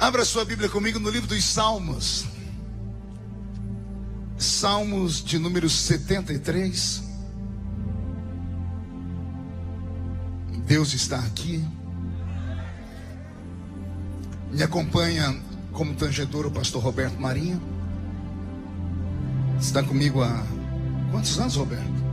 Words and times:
Abra 0.00 0.24
sua 0.24 0.44
Bíblia 0.44 0.68
comigo 0.68 1.00
no 1.00 1.10
livro 1.10 1.26
dos 1.26 1.42
Salmos. 1.42 2.24
Salmos 4.38 5.24
de 5.24 5.40
número 5.40 5.68
73. 5.68 7.02
Deus 10.66 10.94
está 10.94 11.18
aqui. 11.18 11.64
Me 14.52 14.62
acompanha 14.62 15.36
como 15.72 15.94
tangedor 15.94 16.46
o 16.46 16.50
pastor 16.52 16.80
Roberto 16.80 17.20
Marinho. 17.20 17.60
Está 19.60 19.82
comigo 19.82 20.22
há 20.22 20.46
quantos 21.10 21.36
anos, 21.40 21.56
Roberto? 21.56 22.04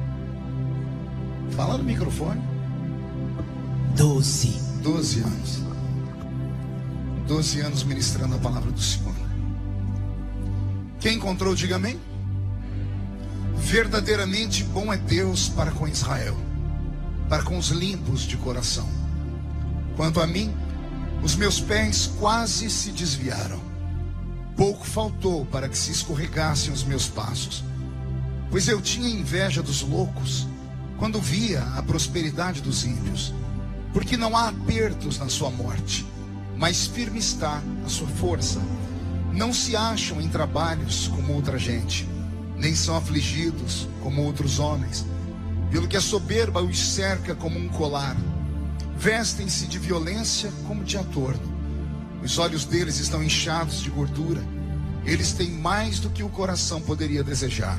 Fala 1.52 1.78
no 1.78 1.84
microfone. 1.84 2.42
Doze. 3.96 4.60
Doze 4.82 5.20
anos. 5.20 5.75
Doze 7.28 7.60
anos 7.60 7.84
ministrando 7.84 8.36
a 8.36 8.38
palavra 8.38 8.72
do 8.72 8.80
Senhor. 8.80 9.16
Quem 11.00 11.16
encontrou, 11.16 11.56
diga 11.56 11.78
amém. 11.78 12.00
Verdadeiramente 13.58 14.64
bom 14.64 14.94
é 14.94 14.98
Deus 14.98 15.50
para 15.50 15.72
com 15.72 15.88
Israel, 15.88 16.38
para 17.28 17.42
com 17.42 17.58
os 17.58 17.70
limpos 17.70 18.22
de 18.22 18.38
coração. 18.38 18.88
Quanto 19.96 20.22
a 20.22 20.28
mim, 20.28 20.54
os 21.24 21.36
meus 21.36 21.60
pés 21.60 22.12
quase 22.20 22.70
se 22.70 22.92
desviaram. 22.92 23.60
Pouco 24.56 24.86
faltou 24.86 25.48
para 25.48 25.68
que 25.68 25.78
se 25.78 25.92
escorregassem 25.92 26.72
os 26.72 26.84
meus 26.84 27.08
passos, 27.08 27.64
pois 28.52 28.68
eu 28.68 28.80
tinha 28.80 29.10
inveja 29.10 29.64
dos 29.64 29.82
loucos 29.82 30.48
quando 30.98 31.20
via 31.20 31.64
a 31.76 31.82
prosperidade 31.82 32.62
dos 32.62 32.86
ímpios, 32.86 33.34
porque 33.92 34.16
não 34.16 34.38
há 34.38 34.50
apertos 34.50 35.18
na 35.18 35.28
sua 35.28 35.50
morte, 35.50 36.06
mas 36.58 36.88
firme 36.88 37.20
está 37.20 37.62
a 37.86 37.90
sua 37.90 38.08
força. 38.08 38.62
Não 39.34 39.54
se 39.54 39.76
acham 39.76 40.22
em 40.22 40.30
trabalhos 40.30 41.10
como 41.10 41.34
outra 41.34 41.58
gente, 41.58 42.08
nem 42.58 42.74
são 42.74 42.96
afligidos 42.96 43.88
como 44.02 44.24
outros 44.24 44.60
homens, 44.60 45.06
pelo 45.70 45.88
que 45.88 45.98
a 45.98 46.02
soberba 46.02 46.62
os 46.62 46.80
cerca 46.94 47.36
como 47.36 47.60
um 47.60 47.68
colar. 47.68 48.16
Vestem-se 48.98 49.66
de 49.68 49.78
violência 49.78 50.52
como 50.68 50.84
de 50.84 50.98
atorno. 50.98 51.54
Os 52.24 52.40
olhos 52.40 52.64
deles 52.66 52.98
estão 52.98 53.22
inchados 53.22 53.82
de 53.82 53.90
gordura. 53.90 54.42
Eles 55.06 55.34
têm 55.34 55.52
mais 55.52 56.00
do 56.00 56.10
que 56.10 56.24
o 56.24 56.30
coração 56.30 56.82
poderia 56.82 57.24
desejar. 57.24 57.78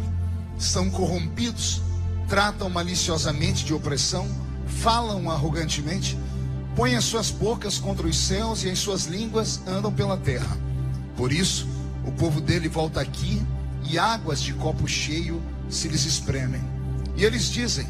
São 0.59 0.91
corrompidos, 0.91 1.83
tratam 2.29 2.69
maliciosamente 2.69 3.65
de 3.65 3.73
opressão, 3.73 4.29
falam 4.67 5.31
arrogantemente, 5.31 6.19
põem 6.77 6.95
as 6.95 7.05
suas 7.05 7.31
bocas 7.31 7.79
contra 7.79 8.07
os 8.07 8.19
céus 8.19 8.63
e 8.63 8.69
as 8.69 8.79
suas 8.79 9.07
línguas 9.07 9.63
andam 9.67 9.91
pela 9.91 10.19
terra. 10.19 10.59
Por 11.17 11.33
isso, 11.33 11.67
o 12.05 12.13
povo 12.13 12.39
dele 12.39 12.69
volta 12.69 13.01
aqui 13.01 13.43
e 13.89 13.99
águas 13.99 14.43
de 14.43 14.53
copo 14.53 14.87
cheio 14.87 15.43
se 15.71 15.89
lhes 15.89 16.05
espremem. 16.05 16.63
E 17.17 17.25
eles 17.25 17.51
dizem: 17.51 17.87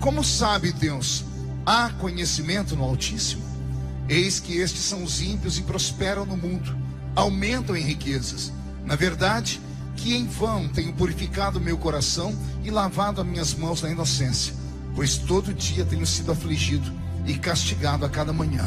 Como 0.00 0.24
sabe 0.24 0.72
Deus? 0.72 1.24
Há 1.64 1.90
conhecimento 1.90 2.74
no 2.74 2.82
Altíssimo? 2.82 3.44
Eis 4.08 4.40
que 4.40 4.58
estes 4.58 4.82
são 4.82 5.04
os 5.04 5.22
ímpios 5.22 5.56
e 5.56 5.62
prosperam 5.62 6.26
no 6.26 6.36
mundo, 6.36 6.76
aumentam 7.14 7.76
em 7.76 7.82
riquezas. 7.82 8.52
Na 8.84 8.96
verdade, 8.96 9.60
que 9.96 10.14
em 10.14 10.26
vão 10.26 10.68
tenho 10.68 10.92
purificado 10.92 11.60
meu 11.60 11.78
coração 11.78 12.36
e 12.64 12.70
lavado 12.70 13.20
as 13.20 13.26
minhas 13.26 13.54
mãos 13.54 13.80
na 13.80 13.90
inocência, 13.90 14.52
pois 14.94 15.16
todo 15.16 15.54
dia 15.54 15.84
tenho 15.84 16.04
sido 16.04 16.32
afligido 16.32 17.03
e 17.26 17.34
castigado 17.34 18.04
a 18.04 18.08
cada 18.08 18.32
manhã. 18.32 18.66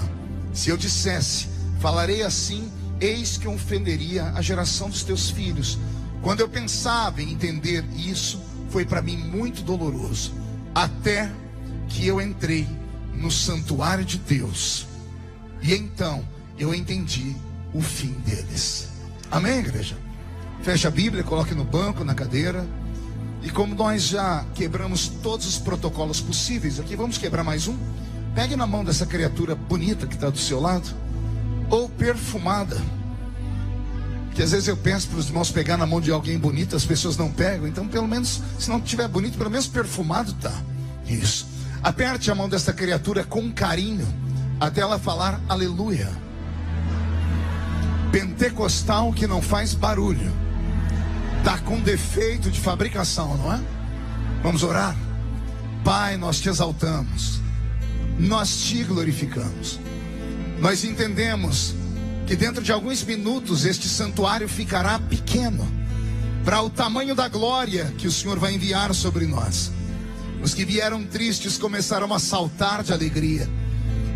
Se 0.53 0.69
eu 0.69 0.77
dissesse, 0.77 1.47
falarei 1.79 2.23
assim, 2.23 2.71
eis 2.99 3.37
que 3.37 3.47
ofenderia 3.47 4.31
a 4.35 4.41
geração 4.41 4.89
dos 4.89 5.03
teus 5.03 5.29
filhos. 5.29 5.77
Quando 6.21 6.39
eu 6.39 6.49
pensava 6.49 7.21
em 7.21 7.31
entender 7.31 7.85
isso, 7.95 8.41
foi 8.69 8.85
para 8.85 9.01
mim 9.01 9.17
muito 9.17 9.61
doloroso, 9.61 10.33
até 10.73 11.31
que 11.87 12.05
eu 12.05 12.21
entrei 12.21 12.67
no 13.13 13.31
santuário 13.31 14.03
de 14.03 14.17
Deus. 14.17 14.87
E 15.61 15.73
então 15.73 16.27
eu 16.57 16.73
entendi 16.73 17.35
o 17.73 17.81
fim 17.81 18.13
deles. 18.25 18.89
Amém, 19.29 19.59
igreja? 19.59 19.97
Feche 20.61 20.87
a 20.87 20.91
Bíblia, 20.91 21.23
coloque 21.23 21.53
no 21.53 21.63
banco, 21.63 22.03
na 22.03 22.13
cadeira. 22.13 22.67
E 23.43 23.49
como 23.49 23.75
nós 23.75 24.03
já 24.03 24.45
quebramos 24.55 25.07
todos 25.07 25.45
os 25.45 25.57
protocolos 25.57 26.19
possíveis 26.19 26.79
aqui, 26.79 26.95
vamos 26.95 27.17
quebrar 27.17 27.43
mais 27.43 27.67
um. 27.67 27.77
Pegue 28.37 28.55
na 28.55 28.67
mão 28.67 28.85
dessa 28.85 29.03
criatura 29.03 29.55
bonita 29.55 30.05
que 30.05 30.13
está 30.13 30.29
do 30.29 30.37
seu 30.37 30.59
lado, 30.59 30.87
ou 31.71 31.89
perfumada. 31.89 32.79
Que 34.35 34.43
às 34.43 34.51
vezes 34.51 34.67
eu 34.67 34.77
penso 34.77 35.07
para 35.07 35.17
os 35.17 35.25
irmãos 35.25 35.49
pegar 35.49 35.75
na 35.75 35.87
mão 35.87 35.99
de 35.99 36.11
alguém 36.11 36.37
bonito, 36.37 36.75
as 36.75 36.85
pessoas 36.85 37.17
não 37.17 37.31
pegam. 37.31 37.67
Então, 37.67 37.87
pelo 37.87 38.07
menos, 38.07 38.39
se 38.59 38.69
não 38.69 38.79
tiver 38.79 39.07
bonito, 39.07 39.39
pelo 39.39 39.49
menos 39.49 39.65
perfumado 39.65 40.33
tá. 40.33 40.53
Isso. 41.07 41.47
Aperte 41.81 42.29
a 42.29 42.35
mão 42.35 42.47
dessa 42.47 42.71
criatura 42.71 43.23
com 43.23 43.51
carinho, 43.51 44.07
até 44.59 44.81
ela 44.81 44.99
falar 44.99 45.41
aleluia. 45.49 46.07
Pentecostal 48.11 49.11
que 49.13 49.25
não 49.25 49.41
faz 49.41 49.73
barulho, 49.73 50.31
está 51.39 51.57
com 51.57 51.81
defeito 51.81 52.51
de 52.51 52.59
fabricação, 52.59 53.35
não 53.35 53.51
é? 53.51 53.59
Vamos 54.43 54.61
orar? 54.61 54.95
Pai, 55.83 56.17
nós 56.17 56.39
te 56.39 56.49
exaltamos, 56.49 57.41
nós 58.19 58.57
te 58.57 58.83
glorificamos, 58.83 59.79
nós 60.59 60.83
entendemos 60.83 61.75
que 62.25 62.35
dentro 62.35 62.63
de 62.63 62.71
alguns 62.71 63.03
minutos 63.03 63.65
este 63.65 63.87
santuário 63.87 64.49
ficará 64.49 64.99
pequeno 64.99 65.65
para 66.43 66.61
o 66.61 66.69
tamanho 66.69 67.13
da 67.13 67.27
glória 67.27 67.93
que 67.97 68.07
o 68.07 68.11
Senhor 68.11 68.39
vai 68.39 68.53
enviar 68.53 68.93
sobre 68.93 69.25
nós. 69.25 69.71
Os 70.41 70.53
que 70.53 70.65
vieram 70.65 71.03
tristes 71.05 71.57
começaram 71.57 72.13
a 72.13 72.19
saltar 72.19 72.83
de 72.83 72.93
alegria. 72.93 73.49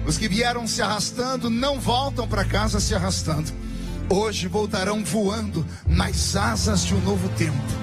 Os 0.05 0.17
que 0.17 0.27
vieram 0.27 0.67
se 0.67 0.81
arrastando 0.81 1.49
não 1.49 1.79
voltam 1.79 2.27
para 2.27 2.45
casa 2.45 2.79
se 2.79 2.95
arrastando. 2.95 3.51
Hoje 4.09 4.47
voltarão 4.47 5.03
voando 5.03 5.65
nas 5.85 6.35
asas 6.35 6.85
de 6.85 6.93
um 6.93 7.01
novo 7.01 7.29
tempo. 7.37 7.80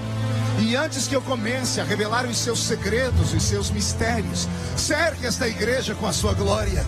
E 0.60 0.74
antes 0.76 1.06
que 1.06 1.14
eu 1.14 1.22
comece 1.22 1.80
a 1.80 1.84
revelar 1.84 2.26
os 2.26 2.38
seus 2.38 2.60
segredos, 2.60 3.32
os 3.32 3.42
seus 3.42 3.70
mistérios, 3.70 4.48
cerque 4.76 5.26
esta 5.26 5.46
igreja 5.46 5.94
com 5.94 6.06
a 6.06 6.12
sua 6.12 6.34
glória. 6.34 6.84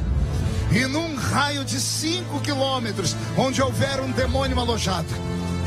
E 0.72 0.86
num 0.86 1.16
raio 1.16 1.64
de 1.64 1.80
cinco 1.80 2.40
quilômetros, 2.40 3.16
onde 3.36 3.62
houver 3.62 4.00
um 4.00 4.10
demônio 4.10 4.58
alojado, 4.58 5.08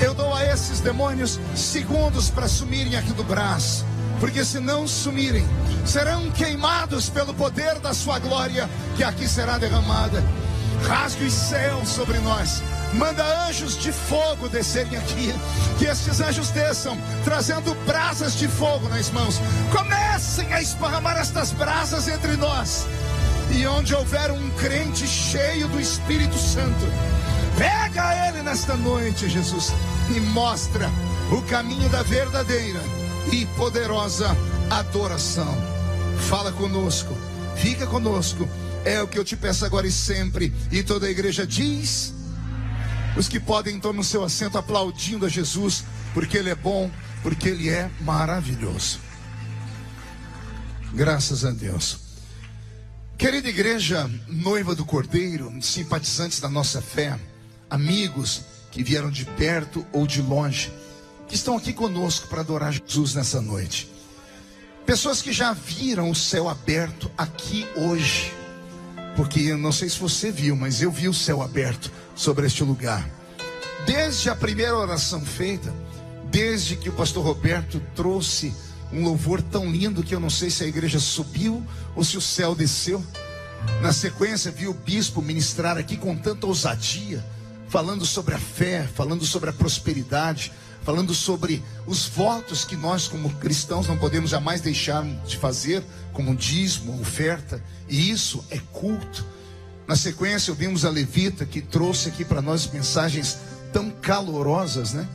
eu 0.02 0.14
dou 0.14 0.34
a 0.34 0.44
esses 0.46 0.80
demônios 0.80 1.40
segundos 1.56 2.30
para 2.30 2.48
sumirem 2.48 2.96
aqui 2.96 3.14
do 3.14 3.24
braço 3.24 3.86
porque 4.24 4.46
se 4.46 4.58
não 4.58 4.88
sumirem, 4.88 5.46
serão 5.86 6.32
queimados 6.32 7.10
pelo 7.10 7.34
poder 7.34 7.78
da 7.80 7.94
sua 7.94 8.20
glória, 8.20 8.70
que 8.96 9.04
aqui 9.04 9.28
será 9.28 9.58
derramada. 9.58 10.24
Rasgue 10.88 11.26
os 11.26 11.34
céus 11.34 11.90
sobre 11.90 12.20
nós. 12.20 12.64
Manda 12.94 13.48
anjos 13.48 13.78
de 13.78 13.92
fogo 13.92 14.48
descerem 14.48 14.98
aqui. 14.98 15.34
Que 15.78 15.86
estes 15.86 16.22
anjos 16.22 16.50
desçam, 16.52 16.98
trazendo 17.24 17.74
brasas 17.86 18.36
de 18.36 18.48
fogo 18.48 18.88
nas 18.90 19.10
mãos. 19.10 19.40
Comecem 19.72 20.54
a 20.54 20.62
esparramar 20.62 21.18
estas 21.18 21.52
brasas 21.52 22.08
entre 22.08 22.36
nós. 22.38 22.86
E 23.52 23.66
onde 23.68 23.94
houver 23.94 24.32
um 24.32 24.50
crente 24.52 25.08
cheio 25.08 25.68
do 25.68 25.80
Espírito 25.80 26.38
Santo, 26.38 26.86
pega 27.58 28.28
ele 28.28 28.42
nesta 28.42 28.76
noite, 28.76 29.30
Jesus, 29.30 29.72
e 30.16 30.20
mostra 30.20 30.90
o 31.32 31.42
caminho 31.44 31.90
da 31.90 32.02
verdadeira 32.04 32.80
e 33.32 33.46
poderosa 33.58 34.36
adoração. 34.70 35.56
Fala 36.30 36.52
conosco, 36.52 37.16
fica 37.56 37.86
conosco. 37.86 38.48
É 38.86 39.02
o 39.02 39.08
que 39.08 39.18
eu 39.18 39.24
te 39.24 39.36
peço 39.38 39.66
agora 39.66 39.88
e 39.88 39.92
sempre. 39.92 40.54
E 40.72 40.84
toda 40.84 41.08
a 41.08 41.12
igreja 41.12 41.46
diz: 41.46 42.14
os 43.16 43.28
que 43.28 43.40
podem 43.40 43.80
tomar 43.80 43.98
no 43.98 44.04
seu 44.04 44.24
assento 44.24 44.58
aplaudindo 44.58 45.26
a 45.26 45.30
Jesus, 45.30 45.84
porque 46.14 46.38
Ele 46.38 46.50
é 46.50 46.56
bom, 46.56 46.90
porque 47.22 47.50
Ele 47.50 47.70
é 47.70 47.90
maravilhoso. 48.02 49.00
Graças 50.94 51.44
a 51.46 51.52
Deus. 51.52 52.00
Querida 53.18 53.48
igreja, 53.48 54.10
noiva 54.28 54.76
do 54.76 54.86
Cordeiro, 54.86 55.52
simpatizantes 55.62 56.40
da 56.40 56.50
nossa 56.50 56.82
fé, 56.82 57.20
amigos 57.70 58.42
que 58.72 58.84
vieram 58.84 59.10
de 59.10 59.24
perto 59.24 59.86
ou 59.94 60.06
de 60.06 60.22
longe, 60.22 60.72
que 61.28 61.36
estão 61.36 61.56
aqui 61.56 61.72
conosco 61.72 62.28
para 62.28 62.42
adorar 62.42 62.74
Jesus 62.74 63.14
nessa 63.14 63.40
noite. 63.40 63.90
Pessoas 64.86 65.22
que 65.22 65.32
já 65.32 65.54
viram 65.54 66.10
o 66.10 66.16
céu 66.16 66.50
aberto 66.50 67.10
aqui 67.18 67.66
hoje. 67.76 68.34
Porque 69.16 69.40
eu 69.42 69.58
não 69.58 69.72
sei 69.72 69.90
se 69.90 70.00
você 70.00 70.32
viu, 70.32 70.56
mas 70.56 70.82
eu 70.82 70.92
vi 70.92 71.08
o 71.08 71.14
céu 71.14 71.42
aberto 71.42 71.92
sobre 72.16 72.48
este 72.48 72.64
lugar. 72.64 73.08
Desde 73.86 74.30
a 74.30 74.36
primeira 74.36 74.78
oração 74.78 75.22
feita, 75.22 75.74
desde 76.32 76.76
que 76.76 76.90
o 76.90 76.94
pastor 76.94 77.24
Roberto 77.24 77.82
trouxe 77.96 78.54
um 78.92 79.04
louvor 79.04 79.42
tão 79.42 79.70
lindo 79.70 80.04
que 80.04 80.16
eu 80.16 80.20
não 80.20 80.30
sei 80.30 80.50
se 80.50 80.64
a 80.64 80.68
igreja 80.68 81.00
subiu 81.00 81.64
ou 81.96 82.04
se 82.04 82.18
o 82.18 82.22
céu 82.22 82.56
desceu. 82.56 83.04
Na 83.82 83.94
sequência, 83.94 84.52
vi 84.52 84.68
o 84.68 84.74
bispo 84.74 85.22
ministrar 85.22 85.78
aqui 85.78 85.96
com 85.96 86.16
tanta 86.16 86.48
ousadia, 86.48 87.24
falando 87.70 88.06
sobre 88.06 88.36
a 88.36 88.40
fé, 88.40 88.88
falando 88.94 89.26
sobre 89.26 89.50
a 89.50 89.54
prosperidade, 89.54 90.52
falando 90.84 91.14
sobre 91.14 91.64
os 91.88 92.08
votos 92.08 92.66
que 92.66 92.76
nós, 92.76 93.08
como 93.08 93.30
cristãos, 93.36 93.88
não 93.88 93.98
podemos 93.98 94.30
jamais 94.30 94.62
deixar 94.62 95.04
de 95.26 95.38
fazer, 95.38 95.84
como 96.12 96.36
dízimo, 96.36 97.00
oferta, 97.02 97.64
e 97.88 98.12
isso 98.12 98.44
é 98.50 98.60
culto. 98.72 99.26
Na 99.88 99.96
sequência, 99.96 100.52
ouvimos 100.52 100.86
a 100.86 100.90
Levita 100.90 101.46
que 101.46 101.62
trouxe 101.62 102.10
aqui 102.10 102.24
para 102.24 102.42
nós 102.42 102.68
mensagens 102.72 103.38
tão 103.72 103.90
calorosas, 103.90 104.94
né? 104.94 105.08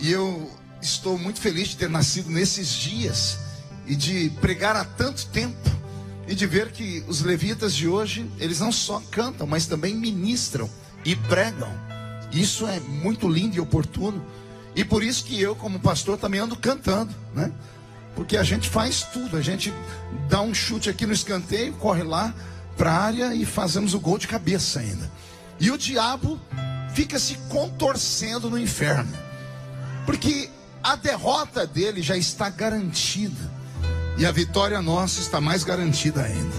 E 0.00 0.10
eu 0.10 0.50
estou 0.80 1.18
muito 1.18 1.40
feliz 1.40 1.68
de 1.68 1.76
ter 1.76 1.90
nascido 1.90 2.30
nesses 2.30 2.70
dias 2.70 3.38
e 3.86 3.94
de 3.94 4.30
pregar 4.40 4.76
há 4.76 4.84
tanto 4.84 5.26
tempo 5.26 5.70
e 6.26 6.34
de 6.34 6.46
ver 6.46 6.72
que 6.72 7.02
os 7.08 7.22
levitas 7.22 7.74
de 7.74 7.88
hoje, 7.88 8.30
eles 8.38 8.60
não 8.60 8.70
só 8.70 9.02
cantam, 9.10 9.46
mas 9.46 9.66
também 9.66 9.94
ministram 9.94 10.68
e 11.04 11.16
pregam. 11.16 11.72
Isso 12.32 12.66
é 12.66 12.78
muito 12.80 13.28
lindo 13.28 13.56
e 13.56 13.60
oportuno. 13.60 14.22
E 14.78 14.84
por 14.84 15.02
isso 15.02 15.24
que 15.24 15.42
eu, 15.42 15.56
como 15.56 15.80
pastor, 15.80 16.16
também 16.16 16.38
ando 16.38 16.54
cantando, 16.54 17.12
né? 17.34 17.50
Porque 18.14 18.36
a 18.36 18.44
gente 18.44 18.70
faz 18.70 19.02
tudo, 19.12 19.36
a 19.36 19.42
gente 19.42 19.74
dá 20.28 20.40
um 20.40 20.54
chute 20.54 20.88
aqui 20.88 21.04
no 21.04 21.12
escanteio, 21.12 21.72
corre 21.72 22.04
lá 22.04 22.32
para 22.76 22.92
a 22.92 23.02
área 23.02 23.34
e 23.34 23.44
fazemos 23.44 23.92
o 23.92 23.98
gol 23.98 24.18
de 24.18 24.28
cabeça 24.28 24.78
ainda. 24.78 25.10
E 25.58 25.68
o 25.72 25.76
diabo 25.76 26.38
fica 26.94 27.18
se 27.18 27.34
contorcendo 27.48 28.48
no 28.48 28.56
inferno. 28.56 29.12
Porque 30.06 30.48
a 30.80 30.94
derrota 30.94 31.66
dele 31.66 32.00
já 32.00 32.16
está 32.16 32.48
garantida. 32.48 33.50
E 34.16 34.24
a 34.24 34.30
vitória 34.30 34.80
nossa 34.80 35.20
está 35.20 35.40
mais 35.40 35.64
garantida 35.64 36.22
ainda. 36.22 36.54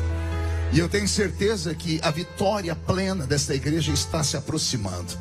E 0.73 0.79
eu 0.79 0.89
tenho 0.89 1.07
certeza 1.07 1.73
que 1.73 2.01
a 2.03 2.11
vitória 2.11 2.75
plena 2.75 3.25
desta 3.25 3.55
igreja 3.55 3.93
está 3.93 4.21
se 4.25 4.35
aproximando. 4.35 5.17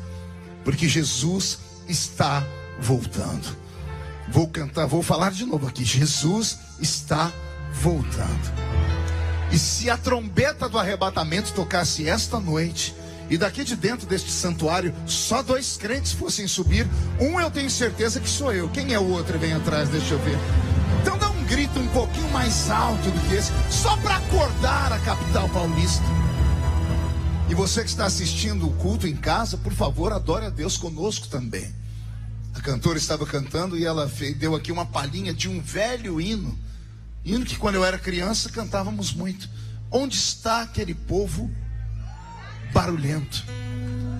Porque 0.65 0.89
Jesus 0.89 1.59
está 1.87 2.45
voltando. 2.79 3.57
Vou 4.29 4.47
cantar, 4.47 4.85
vou 4.85 5.01
falar 5.01 5.31
de 5.31 5.45
novo 5.45 5.67
aqui. 5.67 5.83
Jesus 5.83 6.57
está 6.79 7.31
voltando. 7.73 8.53
E 9.51 9.57
se 9.57 9.89
a 9.89 9.97
trombeta 9.97 10.69
do 10.69 10.77
arrebatamento 10.77 11.53
tocasse 11.53 12.07
esta 12.07 12.39
noite, 12.39 12.93
e 13.29 13.37
daqui 13.37 13.63
de 13.63 13.75
dentro 13.75 14.07
deste 14.07 14.31
santuário 14.31 14.93
só 15.05 15.41
dois 15.41 15.77
crentes 15.77 16.13
fossem 16.13 16.47
subir, 16.47 16.87
um 17.19 17.39
eu 17.39 17.49
tenho 17.51 17.69
certeza 17.69 18.19
que 18.19 18.29
sou 18.29 18.53
eu. 18.53 18.69
Quem 18.69 18.93
é 18.93 18.99
o 18.99 19.09
outro? 19.09 19.37
Vem 19.37 19.53
atrás, 19.53 19.89
deixa 19.89 20.15
eu 20.15 20.19
ver. 20.19 20.37
Então 21.01 21.17
dá 21.17 21.29
um 21.29 21.43
grito 21.45 21.79
um 21.79 21.87
pouquinho 21.89 22.29
mais 22.31 22.69
alto 22.69 23.09
do 23.09 23.27
que 23.27 23.35
esse, 23.35 23.51
só 23.69 23.95
para 23.97 24.17
acordar 24.17 24.93
a 24.93 24.99
capital 24.99 25.47
paulista. 25.49 26.03
E 27.49 27.55
você 27.55 27.83
que 27.83 27.89
está 27.89 28.05
assistindo 28.05 28.67
o 28.67 28.73
culto 28.73 29.07
em 29.07 29.15
casa, 29.15 29.57
por 29.57 29.73
favor, 29.73 30.13
adore 30.13 30.45
a 30.45 30.49
Deus 30.49 30.77
conosco 30.77 31.27
também. 31.27 31.78
A 32.59 32.61
cantora 32.61 32.97
estava 32.97 33.25
cantando 33.25 33.77
e 33.77 33.85
ela 33.85 34.05
deu 34.35 34.53
aqui 34.53 34.69
uma 34.69 34.85
palhinha 34.85 35.33
de 35.33 35.47
um 35.47 35.61
velho 35.61 36.19
hino. 36.19 36.59
Hino 37.23 37.45
que 37.45 37.55
quando 37.55 37.75
eu 37.75 37.85
era 37.85 37.97
criança 37.97 38.49
cantávamos 38.49 39.13
muito. 39.13 39.49
Onde 39.89 40.17
está 40.17 40.63
aquele 40.63 40.93
povo 40.93 41.49
barulhento. 42.73 43.45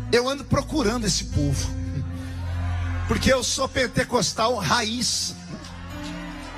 Eu 0.09 0.29
ando 0.29 0.45
procurando 0.45 1.05
esse 1.05 1.25
povo. 1.25 1.69
Porque 3.09 3.31
eu 3.31 3.43
sou 3.43 3.67
pentecostal 3.67 4.55
raiz. 4.55 5.35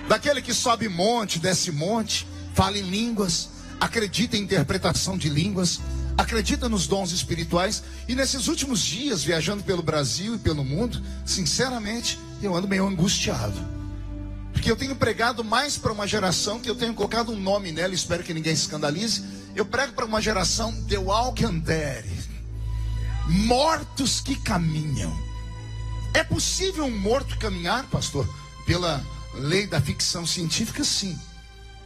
Daquele 0.08 0.40
que 0.44 0.54
sobe 0.54 0.88
monte, 0.88 1.40
desce 1.40 1.72
monte, 1.72 2.28
fala 2.54 2.78
em 2.78 2.88
línguas, 2.88 3.50
acredita 3.80 4.38
em 4.38 4.44
interpretação 4.44 5.18
de 5.18 5.30
línguas, 5.30 5.82
acredita 6.18 6.70
nos 6.70 6.88
dons 6.88 7.12
espirituais. 7.12 7.84
E 8.08 8.16
nesses 8.16 8.48
últimos 8.48 8.82
dias, 8.82 9.24
viajando 9.24 9.64
pelo 9.64 9.82
Brasil 9.82 10.36
e 10.36 10.40
pelo 10.40 10.64
mundo, 10.64 11.02
sinceramente, 11.26 12.20
eu 12.42 12.56
ando 12.56 12.68
meio 12.68 12.88
angustiado. 12.88 13.60
Porque 14.54 14.70
eu 14.70 14.76
tenho 14.76 14.96
pregado 14.96 15.44
mais 15.44 15.78
para 15.78 15.92
uma 15.92 16.08
geração 16.08 16.60
que 16.60 16.70
eu 16.70 16.76
tenho 16.76 16.94
colocado 16.94 17.32
um 17.32 17.40
nome 17.40 17.72
nela, 17.72 17.94
espero 17.94 18.24
que 18.24 18.34
ninguém 18.34 18.54
escandalize. 18.54 19.24
Eu 19.56 19.66
prego 19.66 19.94
para 19.94 20.06
uma 20.06 20.22
geração 20.22 20.72
de 20.84 20.98
Walkandere, 20.98 22.10
mortos 23.28 24.22
que 24.22 24.36
caminham. 24.36 25.12
É 26.14 26.24
possível 26.24 26.86
um 26.86 26.98
morto 26.98 27.38
caminhar, 27.38 27.86
pastor? 27.86 28.28
Pela 28.66 29.04
lei 29.34 29.66
da 29.66 29.82
ficção 29.82 30.26
científica, 30.26 30.84
sim. 30.84 31.18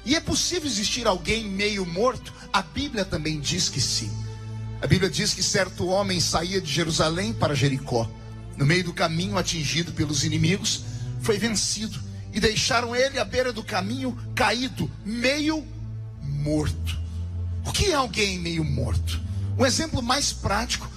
E 0.06 0.16
é 0.16 0.20
possível 0.20 0.70
existir 0.70 1.08
alguém 1.08 1.46
meio 1.50 1.86
morto? 1.86 2.32
A 2.54 2.62
Bíblia 2.62 3.04
também 3.04 3.40
diz 3.40 3.68
que 3.68 3.82
sim. 3.82 4.12
A 4.80 4.86
Bíblia 4.86 5.10
diz 5.10 5.34
que 5.34 5.42
certo 5.42 5.88
homem 5.88 6.20
saía 6.20 6.62
de 6.62 6.72
Jerusalém 6.72 7.34
para 7.34 7.56
Jericó. 7.56 8.10
No 8.56 8.66
meio 8.66 8.84
do 8.84 8.94
caminho, 8.94 9.38
atingido 9.38 9.92
pelos 9.94 10.24
inimigos, 10.24 10.84
foi 11.22 11.40
vencido 11.40 12.00
e 12.32 12.40
deixaram 12.40 12.96
ele 12.96 13.18
à 13.18 13.26
beira 13.26 13.52
do 13.52 13.64
caminho, 13.64 14.16
caído, 14.36 14.90
meio 15.04 15.66
morto. 16.22 17.00
O 17.66 17.72
que 17.72 17.88
é 17.88 17.96
alguém 17.96 18.38
meio 18.38 18.64
morto? 18.64 19.20
Um 19.58 19.66
exemplo 19.66 20.04
mais 20.04 20.32
prático 20.32 20.88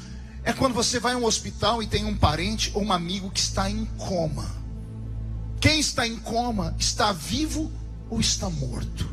é 0.45 0.53
quando 0.53 0.75
você 0.75 1.01
vai 1.01 1.15
a 1.15 1.17
um 1.17 1.25
hospital 1.25 1.83
e 1.83 1.87
tem 1.87 2.05
um 2.05 2.17
parente 2.17 2.71
ou 2.75 2.83
um 2.83 2.93
amigo 2.93 3.31
que 3.31 3.41
está 3.41 3.71
em 3.71 3.87
coma. 3.97 4.47
Quem 5.61 5.81
está 5.81 6.07
em 6.07 6.17
coma 6.17 6.77
está 6.79 7.13
vivo 7.13 7.73
ou 8.11 8.21
está 8.21 8.49
morto? 8.49 9.09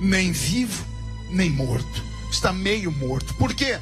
Nem 0.00 0.32
vivo, 0.32 0.84
nem 1.30 1.50
morto. 1.50 2.02
Está 2.30 2.52
meio 2.52 2.90
morto. 2.92 3.34
Por 3.34 3.54
quê? 3.54 3.78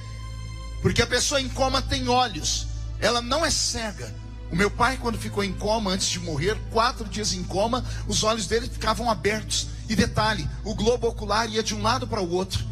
Porque 0.82 1.02
a 1.02 1.06
pessoa 1.06 1.40
em 1.40 1.48
coma 1.48 1.82
tem 1.82 2.08
olhos. 2.08 2.66
Ela 3.00 3.20
não 3.20 3.44
é 3.44 3.50
cega, 3.50 4.12
o 4.50 4.56
meu 4.56 4.70
pai, 4.70 4.96
quando 4.96 5.18
ficou 5.18 5.44
em 5.44 5.52
coma 5.52 5.90
antes 5.90 6.08
de 6.08 6.18
morrer, 6.20 6.56
quatro 6.70 7.04
dias 7.06 7.34
em 7.34 7.42
coma, 7.44 7.84
os 8.06 8.22
olhos 8.22 8.46
dele 8.46 8.68
ficavam 8.68 9.10
abertos. 9.10 9.68
E 9.88 9.94
detalhe: 9.94 10.48
o 10.64 10.74
globo 10.74 11.06
ocular 11.06 11.48
ia 11.48 11.62
de 11.62 11.74
um 11.74 11.82
lado 11.82 12.06
para 12.06 12.20
o 12.20 12.30
outro. 12.30 12.64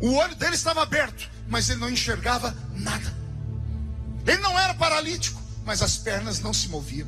O 0.00 0.14
olho 0.14 0.34
dele 0.34 0.54
estava 0.54 0.82
aberto, 0.82 1.30
mas 1.48 1.70
ele 1.70 1.80
não 1.80 1.88
enxergava 1.88 2.56
nada. 2.74 3.14
Ele 4.26 4.38
não 4.38 4.58
era 4.58 4.74
paralítico, 4.74 5.40
mas 5.64 5.80
as 5.80 5.96
pernas 5.96 6.40
não 6.40 6.52
se 6.52 6.68
moviam. 6.68 7.06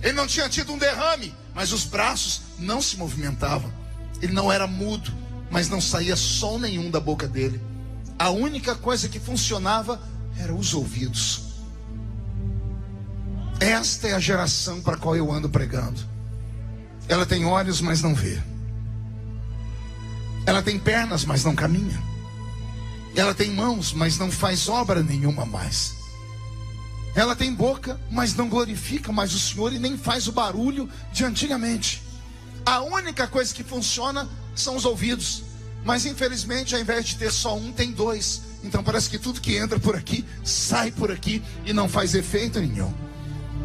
Ele 0.00 0.14
não 0.14 0.26
tinha 0.26 0.48
tido 0.48 0.72
um 0.72 0.78
derrame, 0.78 1.34
mas 1.54 1.72
os 1.72 1.84
braços 1.84 2.42
não 2.58 2.80
se 2.80 2.96
movimentavam. 2.96 3.72
Ele 4.20 4.32
não 4.32 4.50
era 4.50 4.66
mudo, 4.66 5.12
mas 5.50 5.68
não 5.68 5.80
saía 5.80 6.16
som 6.16 6.58
nenhum 6.58 6.90
da 6.90 7.00
boca 7.00 7.26
dele. 7.26 7.60
A 8.18 8.30
única 8.30 8.74
coisa 8.74 9.08
que 9.08 9.18
funcionava 9.18 10.00
eram 10.38 10.58
os 10.58 10.74
ouvidos. 10.74 11.52
Esta 13.60 14.08
é 14.08 14.14
a 14.14 14.18
geração 14.18 14.80
para 14.80 14.94
a 14.94 14.98
qual 14.98 15.14
eu 15.16 15.30
ando 15.30 15.48
pregando. 15.48 16.00
Ela 17.08 17.26
tem 17.26 17.44
olhos, 17.44 17.80
mas 17.80 18.02
não 18.02 18.14
vê. 18.14 18.40
Ela 20.46 20.62
tem 20.62 20.78
pernas, 20.78 21.24
mas 21.24 21.44
não 21.44 21.54
caminha. 21.54 22.02
Ela 23.14 23.34
tem 23.34 23.54
mãos, 23.54 23.92
mas 23.92 24.18
não 24.18 24.30
faz 24.30 24.68
obra 24.68 25.02
nenhuma 25.02 25.44
mais. 25.44 26.01
Ela 27.14 27.36
tem 27.36 27.54
boca, 27.54 28.00
mas 28.10 28.34
não 28.34 28.48
glorifica 28.48 29.12
mais 29.12 29.34
o 29.34 29.38
Senhor 29.38 29.72
e 29.72 29.78
nem 29.78 29.98
faz 29.98 30.26
o 30.28 30.32
barulho 30.32 30.88
de 31.12 31.24
antigamente. 31.24 32.02
A 32.64 32.80
única 32.80 33.26
coisa 33.26 33.52
que 33.52 33.62
funciona 33.62 34.28
são 34.54 34.76
os 34.76 34.84
ouvidos. 34.84 35.44
Mas 35.84 36.06
infelizmente, 36.06 36.74
ao 36.74 36.80
invés 36.80 37.06
de 37.06 37.16
ter 37.16 37.32
só 37.32 37.56
um, 37.56 37.72
tem 37.72 37.90
dois. 37.90 38.42
Então 38.62 38.82
parece 38.82 39.10
que 39.10 39.18
tudo 39.18 39.40
que 39.40 39.56
entra 39.56 39.80
por 39.80 39.96
aqui 39.96 40.24
sai 40.44 40.92
por 40.92 41.10
aqui 41.10 41.42
e 41.64 41.72
não 41.72 41.88
faz 41.88 42.14
efeito 42.14 42.60
nenhum. 42.60 42.92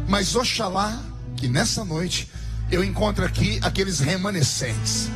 Mas 0.08 0.34
oxalá 0.34 1.00
que 1.36 1.48
nessa 1.48 1.84
noite 1.84 2.28
eu 2.70 2.82
encontre 2.82 3.24
aqui 3.24 3.60
aqueles 3.62 4.00
remanescentes. 4.00 5.08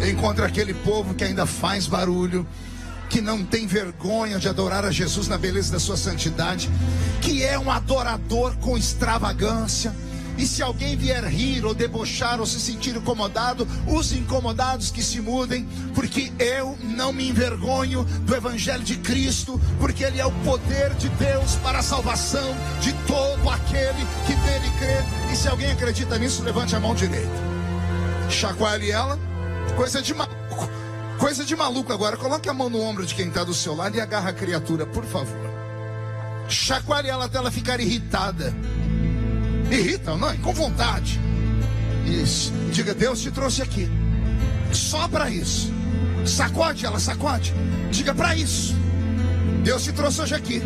Eu 0.00 0.10
encontro 0.10 0.44
aquele 0.44 0.74
povo 0.74 1.14
que 1.14 1.22
ainda 1.22 1.46
faz 1.46 1.86
barulho, 1.86 2.46
que 3.08 3.20
não 3.20 3.44
tem 3.44 3.66
vergonha 3.66 4.38
de 4.38 4.48
adorar 4.48 4.84
a 4.84 4.90
Jesus 4.90 5.28
na 5.28 5.38
beleza 5.38 5.72
da 5.72 5.78
sua 5.78 5.96
santidade, 5.96 6.70
que 7.20 7.42
é 7.42 7.58
um 7.58 7.70
adorador 7.70 8.56
com 8.56 8.76
extravagância 8.76 9.94
e 10.36 10.46
se 10.46 10.62
alguém 10.62 10.96
vier 10.96 11.24
rir 11.24 11.64
ou 11.64 11.74
debochar 11.74 12.40
ou 12.40 12.46
se 12.46 12.58
sentir 12.58 12.96
incomodado, 12.96 13.66
os 13.86 14.12
incomodados 14.12 14.90
que 14.90 15.02
se 15.02 15.20
mudem, 15.20 15.66
porque 15.94 16.32
eu 16.38 16.76
não 16.82 17.12
me 17.12 17.28
envergonho 17.28 18.04
do 18.04 18.34
Evangelho 18.34 18.82
de 18.82 18.96
Cristo, 18.96 19.60
porque 19.78 20.02
ele 20.02 20.20
é 20.20 20.26
o 20.26 20.32
poder 20.42 20.92
de 20.94 21.08
Deus 21.10 21.54
para 21.56 21.78
a 21.78 21.82
salvação 21.82 22.54
de 22.80 22.92
todo 23.06 23.48
aquele 23.48 24.04
que 24.26 24.34
nele 24.34 24.70
crê. 24.78 25.32
E 25.32 25.36
se 25.36 25.48
alguém 25.48 25.70
acredita 25.70 26.18
nisso, 26.18 26.42
levante 26.42 26.74
a 26.74 26.80
mão 26.80 26.94
direita. 26.94 27.54
Chacoalhe 28.28 28.90
ela, 28.90 29.18
coisa 29.76 30.02
de 30.02 30.12
maluco. 30.12 30.33
Coisa 31.24 31.42
de 31.42 31.56
maluco 31.56 31.90
agora. 31.90 32.18
Coloque 32.18 32.50
a 32.50 32.52
mão 32.52 32.68
no 32.68 32.78
ombro 32.82 33.06
de 33.06 33.14
quem 33.14 33.28
está 33.28 33.42
do 33.42 33.54
seu 33.54 33.74
lado 33.74 33.96
e 33.96 34.00
agarra 34.00 34.28
a 34.28 34.32
criatura, 34.34 34.84
por 34.84 35.06
favor. 35.06 35.50
Chacoalhe 36.50 37.08
ela 37.08 37.24
até 37.24 37.38
ela 37.38 37.50
ficar 37.50 37.80
irritada. 37.80 38.54
Irritam, 39.70 40.18
não, 40.18 40.36
com 40.36 40.52
vontade. 40.52 41.18
Isso. 42.04 42.52
Diga, 42.70 42.92
Deus 42.92 43.22
te 43.22 43.30
trouxe 43.30 43.62
aqui. 43.62 43.88
Só 44.70 45.08
para 45.08 45.30
isso. 45.30 45.72
Sacode 46.26 46.84
ela, 46.84 47.00
sacode. 47.00 47.54
Diga 47.90 48.14
para 48.14 48.36
isso. 48.36 48.74
Deus 49.62 49.82
te 49.82 49.92
trouxe 49.92 50.20
hoje 50.20 50.34
aqui 50.34 50.60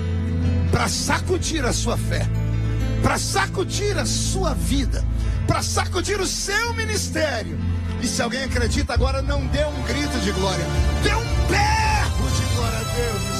para 0.73 0.89
sacudir 0.89 1.65
a 1.65 1.73
sua 1.73 1.97
fé, 1.97 2.29
para 3.01 3.17
sacudir 3.17 3.97
a 3.97 4.05
sua 4.05 4.55
vida, 4.55 5.05
para 5.47 5.63
sacudir 5.63 6.21
o 6.21 6.27
seu 6.27 6.75
ministério. 6.75 7.68
E 8.01 8.07
se 8.07 8.23
alguém 8.23 8.45
acredita 8.45 8.93
agora, 8.93 9.21
não 9.21 9.45
dê 9.47 9.65
um 9.65 9.83
grito 9.83 10.19
de 10.21 10.31
glória, 10.33 10.65
dê 11.03 11.15
um 11.15 11.47
berro 11.49 12.31
de 12.31 12.55
glória 12.55 12.79
a 12.79 12.83
Deus. 12.83 13.39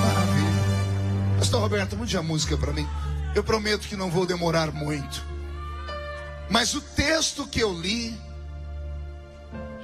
Maravilha. 0.00 1.38
Pastor 1.38 1.60
Roberto, 1.60 1.96
mude 1.96 2.16
a 2.16 2.22
música 2.22 2.56
para 2.56 2.72
mim. 2.72 2.86
Eu 3.34 3.42
prometo 3.42 3.88
que 3.88 3.96
não 3.96 4.10
vou 4.10 4.26
demorar 4.26 4.70
muito. 4.72 5.24
Mas 6.50 6.74
o 6.74 6.82
texto 6.82 7.46
que 7.46 7.60
eu 7.60 7.72
li, 7.72 8.14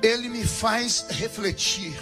ele 0.02 0.28
me 0.28 0.44
faz 0.44 1.06
refletir. 1.08 1.98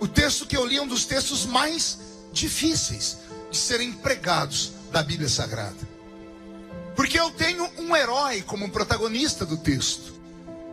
O 0.00 0.08
texto 0.08 0.46
que 0.46 0.56
eu 0.56 0.66
li 0.66 0.78
é 0.78 0.82
um 0.82 0.88
dos 0.88 1.04
textos 1.04 1.44
mais 1.44 1.98
difíceis 2.32 3.18
de 3.50 3.58
serem 3.58 3.92
pregados 3.92 4.72
da 4.90 5.02
Bíblia 5.02 5.28
Sagrada. 5.28 5.95
Porque 6.96 7.20
eu 7.20 7.30
tenho 7.30 7.70
um 7.78 7.94
herói 7.94 8.42
como 8.42 8.70
protagonista 8.70 9.44
do 9.44 9.58
texto. 9.58 10.14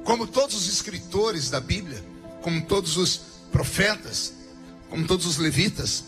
Como 0.06 0.26
todos 0.26 0.56
os 0.56 0.68
escritores 0.68 1.50
da 1.50 1.60
Bíblia, 1.60 2.04
como 2.42 2.66
todos 2.66 2.98
os 2.98 3.22
profetas, 3.52 4.34
como 4.90 5.06
todos 5.06 5.26
os 5.26 5.38
levitas, 5.38 6.06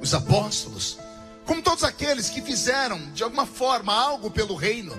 os 0.00 0.14
apóstolos, 0.14 0.98
como 1.44 1.62
todos 1.62 1.84
aqueles 1.84 2.28
que 2.28 2.40
fizeram 2.40 3.12
de 3.12 3.22
alguma 3.22 3.46
forma 3.46 3.92
algo 3.92 4.30
pelo 4.30 4.54
reino, 4.54 4.94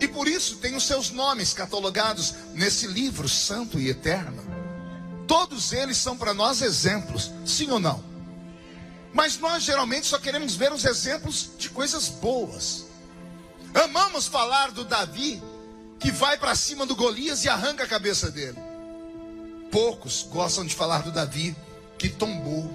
e 0.00 0.06
por 0.06 0.28
isso 0.28 0.56
tem 0.56 0.76
os 0.76 0.84
seus 0.86 1.10
nomes 1.10 1.52
catalogados 1.52 2.34
nesse 2.54 2.86
livro 2.86 3.28
santo 3.28 3.80
e 3.80 3.88
eterno. 3.88 4.42
Todos 5.26 5.72
eles 5.72 5.96
são 5.96 6.16
para 6.16 6.32
nós 6.32 6.62
exemplos, 6.62 7.30
sim 7.44 7.70
ou 7.70 7.80
não? 7.80 8.02
Mas 9.12 9.38
nós 9.38 9.64
geralmente 9.64 10.06
só 10.06 10.18
queremos 10.18 10.54
ver 10.54 10.72
os 10.72 10.84
exemplos 10.84 11.50
de 11.58 11.68
coisas 11.68 12.08
boas. 12.08 12.87
Amamos 13.74 14.26
falar 14.26 14.70
do 14.70 14.84
Davi 14.84 15.42
que 15.98 16.10
vai 16.10 16.38
para 16.38 16.54
cima 16.54 16.86
do 16.86 16.94
Golias 16.94 17.44
e 17.44 17.48
arranca 17.48 17.84
a 17.84 17.88
cabeça 17.88 18.30
dele. 18.30 18.58
Poucos 19.70 20.26
gostam 20.30 20.64
de 20.64 20.74
falar 20.74 21.02
do 21.02 21.12
Davi 21.12 21.56
que 21.98 22.08
tombou, 22.08 22.70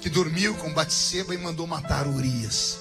que 0.00 0.08
dormiu 0.08 0.54
com 0.56 0.72
Batseba 0.72 1.34
e 1.34 1.38
mandou 1.38 1.66
matar 1.66 2.06
Urias. 2.06 2.78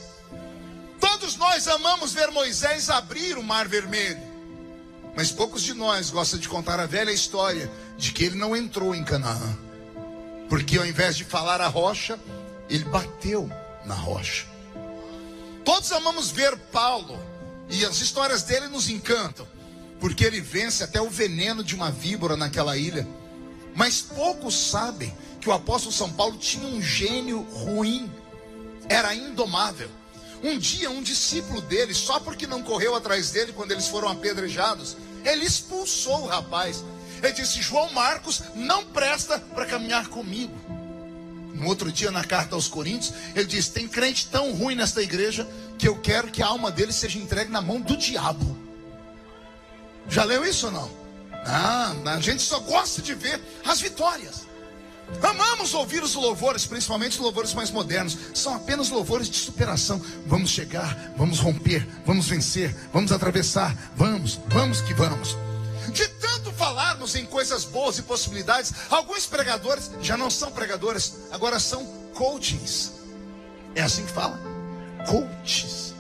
Todos 1.00 1.36
nós 1.36 1.68
amamos 1.68 2.14
ver 2.14 2.32
Moisés 2.32 2.90
abrir 2.90 3.38
o 3.38 3.44
mar 3.44 3.68
vermelho. 3.68 4.32
Mas 5.16 5.32
poucos 5.32 5.62
de 5.62 5.74
nós 5.74 6.10
gostam 6.10 6.40
de 6.40 6.48
contar 6.48 6.80
a 6.80 6.86
velha 6.86 7.12
história 7.12 7.70
de 7.98 8.14
que 8.14 8.24
ele 8.24 8.38
não 8.38 8.56
entrou 8.56 8.96
em 8.96 9.04
Canaã. 9.04 9.58
Porque 10.48 10.78
ao 10.78 10.86
invés 10.86 11.18
de 11.18 11.26
falar 11.26 11.60
a 11.60 11.68
rocha, 11.68 12.20
ele 12.70 12.86
bateu 12.86 13.50
na 13.86 13.94
rocha. 13.94 14.51
Todos 15.74 15.94
amamos 15.94 16.32
ver 16.32 16.58
Paulo 16.70 17.18
e 17.70 17.86
as 17.86 18.02
histórias 18.02 18.44
dele 18.44 18.68
nos 18.68 18.90
encantam, 18.90 19.48
porque 20.02 20.26
ele 20.26 20.42
vence 20.42 20.84
até 20.84 21.02
o 21.02 21.10
veneno 21.10 21.64
de 21.64 21.76
uma 21.76 21.90
víbora 21.90 22.36
naquela 22.36 22.76
ilha. 22.76 23.08
Mas 23.74 24.02
poucos 24.02 24.54
sabem 24.54 25.16
que 25.40 25.48
o 25.48 25.54
apóstolo 25.54 25.94
São 25.94 26.12
Paulo 26.12 26.38
tinha 26.38 26.68
um 26.68 26.82
gênio 26.82 27.44
ruim, 27.44 28.12
era 28.90 29.16
indomável. 29.16 29.90
Um 30.44 30.58
dia, 30.58 30.92
um 30.92 31.02
discípulo 31.02 31.62
dele, 31.62 31.94
só 31.94 32.20
porque 32.20 32.46
não 32.46 32.62
correu 32.62 32.94
atrás 32.94 33.32
dele 33.32 33.54
quando 33.54 33.72
eles 33.72 33.88
foram 33.88 34.10
apedrejados, 34.10 34.98
ele 35.24 35.46
expulsou 35.46 36.24
o 36.24 36.28
rapaz. 36.28 36.84
Ele 37.24 37.32
disse: 37.32 37.62
João 37.62 37.94
Marcos 37.94 38.44
não 38.56 38.84
presta 38.88 39.40
para 39.40 39.66
caminhar 39.66 40.10
comigo. 40.10 40.54
No 41.62 41.68
outro 41.68 41.92
dia, 41.92 42.10
na 42.10 42.24
carta 42.24 42.56
aos 42.56 42.68
Coríntios, 42.68 43.14
ele 43.36 43.46
diz: 43.46 43.70
Tem 43.70 43.88
crente 43.88 44.26
tão 44.26 44.52
ruim 44.52 44.74
nesta 44.74 45.00
igreja 45.00 45.48
que 45.78 45.88
eu 45.88 45.96
quero 45.96 46.32
que 46.32 46.42
a 46.42 46.48
alma 46.48 46.72
dele 46.72 46.92
seja 46.92 47.20
entregue 47.20 47.52
na 47.52 47.62
mão 47.62 47.80
do 47.80 47.96
diabo. 47.96 48.58
Já 50.10 50.24
leu 50.24 50.44
isso 50.44 50.66
ou 50.66 50.72
não? 50.72 50.92
Ah, 51.46 51.94
a 52.06 52.20
gente 52.20 52.42
só 52.42 52.60
gosta 52.62 53.00
de 53.00 53.14
ver 53.14 53.40
as 53.64 53.80
vitórias. 53.80 54.48
Amamos 55.22 55.76
ouvir 55.76 56.02
os 56.02 56.16
louvores, 56.16 56.66
principalmente 56.66 57.12
os 57.12 57.20
louvores 57.20 57.54
mais 57.54 57.70
modernos. 57.70 58.18
São 58.34 58.56
apenas 58.56 58.90
louvores 58.90 59.30
de 59.30 59.38
superação. 59.38 60.02
Vamos 60.26 60.50
chegar, 60.50 61.14
vamos 61.16 61.38
romper, 61.38 61.88
vamos 62.08 62.28
vencer, 62.28 62.76
vamos 62.92 63.12
atravessar, 63.12 63.76
vamos, 63.96 64.40
vamos 64.48 64.82
que 64.82 64.96
vamos. 64.96 65.38
De 65.94 66.08
tanto 66.08 66.31
falarmos 66.62 67.16
em 67.16 67.26
coisas 67.26 67.66
boas 67.66 67.98
e 67.98 68.04
possibilidades, 68.04 68.72
alguns 68.88 69.26
pregadores 69.26 69.90
já 70.00 70.16
não 70.16 70.30
são 70.30 70.52
pregadores, 70.52 71.16
agora 71.32 71.60
são 71.60 71.84
coachings. 72.14 72.92
É 73.74 73.82
assim 73.82 74.06
que 74.06 74.12
fala? 74.12 74.40
Coaches. 75.08 75.96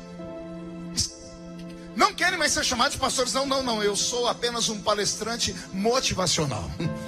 Não 1.95 2.13
querem 2.13 2.37
mais 2.37 2.51
ser 2.51 2.63
chamados 2.63 2.93
de 2.93 2.99
pastores, 2.99 3.33
não, 3.33 3.47
não, 3.47 3.63
não. 3.63 3.81
Eu 3.81 3.95
sou 3.95 4.27
apenas 4.27 4.69
um 4.69 4.79
palestrante 4.79 5.55
motivacional. 5.73 6.69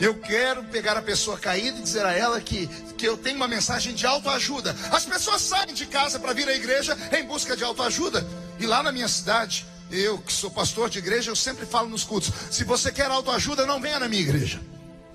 Eu 0.00 0.18
quero 0.18 0.64
pegar 0.64 0.96
a 0.96 1.02
pessoa 1.02 1.38
caída 1.38 1.78
e 1.78 1.82
dizer 1.82 2.06
a 2.06 2.12
ela 2.12 2.40
que, 2.40 2.66
que 2.96 3.06
eu 3.06 3.18
tenho 3.18 3.36
uma 3.36 3.46
mensagem 3.46 3.92
de 3.92 4.06
autoajuda. 4.06 4.74
As 4.90 5.04
pessoas 5.04 5.42
saem 5.42 5.74
de 5.74 5.84
casa 5.84 6.18
para 6.18 6.32
vir 6.32 6.48
à 6.48 6.54
igreja 6.54 6.96
em 7.12 7.22
busca 7.22 7.54
de 7.54 7.62
autoajuda. 7.62 8.26
E 8.58 8.64
lá 8.64 8.82
na 8.82 8.92
minha 8.92 9.08
cidade, 9.08 9.66
eu 9.90 10.18
que 10.18 10.32
sou 10.32 10.50
pastor 10.50 10.88
de 10.88 10.98
igreja, 10.98 11.30
eu 11.30 11.36
sempre 11.36 11.66
falo 11.66 11.88
nos 11.88 12.04
cultos: 12.04 12.32
se 12.50 12.64
você 12.64 12.92
quer 12.92 13.10
autoajuda, 13.10 13.66
não 13.66 13.80
venha 13.80 13.98
na 13.98 14.08
minha 14.08 14.22
igreja. 14.22 14.60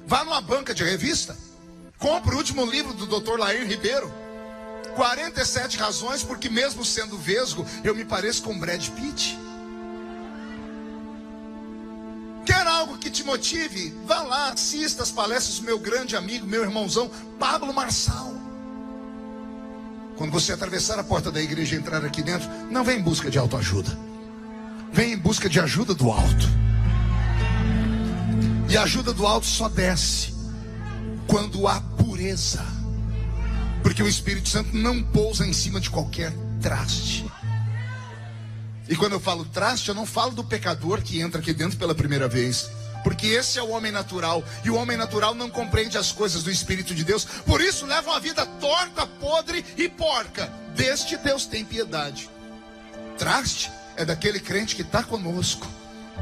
Vá 0.06 0.24
numa 0.24 0.42
banca 0.42 0.74
de 0.74 0.84
revista. 0.84 1.36
Compre 1.98 2.36
o 2.36 2.38
último 2.38 2.66
livro 2.66 2.94
do 2.94 3.06
Dr. 3.06 3.40
Lair 3.40 3.68
Ribeiro. 3.68 4.12
47 4.96 5.78
razões 5.78 6.24
porque 6.24 6.50
mesmo 6.50 6.86
sendo 6.86 7.18
vesgo, 7.18 7.66
eu 7.84 7.94
me 7.96 8.06
pareço 8.06 8.44
com 8.44 8.58
Brad 8.58 8.88
Pitt. 8.90 9.38
Quer 12.46 12.68
algo 12.68 12.98
que 12.98 13.10
te 13.10 13.24
motive? 13.24 13.94
Vá 14.06 14.22
lá, 14.22 14.50
assista 14.50 15.04
as 15.04 15.12
palestras 15.12 15.60
do 15.60 15.66
meu 15.66 15.80
grande 15.80 16.16
amigo, 16.16 16.46
meu 16.46 16.64
irmãozão, 16.64 17.10
Pablo 17.40 17.74
Marçal. 17.74 18.34
Quando 20.16 20.32
você 20.32 20.54
atravessar 20.54 20.98
a 21.00 21.04
porta 21.04 21.32
da 21.32 21.42
igreja 21.42 21.76
e 21.76 21.80
entrar 21.80 22.06
aqui 22.06 22.22
dentro, 22.22 22.48
não 22.70 22.84
vem 22.84 23.00
em 23.00 23.02
busca 23.02 23.30
de 23.30 23.38
autoajuda. 23.38 23.98
Vem 24.92 25.14
em 25.14 25.18
busca 25.18 25.50
de 25.50 25.60
ajuda 25.60 25.94
do 25.94 26.12
alto. 26.12 26.50
E 28.70 28.78
a 28.78 28.84
ajuda 28.84 29.14
do 29.14 29.26
alto 29.26 29.46
só 29.46 29.70
desce 29.70 30.34
quando 31.28 31.68
há 31.68 31.80
pureza. 31.82 32.66
Porque 33.84 34.02
o 34.02 34.08
Espírito 34.08 34.50
Santo 34.50 34.76
não 34.76 35.04
pousa 35.04 35.46
em 35.46 35.54
cima 35.54 35.80
de 35.80 35.90
qualquer 35.90 36.34
traste. 36.62 37.26
E 38.88 38.96
quando 38.96 39.14
eu 39.14 39.20
falo 39.20 39.46
traste, 39.46 39.90
eu 39.90 39.96
não 39.96 40.06
falo 40.06 40.32
do 40.32 40.44
pecador 40.44 41.02
que 41.02 41.20
entra 41.20 41.40
aqui 41.40 41.54
dentro 41.54 41.78
pela 41.78 41.96
primeira 41.96 42.28
vez. 42.28 42.70
Porque 43.04 43.28
esse 43.28 43.60
é 43.60 43.62
o 43.62 43.70
homem 43.70 43.92
natural. 43.92 44.44
E 44.64 44.70
o 44.72 44.76
homem 44.76 44.98
natural 44.98 45.36
não 45.36 45.50
compreende 45.50 45.98
as 45.98 46.12
coisas 46.12 46.44
do 46.44 46.50
Espírito 46.50 46.96
de 46.96 47.04
Deus. 47.04 47.24
Por 47.24 47.62
isso 47.62 47.86
leva 47.86 48.10
uma 48.10 48.20
vida 48.20 48.46
torta, 48.46 49.06
podre 49.06 49.64
e 49.78 49.88
porca. 49.88 50.48
Deste 50.76 51.16
Deus 51.18 51.46
tem 51.46 51.64
piedade. 51.64 52.30
Traste 53.18 53.72
é 53.98 54.06
daquele 54.06 54.40
crente 54.40 54.76
que 54.76 54.82
está 54.82 55.04
conosco. 55.04 55.68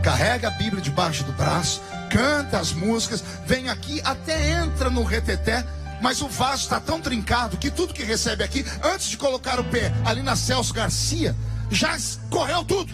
Carrega 0.02 0.48
a 0.48 0.52
Bíblia 0.52 0.82
debaixo 0.82 1.24
do 1.24 1.32
braço, 1.34 1.82
canta 2.10 2.60
as 2.60 2.74
músicas, 2.74 3.24
vem 3.46 3.70
aqui, 3.70 4.02
até 4.04 4.52
entra 4.64 4.90
no 4.90 5.04
reteté, 5.04 5.66
mas 6.02 6.22
o 6.22 6.28
vaso 6.28 6.64
está 6.64 6.80
tão 6.80 7.00
trincado 7.00 7.58
que 7.58 7.70
tudo 7.70 7.94
que 7.94 8.04
recebe 8.04 8.44
aqui, 8.44 8.66
antes 8.84 9.08
de 9.08 9.18
colocar 9.18 9.60
o 9.60 9.64
pé 9.64 9.94
ali 10.04 10.22
na 10.22 10.36
Celso 10.36 10.74
Garcia, 10.74 11.36
já 11.70 11.96
correu 12.30 12.64
tudo. 12.64 12.94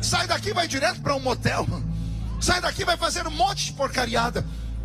Sai 0.00 0.26
daqui, 0.26 0.52
vai 0.52 0.66
direto 0.66 1.00
para 1.00 1.14
um 1.14 1.20
motel. 1.20 1.66
Sai 2.40 2.60
daqui, 2.60 2.84
vai 2.84 2.96
fazer 2.96 3.26
um 3.26 3.30
monte 3.30 3.66
de 3.66 3.72
porcariada. 3.72 4.44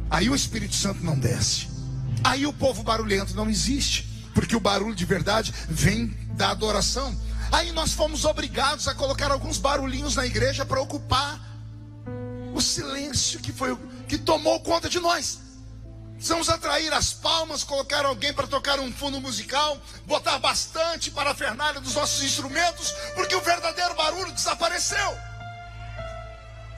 Aí 0.10 0.30
o 0.30 0.36
Espírito 0.36 0.76
Santo 0.76 1.04
não 1.04 1.18
desce. 1.18 1.68
Aí 2.24 2.46
o 2.46 2.54
povo 2.54 2.84
barulhento 2.84 3.36
não 3.36 3.50
existe. 3.50 4.12
Porque 4.34 4.56
o 4.56 4.60
barulho 4.60 4.96
de 4.96 5.06
verdade 5.06 5.54
vem 5.70 6.08
da 6.36 6.50
adoração. 6.50 7.16
Aí 7.54 7.72
nós 7.72 7.94
fomos 7.94 8.26
obrigados 8.26 8.88
a 8.88 8.96
colocar 8.96 9.32
alguns 9.32 9.60
barulhinhos 9.60 10.16
na 10.16 10.26
igreja 10.26 10.66
para 10.66 10.82
ocupar 10.82 11.40
o 12.52 12.60
silêncio 12.60 13.40
que 13.40 13.52
foi 13.52 13.78
que 14.08 14.18
tomou 14.18 14.60
conta 14.62 14.90
de 14.90 15.00
nós. 15.00 15.38
Precisamos 16.16 16.50
atrair 16.50 16.92
as 16.92 17.14
palmas, 17.14 17.64
colocar 17.64 18.08
alguém 18.08 18.34
para 18.34 18.48
tocar 18.48 18.80
um 18.80 18.92
fundo 18.92 19.22
musical, 19.22 19.78
botar 20.08 20.40
bastante 20.40 21.12
para 21.12 21.30
a 21.30 21.36
fernália 21.36 21.80
dos 21.80 21.94
nossos 21.94 22.24
instrumentos, 22.24 22.92
porque 23.14 23.36
o 23.36 23.42
verdadeiro 23.42 23.94
barulho 23.94 24.32
desapareceu. 24.32 25.16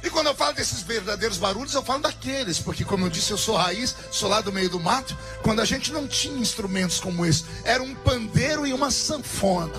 E 0.04 0.10
quando 0.10 0.28
eu 0.28 0.36
falo 0.36 0.54
desses 0.56 0.82
verdadeiros 0.82 1.38
barulhos, 1.38 1.74
eu 1.74 1.84
falo 1.84 2.02
daqueles, 2.02 2.60
porque 2.60 2.84
como 2.84 3.06
eu 3.06 3.10
disse, 3.10 3.32
eu 3.32 3.38
sou 3.38 3.56
raiz, 3.56 3.96
sou 4.12 4.28
lá 4.28 4.42
do 4.42 4.52
meio 4.52 4.70
do 4.70 4.80
mato, 4.80 5.18
quando 5.42 5.62
a 5.62 5.66
gente 5.66 5.94
não 5.94 6.06
tinha 6.06 6.38
instrumentos 6.38 7.00
como 7.00 7.26
esse, 7.26 7.46
era 7.64 7.82
um 7.82 7.96
pandeiro 7.96 8.68
e 8.68 8.74
uma 8.74 8.92
sanfona. 8.92 9.72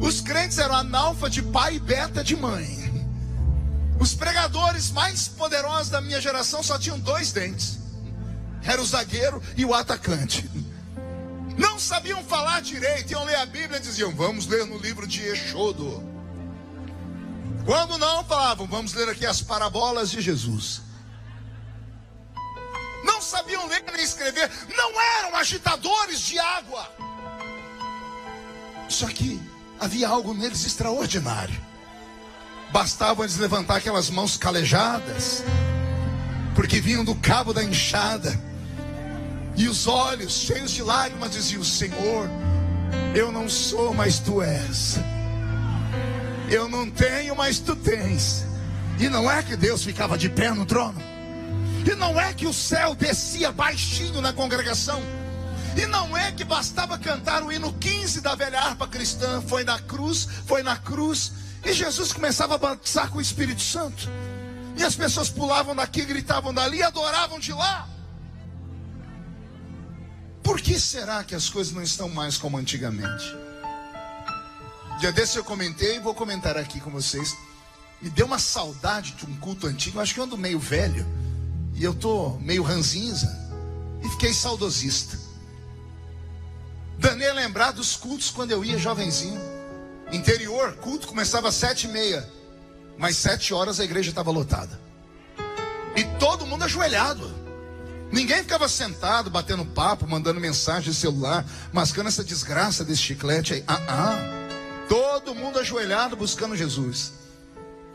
Os 0.00 0.20
crentes 0.20 0.58
eram 0.58 0.74
analfa 0.74 1.28
de 1.28 1.42
pai 1.42 1.76
e 1.76 1.78
beta 1.78 2.24
de 2.24 2.34
mãe. 2.34 2.90
Os 4.00 4.14
pregadores 4.14 4.90
mais 4.90 5.28
poderosos 5.28 5.90
da 5.90 6.00
minha 6.00 6.20
geração 6.20 6.62
só 6.62 6.78
tinham 6.78 6.98
dois 6.98 7.32
dentes. 7.32 7.78
Era 8.62 8.80
o 8.80 8.84
zagueiro 8.84 9.42
e 9.56 9.64
o 9.64 9.74
atacante. 9.74 10.50
Não 11.56 11.78
sabiam 11.78 12.24
falar 12.24 12.62
direito, 12.62 13.12
iam 13.12 13.24
ler 13.24 13.36
a 13.36 13.44
Bíblia 13.44 13.78
e 13.78 13.82
diziam: 13.82 14.14
Vamos 14.14 14.46
ler 14.46 14.64
no 14.64 14.78
livro 14.78 15.06
de 15.06 15.22
Exodo. 15.22 16.02
Quando 17.66 17.98
não, 17.98 18.24
falavam: 18.24 18.66
Vamos 18.66 18.94
ler 18.94 19.08
aqui 19.10 19.26
as 19.26 19.42
parábolas 19.42 20.10
de 20.10 20.22
Jesus. 20.22 20.80
Não 23.04 23.20
sabiam 23.20 23.66
ler 23.66 23.84
nem 23.92 24.02
escrever, 24.02 24.50
não 24.74 24.98
eram 25.18 25.36
agitadores 25.36 26.20
de 26.20 26.38
água. 26.38 26.90
Só 28.88 29.06
que 29.08 29.40
havia 29.80 30.08
algo 30.08 30.34
neles 30.34 30.64
extraordinário. 30.66 31.58
Bastava 32.70 33.22
eles 33.22 33.38
levantar 33.38 33.76
aquelas 33.76 34.10
mãos 34.10 34.36
calejadas, 34.36 35.42
porque 36.54 36.80
vinham 36.80 37.04
do 37.04 37.14
cabo 37.16 37.52
da 37.52 37.64
enxada, 37.64 38.38
e 39.56 39.66
os 39.66 39.86
olhos 39.86 40.32
cheios 40.32 40.70
de 40.70 40.82
lágrimas 40.82 41.32
diziam: 41.32 41.64
Senhor, 41.64 42.28
eu 43.14 43.32
não 43.32 43.48
sou, 43.48 43.92
mas 43.92 44.18
tu 44.18 44.40
és. 44.40 44.98
Eu 46.48 46.68
não 46.68 46.90
tenho, 46.90 47.34
mas 47.34 47.58
tu 47.58 47.74
tens. 47.74 48.44
E 48.98 49.08
não 49.08 49.30
é 49.30 49.42
que 49.42 49.56
Deus 49.56 49.82
ficava 49.82 50.18
de 50.18 50.28
pé 50.28 50.50
no 50.50 50.66
trono. 50.66 51.00
E 51.84 51.94
não 51.94 52.20
é 52.20 52.32
que 52.34 52.46
o 52.46 52.52
céu 52.52 52.94
descia 52.94 53.50
baixinho 53.50 54.20
na 54.20 54.32
congregação. 54.32 55.00
E 55.76 55.86
não 55.86 56.16
é 56.16 56.32
que 56.32 56.44
bastava 56.44 56.98
cantar 56.98 57.42
o 57.42 57.52
hino 57.52 57.72
15 57.72 58.20
da 58.20 58.34
velha 58.34 58.60
harpa 58.60 58.86
cristã. 58.86 59.40
Foi 59.42 59.64
na 59.64 59.78
cruz, 59.78 60.26
foi 60.46 60.62
na 60.62 60.76
cruz. 60.76 61.32
E 61.64 61.72
Jesus 61.72 62.12
começava 62.12 62.54
a 62.54 62.58
batizar 62.58 63.10
com 63.10 63.18
o 63.18 63.20
Espírito 63.20 63.62
Santo. 63.62 64.08
E 64.76 64.82
as 64.82 64.94
pessoas 64.94 65.28
pulavam 65.28 65.74
daqui, 65.74 66.04
gritavam 66.04 66.54
dali 66.54 66.82
adoravam 66.82 67.38
de 67.38 67.52
lá. 67.52 67.88
Por 70.42 70.60
que 70.60 70.80
será 70.80 71.22
que 71.22 71.34
as 71.34 71.48
coisas 71.48 71.72
não 71.72 71.82
estão 71.82 72.08
mais 72.08 72.36
como 72.36 72.56
antigamente? 72.56 73.24
Dia 74.98 75.12
desse 75.12 75.38
eu 75.38 75.44
comentei 75.44 75.96
e 75.96 76.00
vou 76.00 76.14
comentar 76.14 76.56
aqui 76.56 76.80
com 76.80 76.90
vocês. 76.90 77.36
Me 78.00 78.10
deu 78.10 78.26
uma 78.26 78.38
saudade 78.38 79.12
de 79.12 79.26
um 79.26 79.36
culto 79.36 79.66
antigo. 79.66 79.98
Eu 79.98 80.02
acho 80.02 80.14
que 80.14 80.20
eu 80.20 80.24
ando 80.24 80.36
meio 80.36 80.58
velho. 80.58 81.06
E 81.74 81.84
eu 81.84 81.94
tô 81.94 82.38
meio 82.40 82.62
ranzinza. 82.62 83.28
E 84.02 84.08
fiquei 84.08 84.32
saudosista. 84.32 85.18
Danei 87.00 87.32
lembrar 87.32 87.72
dos 87.72 87.96
cultos 87.96 88.30
quando 88.30 88.50
eu 88.50 88.62
ia 88.62 88.76
jovenzinho. 88.78 89.40
Interior, 90.12 90.76
culto 90.76 91.08
começava 91.08 91.48
às 91.48 91.54
sete 91.54 91.86
e 91.86 91.90
meia. 91.90 92.28
Mas 92.98 93.16
sete 93.16 93.54
horas 93.54 93.80
a 93.80 93.84
igreja 93.84 94.10
estava 94.10 94.30
lotada. 94.30 94.78
E 95.96 96.04
todo 96.18 96.46
mundo 96.46 96.62
ajoelhado. 96.64 97.34
Ninguém 98.12 98.38
ficava 98.38 98.68
sentado, 98.68 99.30
batendo 99.30 99.64
papo, 99.64 100.06
mandando 100.06 100.38
mensagem 100.38 100.92
de 100.92 100.96
celular, 100.98 101.46
mascando 101.72 102.08
essa 102.08 102.22
desgraça 102.22 102.84
desse 102.84 103.00
chiclete 103.00 103.54
aí. 103.54 103.64
Ah, 103.66 103.80
ah. 103.88 104.16
Todo 104.86 105.34
mundo 105.34 105.58
ajoelhado 105.58 106.16
buscando 106.16 106.54
Jesus. 106.54 107.14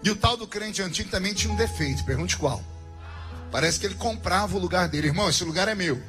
E 0.02 0.10
o 0.10 0.16
tal 0.16 0.36
do 0.36 0.48
crente 0.48 0.82
antigo 0.82 1.12
também 1.12 1.34
tinha 1.34 1.54
um 1.54 1.56
defeito. 1.56 2.04
Pergunte 2.06 2.38
qual. 2.38 2.64
Parece 3.52 3.80
que 3.80 3.86
ele 3.86 3.96
comprava 3.96 4.58
o 4.58 4.60
lugar 4.60 4.88
dele. 4.88 5.08
Irmão, 5.08 5.30
esse 5.30 5.44
lugar 5.44 5.68
é 5.68 5.76
meu. 5.76 6.02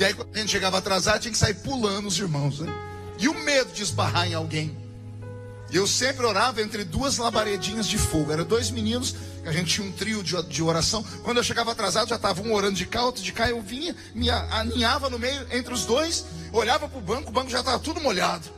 E 0.00 0.04
aí, 0.04 0.14
quando 0.14 0.34
a 0.34 0.38
gente 0.38 0.50
chegava 0.50 0.78
atrasado, 0.78 1.20
tinha 1.20 1.30
que 1.30 1.36
sair 1.36 1.52
pulando 1.52 2.08
os 2.08 2.18
irmãos. 2.18 2.60
Né? 2.60 2.72
E 3.18 3.28
o 3.28 3.34
medo 3.34 3.70
de 3.70 3.82
esbarrar 3.82 4.26
em 4.26 4.32
alguém. 4.32 4.74
Eu 5.70 5.86
sempre 5.86 6.24
orava 6.24 6.62
entre 6.62 6.84
duas 6.84 7.18
labaredinhas 7.18 7.86
de 7.86 7.98
fogo. 7.98 8.32
Eram 8.32 8.44
dois 8.44 8.70
meninos, 8.70 9.14
a 9.44 9.52
gente 9.52 9.74
tinha 9.74 9.86
um 9.86 9.92
trio 9.92 10.22
de, 10.22 10.42
de 10.44 10.62
oração. 10.62 11.04
Quando 11.22 11.36
eu 11.36 11.44
chegava 11.44 11.72
atrasado, 11.72 12.08
já 12.08 12.16
estava 12.16 12.40
um 12.40 12.54
orando 12.54 12.76
de 12.76 12.86
cá, 12.86 13.04
outro 13.04 13.22
de 13.22 13.30
cá. 13.30 13.50
Eu 13.50 13.60
vinha, 13.60 13.94
me 14.14 14.30
aninhava 14.30 15.10
no 15.10 15.18
meio 15.18 15.46
entre 15.52 15.74
os 15.74 15.84
dois, 15.84 16.24
olhava 16.50 16.88
para 16.88 16.98
o 16.98 17.02
banco, 17.02 17.28
o 17.28 17.32
banco 17.32 17.50
já 17.50 17.60
estava 17.60 17.78
tudo 17.78 18.00
molhado. 18.00 18.48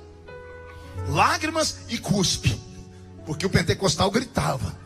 Lágrimas 1.09 1.78
e 1.88 1.98
cuspe. 1.98 2.57
Porque 3.26 3.44
o 3.44 3.50
pentecostal 3.50 4.12
gritava. 4.12 4.78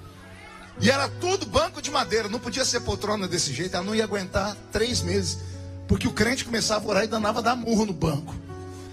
E 0.81 0.91
era 0.91 1.07
tudo 1.07 1.45
banco 1.45 1.83
de 1.83 1.91
madeira, 1.91 2.31
não 2.31 2.41
podia 2.41 2.65
ser 2.65 2.81
poltrona 2.81 3.29
desse 3.29 3.53
jeito, 3.53 3.77
ela 3.77 3.85
não 3.85 3.95
ia 3.95 4.05
aguentar 4.05 4.57
três 4.73 5.03
meses. 5.03 5.39
Porque 5.87 6.09
o 6.09 6.13
crente 6.13 6.45
começava 6.45 6.85
a 6.85 6.89
orar 6.89 7.05
e 7.05 7.07
danava 7.07 7.43
dar 7.43 7.57
murro 7.57 7.87
no 7.87 7.93
banco. 7.93 8.35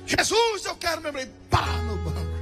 Jesus, 0.06 0.66
eu 0.66 0.76
quero 0.76 1.02
meu 1.02 1.14
pá 1.50 1.66
no 1.88 1.98
banco. 1.98 2.34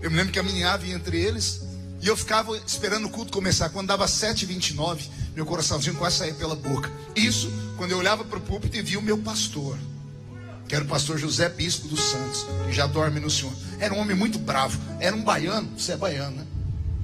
Eu 0.00 0.10
me 0.10 0.16
lembro 0.16 0.32
que 0.32 0.38
caminhava 0.38 0.86
entre 0.86 1.20
eles 1.20 1.62
e 2.00 2.06
eu 2.06 2.16
ficava 2.16 2.56
esperando 2.58 3.06
o 3.06 3.10
culto 3.10 3.32
começar. 3.32 3.68
Quando 3.68 3.88
dava 3.88 4.06
7h29, 4.06 5.02
meu 5.34 5.44
coraçãozinho 5.44 5.96
quase 5.96 6.16
saía 6.16 6.34
pela 6.34 6.56
boca. 6.56 6.90
Isso 7.14 7.50
quando 7.76 7.92
eu 7.92 7.98
olhava 7.98 8.24
para 8.24 8.38
o 8.38 8.40
púlpito 8.40 8.76
e 8.76 8.82
via 8.82 8.98
o 8.98 9.02
meu 9.02 9.18
pastor, 9.18 9.76
que 10.66 10.74
era 10.74 10.84
o 10.84 10.88
pastor 10.88 11.18
José 11.18 11.48
Bispo 11.48 11.88
dos 11.88 12.00
Santos, 12.00 12.46
que 12.66 12.72
já 12.72 12.86
dorme 12.86 13.20
no 13.20 13.30
Senhor. 13.30 13.52
Era 13.78 13.94
um 13.94 13.98
homem 13.98 14.16
muito 14.16 14.38
bravo, 14.38 14.78
era 14.98 15.14
um 15.14 15.22
baiano, 15.22 15.68
você 15.76 15.92
é 15.92 15.96
baiano, 15.96 16.36
né? 16.36 16.46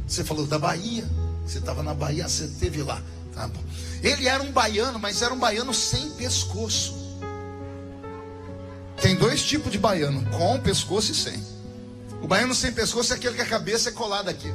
Você 0.06 0.24
falou 0.24 0.46
da 0.46 0.58
Bahia. 0.58 1.04
Você 1.46 1.58
estava 1.58 1.82
na 1.82 1.92
Bahia, 1.92 2.26
você 2.26 2.44
esteve 2.44 2.82
lá. 2.82 3.02
Tá 3.34 3.48
bom. 3.48 3.62
Ele 4.02 4.28
era 4.28 4.42
um 4.42 4.52
baiano, 4.52 4.98
mas 4.98 5.22
era 5.22 5.32
um 5.32 5.38
baiano 5.38 5.74
sem 5.74 6.10
pescoço. 6.10 6.94
Tem 9.00 9.16
dois 9.16 9.42
tipos 9.42 9.72
de 9.72 9.78
baiano: 9.78 10.24
com 10.30 10.60
pescoço 10.60 11.12
e 11.12 11.14
sem. 11.14 11.42
O 12.22 12.26
baiano 12.26 12.54
sem 12.54 12.72
pescoço 12.72 13.12
é 13.12 13.16
aquele 13.16 13.34
que 13.34 13.42
a 13.42 13.46
cabeça 13.46 13.90
é 13.90 13.92
colada 13.92 14.30
aqui. 14.30 14.52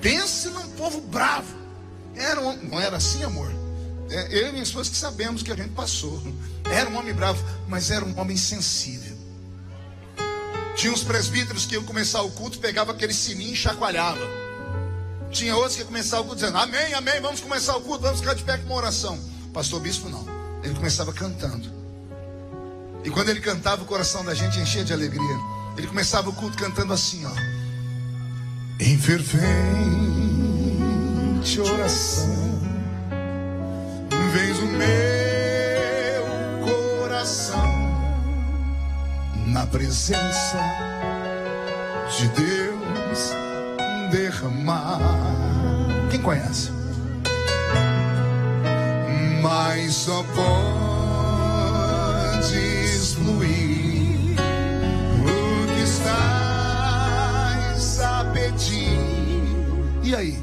Pense 0.00 0.48
num 0.48 0.68
povo 0.70 1.00
bravo. 1.00 1.54
Era 2.14 2.40
um, 2.40 2.56
não 2.64 2.80
era 2.80 2.96
assim, 2.96 3.22
amor? 3.22 3.50
É, 4.08 4.38
eu 4.38 4.48
e 4.48 4.52
minha 4.52 4.62
esposa 4.62 4.90
que 4.90 4.96
sabemos 4.96 5.42
que 5.42 5.52
a 5.52 5.56
gente 5.56 5.70
passou. 5.70 6.22
Era 6.70 6.88
um 6.90 6.96
homem 6.96 7.14
bravo, 7.14 7.42
mas 7.68 7.90
era 7.90 8.04
um 8.04 8.18
homem 8.18 8.36
sensível. 8.36 9.16
Tinha 10.76 10.92
uns 10.92 11.02
presbíteros 11.02 11.64
que 11.64 11.74
iam 11.74 11.84
começar 11.84 12.22
o 12.22 12.30
culto, 12.30 12.58
pegava 12.58 12.92
aquele 12.92 13.14
sininho 13.14 13.52
e 13.52 13.56
chacoalhava. 13.56 14.45
Tinha 15.30 15.56
outros 15.56 15.76
que 15.76 15.84
começar 15.84 16.20
o 16.20 16.24
culto 16.24 16.40
dizendo: 16.40 16.58
Amém, 16.58 16.94
amém, 16.94 17.20
vamos 17.20 17.40
começar 17.40 17.76
o 17.76 17.80
culto, 17.80 18.02
vamos 18.02 18.20
ficar 18.20 18.34
de 18.34 18.42
pé 18.42 18.58
com 18.58 18.66
uma 18.66 18.76
oração. 18.76 19.18
Pastor 19.52 19.80
Bispo 19.80 20.08
não. 20.08 20.24
Ele 20.62 20.74
começava 20.74 21.12
cantando. 21.12 21.70
E 23.04 23.10
quando 23.10 23.28
ele 23.28 23.40
cantava, 23.40 23.82
o 23.82 23.86
coração 23.86 24.24
da 24.24 24.34
gente 24.34 24.58
enchia 24.58 24.84
de 24.84 24.92
alegria. 24.92 25.36
Ele 25.76 25.86
começava 25.86 26.28
o 26.28 26.32
culto 26.32 26.56
cantando 26.56 26.92
assim, 26.92 27.24
ó. 27.24 27.30
Em 28.80 28.98
fervente 28.98 29.46
oração, 31.60 32.60
vens 34.32 34.58
o 34.58 34.66
meu 34.66 36.24
coração 36.66 37.72
na 39.46 39.66
presença 39.66 40.58
de 42.18 42.28
Deus 42.28 43.45
derramar. 44.10 45.00
Quem 46.10 46.20
conhece? 46.20 46.70
Mas 49.42 49.94
só 49.94 50.22
podes 52.34 53.14
fluir 53.14 54.36
o 55.22 55.66
que 55.74 55.82
estás 55.82 58.00
a 58.00 58.24
pedir. 58.32 58.98
E 60.02 60.14
aí? 60.14 60.38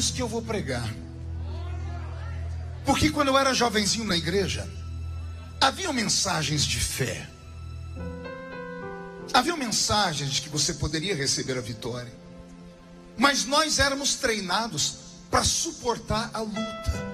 Nisso 0.00 0.14
que 0.14 0.22
eu 0.22 0.28
vou 0.28 0.40
pregar. 0.40 0.88
Porque 2.86 3.10
quando 3.10 3.28
eu 3.28 3.36
era 3.36 3.52
jovenzinho 3.52 4.06
na 4.06 4.16
igreja, 4.16 4.66
havia 5.60 5.92
mensagens 5.92 6.64
de 6.64 6.80
fé. 6.80 7.28
Havia 9.34 9.54
mensagens 9.58 10.30
de 10.30 10.40
que 10.40 10.48
você 10.48 10.72
poderia 10.72 11.14
receber 11.14 11.58
a 11.58 11.60
vitória. 11.60 12.10
Mas 13.18 13.44
nós 13.44 13.78
éramos 13.78 14.14
treinados 14.14 14.94
para 15.30 15.44
suportar 15.44 16.30
a 16.32 16.40
luta. 16.40 17.10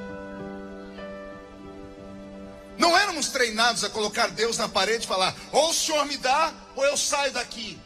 Não 2.79 2.97
éramos 2.97 3.29
treinados 3.31 3.83
a 3.83 3.91
colocar 3.91 4.29
Deus 4.29 4.57
na 4.59 4.69
parede 4.69 5.07
e 5.07 5.09
falar: 5.09 5.35
ou 5.51 5.71
o 5.71 5.75
Senhor 5.75 6.07
me 6.07 6.17
dá, 6.17 6.55
ou 6.77 6.85
eu 6.85 6.97
saio 6.97 7.33
daqui. 7.33 7.81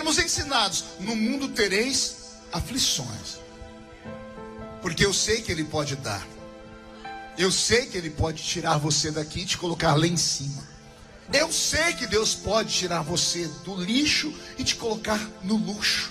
Éramos 0.00 0.18
ensinados: 0.18 0.84
no 0.98 1.14
mundo 1.14 1.48
tereis 1.48 2.16
aflições. 2.50 3.38
Porque 4.80 5.04
eu 5.04 5.12
sei 5.12 5.42
que 5.42 5.52
Ele 5.52 5.62
pode 5.62 5.94
dar. 5.96 6.26
Eu 7.36 7.52
sei 7.52 7.84
que 7.84 7.98
Ele 7.98 8.08
pode 8.08 8.42
tirar 8.42 8.78
você 8.78 9.10
daqui 9.10 9.40
e 9.40 9.44
te 9.44 9.58
colocar 9.58 9.94
lá 9.94 10.06
em 10.06 10.16
cima. 10.16 10.66
Eu 11.30 11.52
sei 11.52 11.92
que 11.92 12.06
Deus 12.06 12.34
pode 12.34 12.72
tirar 12.72 13.02
você 13.02 13.46
do 13.62 13.76
lixo 13.76 14.34
e 14.56 14.64
te 14.64 14.74
colocar 14.74 15.20
no 15.44 15.56
luxo. 15.56 16.10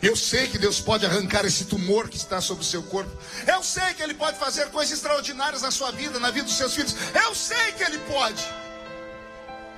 Eu 0.00 0.14
sei 0.14 0.46
que 0.46 0.56
Deus 0.56 0.80
pode 0.80 1.04
arrancar 1.04 1.44
esse 1.44 1.64
tumor 1.64 2.08
que 2.08 2.16
está 2.16 2.40
sobre 2.40 2.62
o 2.62 2.66
seu 2.66 2.84
corpo. 2.84 3.10
Eu 3.44 3.60
sei 3.60 3.92
que 3.94 4.04
Ele 4.04 4.14
pode 4.14 4.38
fazer 4.38 4.66
coisas 4.70 4.94
extraordinárias 4.94 5.62
na 5.62 5.72
sua 5.72 5.90
vida, 5.90 6.20
na 6.20 6.30
vida 6.30 6.44
dos 6.44 6.56
seus 6.56 6.76
filhos. 6.76 6.94
Eu 7.12 7.34
sei 7.34 7.72
que 7.72 7.82
Ele 7.82 7.98
pode. 7.98 8.46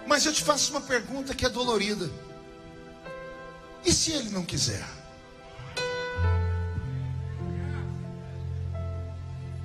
Mas 0.06 0.26
eu 0.26 0.34
te 0.34 0.44
faço 0.44 0.70
uma 0.70 0.82
pergunta 0.82 1.34
que 1.34 1.46
é 1.46 1.48
dolorida. 1.48 2.27
E 3.88 3.92
se 3.92 4.12
Ele 4.12 4.28
não 4.28 4.44
quiser? 4.44 4.86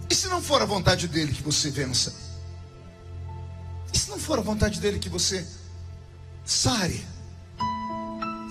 E 0.10 0.16
se 0.16 0.30
não 0.30 0.42
for 0.42 0.62
a 0.62 0.66
vontade 0.66 1.10
dele 1.10 1.34
que 1.34 1.44
você 1.44 1.70
vença? 1.70 2.16
E 3.94 3.98
se 3.98 4.10
não 4.10 4.18
for 4.18 4.40
a 4.40 4.42
vontade 4.42 4.80
dele 4.80 4.98
que 4.98 5.10
você 5.10 5.46
sare? 6.46 7.06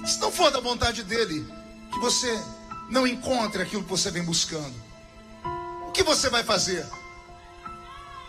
E 0.05 0.07
se 0.07 0.21
não 0.21 0.31
for 0.31 0.51
da 0.51 0.61
vontade 0.61 1.03
dele 1.05 1.43
que 1.91 1.99
você 2.01 2.39
não 2.91 3.07
encontre 3.07 3.63
aquilo 3.63 3.83
que 3.83 3.89
você 3.89 4.11
vem 4.11 4.23
buscando? 4.23 4.75
O 5.89 5.93
que 5.93 6.03
você 6.03 6.29
vai 6.29 6.45
fazer? 6.45 6.87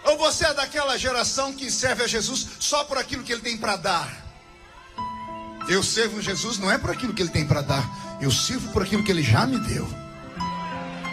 Ou 0.05 0.17
você 0.17 0.45
é 0.45 0.53
daquela 0.53 0.97
geração 0.97 1.51
que 1.51 1.69
serve 1.69 2.03
a 2.03 2.07
Jesus 2.07 2.47
só 2.57 2.85
por 2.85 2.97
aquilo 2.97 3.21
que 3.21 3.33
ele 3.33 3.41
tem 3.41 3.57
para 3.57 3.75
dar? 3.75 4.22
Eu 5.67 5.81
servo 5.81 6.21
Jesus 6.21 6.57
não 6.57 6.69
é 6.69 6.77
por 6.77 6.91
aquilo 6.91 7.13
que 7.13 7.21
ele 7.21 7.29
tem 7.29 7.45
para 7.45 7.61
dar, 7.61 8.17
eu 8.21 8.31
sirvo 8.31 8.71
por 8.71 8.83
aquilo 8.83 9.03
que 9.03 9.11
ele 9.11 9.23
já 9.23 9.45
me 9.45 9.59
deu. 9.59 9.87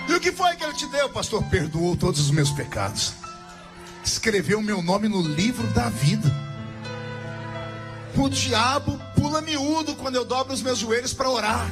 E 0.08 0.12
o 0.12 0.20
que 0.20 0.32
foi 0.32 0.56
que 0.56 0.64
ele 0.64 0.74
te 0.74 0.86
deu, 0.86 1.08
pastor? 1.08 1.42
Perdoou 1.44 1.96
todos 1.96 2.20
os 2.20 2.30
meus 2.30 2.50
pecados. 2.50 3.12
Escreveu 4.04 4.60
meu 4.60 4.82
nome 4.82 5.08
no 5.08 5.22
livro 5.22 5.66
da 5.68 5.88
vida. 5.88 6.28
O 8.16 8.28
diabo 8.28 9.00
pula 9.14 9.40
miúdo 9.40 9.94
quando 9.94 10.16
eu 10.16 10.24
dobro 10.24 10.52
os 10.52 10.62
meus 10.62 10.78
joelhos 10.78 11.14
para 11.14 11.30
orar. 11.30 11.70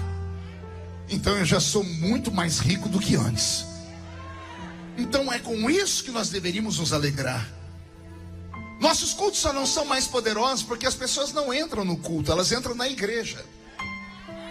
Então 1.08 1.36
eu 1.36 1.44
já 1.44 1.58
sou 1.58 1.82
muito 1.82 2.30
mais 2.30 2.58
rico 2.58 2.88
do 2.88 3.00
que 3.00 3.16
antes. 3.16 3.64
Então 4.96 5.32
é 5.32 5.38
com 5.38 5.68
isso 5.68 6.04
que 6.04 6.10
nós 6.10 6.28
deveríamos 6.28 6.78
nos 6.78 6.92
alegrar. 6.92 7.57
Nossos 8.80 9.12
cultos 9.12 9.40
só 9.40 9.52
não 9.52 9.66
são 9.66 9.84
mais 9.84 10.06
poderosos 10.06 10.62
porque 10.62 10.86
as 10.86 10.94
pessoas 10.94 11.32
não 11.32 11.52
entram 11.52 11.84
no 11.84 11.96
culto, 11.96 12.30
elas 12.30 12.52
entram 12.52 12.74
na 12.74 12.88
igreja. 12.88 13.44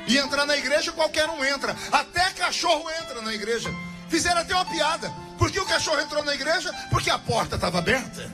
E 0.07 0.17
entrar 0.17 0.45
na 0.45 0.57
igreja 0.57 0.91
qualquer 0.91 1.29
um 1.29 1.43
entra. 1.43 1.75
Até 1.91 2.29
cachorro 2.31 2.89
entra 3.01 3.21
na 3.21 3.33
igreja. 3.33 3.69
Fizeram 4.09 4.41
até 4.41 4.53
uma 4.55 4.65
piada. 4.65 5.11
Por 5.37 5.51
que 5.51 5.59
o 5.59 5.65
cachorro 5.65 5.99
entrou 5.99 6.23
na 6.23 6.33
igreja? 6.33 6.73
Porque 6.89 7.09
a 7.09 7.19
porta 7.19 7.55
estava 7.55 7.77
aberta. 7.77 8.31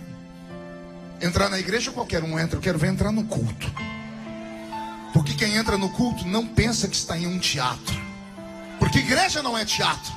Entrar 1.20 1.50
na 1.50 1.60
igreja 1.60 1.92
qualquer 1.92 2.24
um 2.24 2.40
entra. 2.40 2.58
Eu 2.58 2.62
quero 2.62 2.78
ver 2.78 2.90
entrar 2.90 3.12
no 3.12 3.24
culto. 3.26 3.74
Porque 5.14 5.34
quem 5.34 5.56
entra 5.56 5.78
no 5.78 5.90
culto 5.90 6.28
não 6.28 6.46
pensa 6.46 6.88
que 6.88 6.96
está 6.96 7.18
em 7.18 7.26
um 7.26 7.40
teatro. 7.40 8.00
Porque 8.80 9.00
igreja 9.00 9.42
não 9.42 9.58
é 9.58 9.66
teatro. 9.66 10.14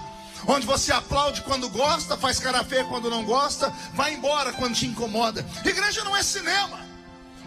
Onde 0.47 0.67
você 0.67 0.93
aplaude 0.93 1.43
quando 1.43 1.69
gosta, 1.69 2.17
faz 2.17 2.39
cara 2.39 2.63
feia 2.63 2.85
quando 2.85 3.11
não 3.11 3.25
gosta, 3.25 3.73
vai 3.95 4.15
embora 4.15 4.53
quando 4.53 4.75
te 4.75 4.87
incomoda. 4.87 5.45
Igreja 5.65 6.05
não 6.05 6.17
é 6.17 6.23
cinema 6.23 6.87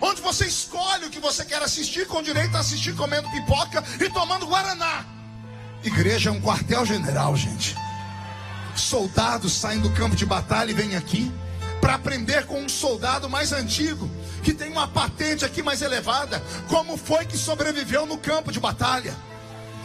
onde 0.01 0.21
você 0.21 0.45
escolhe 0.45 1.05
o 1.05 1.09
que 1.09 1.19
você 1.19 1.43
quer 1.43 1.62
assistir, 1.62 2.07
com 2.07 2.21
direito 2.21 2.55
a 2.55 2.59
assistir 2.59 2.95
comendo 2.95 3.29
pipoca 3.29 3.83
e 3.99 4.09
tomando 4.09 4.47
guaraná. 4.47 5.05
Igreja 5.83 6.29
é 6.29 6.33
um 6.33 6.41
quartel-general, 6.41 7.35
gente. 7.35 7.75
Soldados 8.75 9.53
saem 9.53 9.79
do 9.79 9.89
campo 9.91 10.15
de 10.15 10.25
batalha 10.25 10.71
e 10.71 10.73
vêm 10.73 10.95
aqui 10.95 11.31
para 11.81 11.95
aprender 11.95 12.45
com 12.45 12.62
um 12.62 12.69
soldado 12.69 13.29
mais 13.29 13.51
antigo, 13.51 14.09
que 14.43 14.53
tem 14.53 14.69
uma 14.69 14.88
patente 14.88 15.45
aqui 15.45 15.62
mais 15.62 15.81
elevada, 15.81 16.41
como 16.67 16.97
foi 16.97 17.25
que 17.25 17.38
sobreviveu 17.38 18.05
no 18.05 18.17
campo 18.17 18.51
de 18.51 18.59
batalha. 18.59 19.15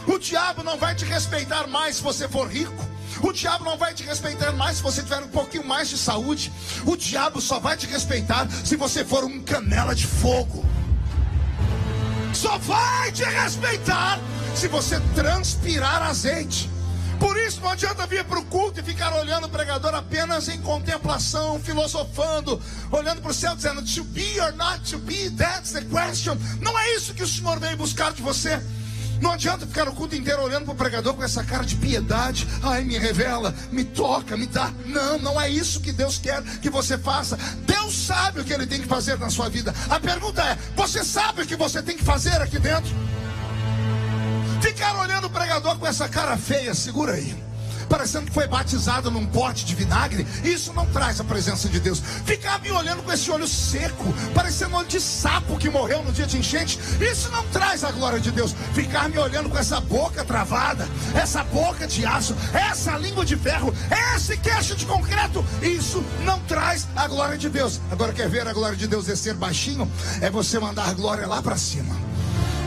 O 0.07 0.17
diabo 0.17 0.63
não 0.63 0.77
vai 0.77 0.93
te 0.93 1.05
respeitar 1.05 1.67
mais 1.67 1.97
se 1.97 2.03
você 2.03 2.27
for 2.27 2.47
rico. 2.47 2.94
O 3.21 3.31
diabo 3.31 3.65
não 3.65 3.77
vai 3.77 3.93
te 3.93 4.03
respeitar 4.03 4.51
mais 4.51 4.77
se 4.77 4.83
você 4.83 5.01
tiver 5.01 5.21
um 5.23 5.27
pouquinho 5.27 5.65
mais 5.65 5.89
de 5.89 5.97
saúde. 5.97 6.51
O 6.85 6.95
diabo 6.95 7.41
só 7.41 7.59
vai 7.59 7.77
te 7.77 7.87
respeitar 7.87 8.47
se 8.63 8.75
você 8.75 9.03
for 9.05 9.23
um 9.23 9.41
canela 9.41 9.95
de 9.95 10.05
fogo. 10.05 10.65
Só 12.33 12.57
vai 12.57 13.11
te 13.11 13.23
respeitar 13.23 14.19
se 14.55 14.67
você 14.67 14.99
transpirar 15.15 16.01
azeite. 16.03 16.69
Por 17.19 17.37
isso 17.37 17.61
não 17.61 17.69
adianta 17.69 18.05
vir 18.05 18.25
para 18.25 18.39
o 18.39 18.45
culto 18.45 18.79
e 18.79 18.83
ficar 18.83 19.13
olhando 19.13 19.45
o 19.45 19.49
pregador 19.49 19.95
apenas 19.95 20.49
em 20.49 20.61
contemplação, 20.61 21.59
filosofando, 21.59 22.61
olhando 22.91 23.21
para 23.21 23.31
o 23.31 23.33
céu, 23.33 23.55
dizendo 23.55 23.81
to 23.81 24.03
be 24.03 24.39
or 24.41 24.51
not 24.53 24.79
to 24.89 24.97
be, 24.97 25.29
that's 25.31 25.71
the 25.71 25.81
question. 25.85 26.37
Não 26.59 26.77
é 26.77 26.95
isso 26.95 27.13
que 27.13 27.23
o 27.23 27.27
Senhor 27.27 27.57
veio 27.59 27.77
buscar 27.77 28.11
de 28.11 28.21
você. 28.21 28.61
Não 29.21 29.31
adianta 29.31 29.65
ficar 29.65 29.87
o 29.87 29.93
culto 29.93 30.15
inteiro 30.15 30.41
olhando 30.41 30.65
para 30.65 30.73
o 30.73 30.77
pregador 30.77 31.13
com 31.13 31.23
essa 31.23 31.43
cara 31.43 31.63
de 31.63 31.75
piedade. 31.75 32.47
Ai, 32.61 32.83
me 32.83 32.97
revela, 32.97 33.53
me 33.71 33.83
toca, 33.83 34.35
me 34.35 34.45
dá. 34.45 34.71
Não, 34.85 35.17
não 35.19 35.41
é 35.41 35.49
isso 35.49 35.79
que 35.79 35.91
Deus 35.91 36.17
quer 36.17 36.41
que 36.61 36.69
você 36.69 36.97
faça. 36.97 37.37
Deus 37.65 37.95
sabe 37.95 38.41
o 38.41 38.43
que 38.43 38.53
Ele 38.53 38.67
tem 38.67 38.81
que 38.81 38.87
fazer 38.87 39.17
na 39.17 39.29
sua 39.29 39.49
vida. 39.49 39.73
A 39.89 39.99
pergunta 39.99 40.41
é: 40.41 40.57
você 40.75 41.03
sabe 41.03 41.41
o 41.41 41.45
que 41.45 41.55
você 41.55 41.81
tem 41.81 41.97
que 41.97 42.03
fazer 42.03 42.41
aqui 42.41 42.59
dentro? 42.59 42.93
Ficar 44.61 44.95
olhando 44.97 45.27
o 45.27 45.29
pregador 45.29 45.77
com 45.77 45.87
essa 45.87 46.09
cara 46.09 46.37
feia, 46.37 46.73
segura 46.73 47.13
aí 47.13 47.45
parecendo 47.85 48.25
que 48.25 48.33
foi 48.33 48.47
batizado 48.47 49.11
num 49.11 49.25
pote 49.25 49.65
de 49.65 49.75
vinagre, 49.75 50.25
isso 50.43 50.73
não 50.73 50.85
traz 50.87 51.19
a 51.19 51.23
presença 51.23 51.67
de 51.69 51.79
Deus. 51.79 52.01
Ficar 52.25 52.59
me 52.61 52.71
olhando 52.71 53.03
com 53.03 53.11
esse 53.11 53.29
olho 53.31 53.47
seco, 53.47 54.13
parecendo 54.33 54.75
olho 54.75 54.87
de 54.87 54.99
sapo 54.99 55.57
que 55.57 55.69
morreu 55.69 56.03
no 56.03 56.11
dia 56.11 56.25
de 56.25 56.37
enchente, 56.37 56.79
isso 56.99 57.29
não 57.31 57.43
traz 57.47 57.83
a 57.83 57.91
glória 57.91 58.19
de 58.19 58.31
Deus. 58.31 58.55
Ficar 58.73 59.09
me 59.09 59.17
olhando 59.17 59.49
com 59.49 59.57
essa 59.57 59.79
boca 59.79 60.23
travada, 60.23 60.87
essa 61.13 61.43
boca 61.43 61.87
de 61.87 62.05
aço, 62.05 62.35
essa 62.53 62.97
língua 62.97 63.25
de 63.25 63.35
ferro, 63.35 63.73
esse 64.15 64.37
queixo 64.37 64.75
de 64.75 64.85
concreto, 64.85 65.45
isso 65.61 66.03
não 66.23 66.39
traz 66.41 66.87
a 66.95 67.07
glória 67.07 67.37
de 67.37 67.49
Deus. 67.49 67.79
Agora 67.91 68.13
quer 68.13 68.29
ver 68.29 68.47
a 68.47 68.53
glória 68.53 68.77
de 68.77 68.87
Deus 68.87 69.05
descer 69.05 69.33
baixinho? 69.33 69.89
É 70.21 70.29
você 70.29 70.59
mandar 70.59 70.89
a 70.89 70.93
glória 70.93 71.27
lá 71.27 71.41
para 71.41 71.57
cima. 71.57 72.04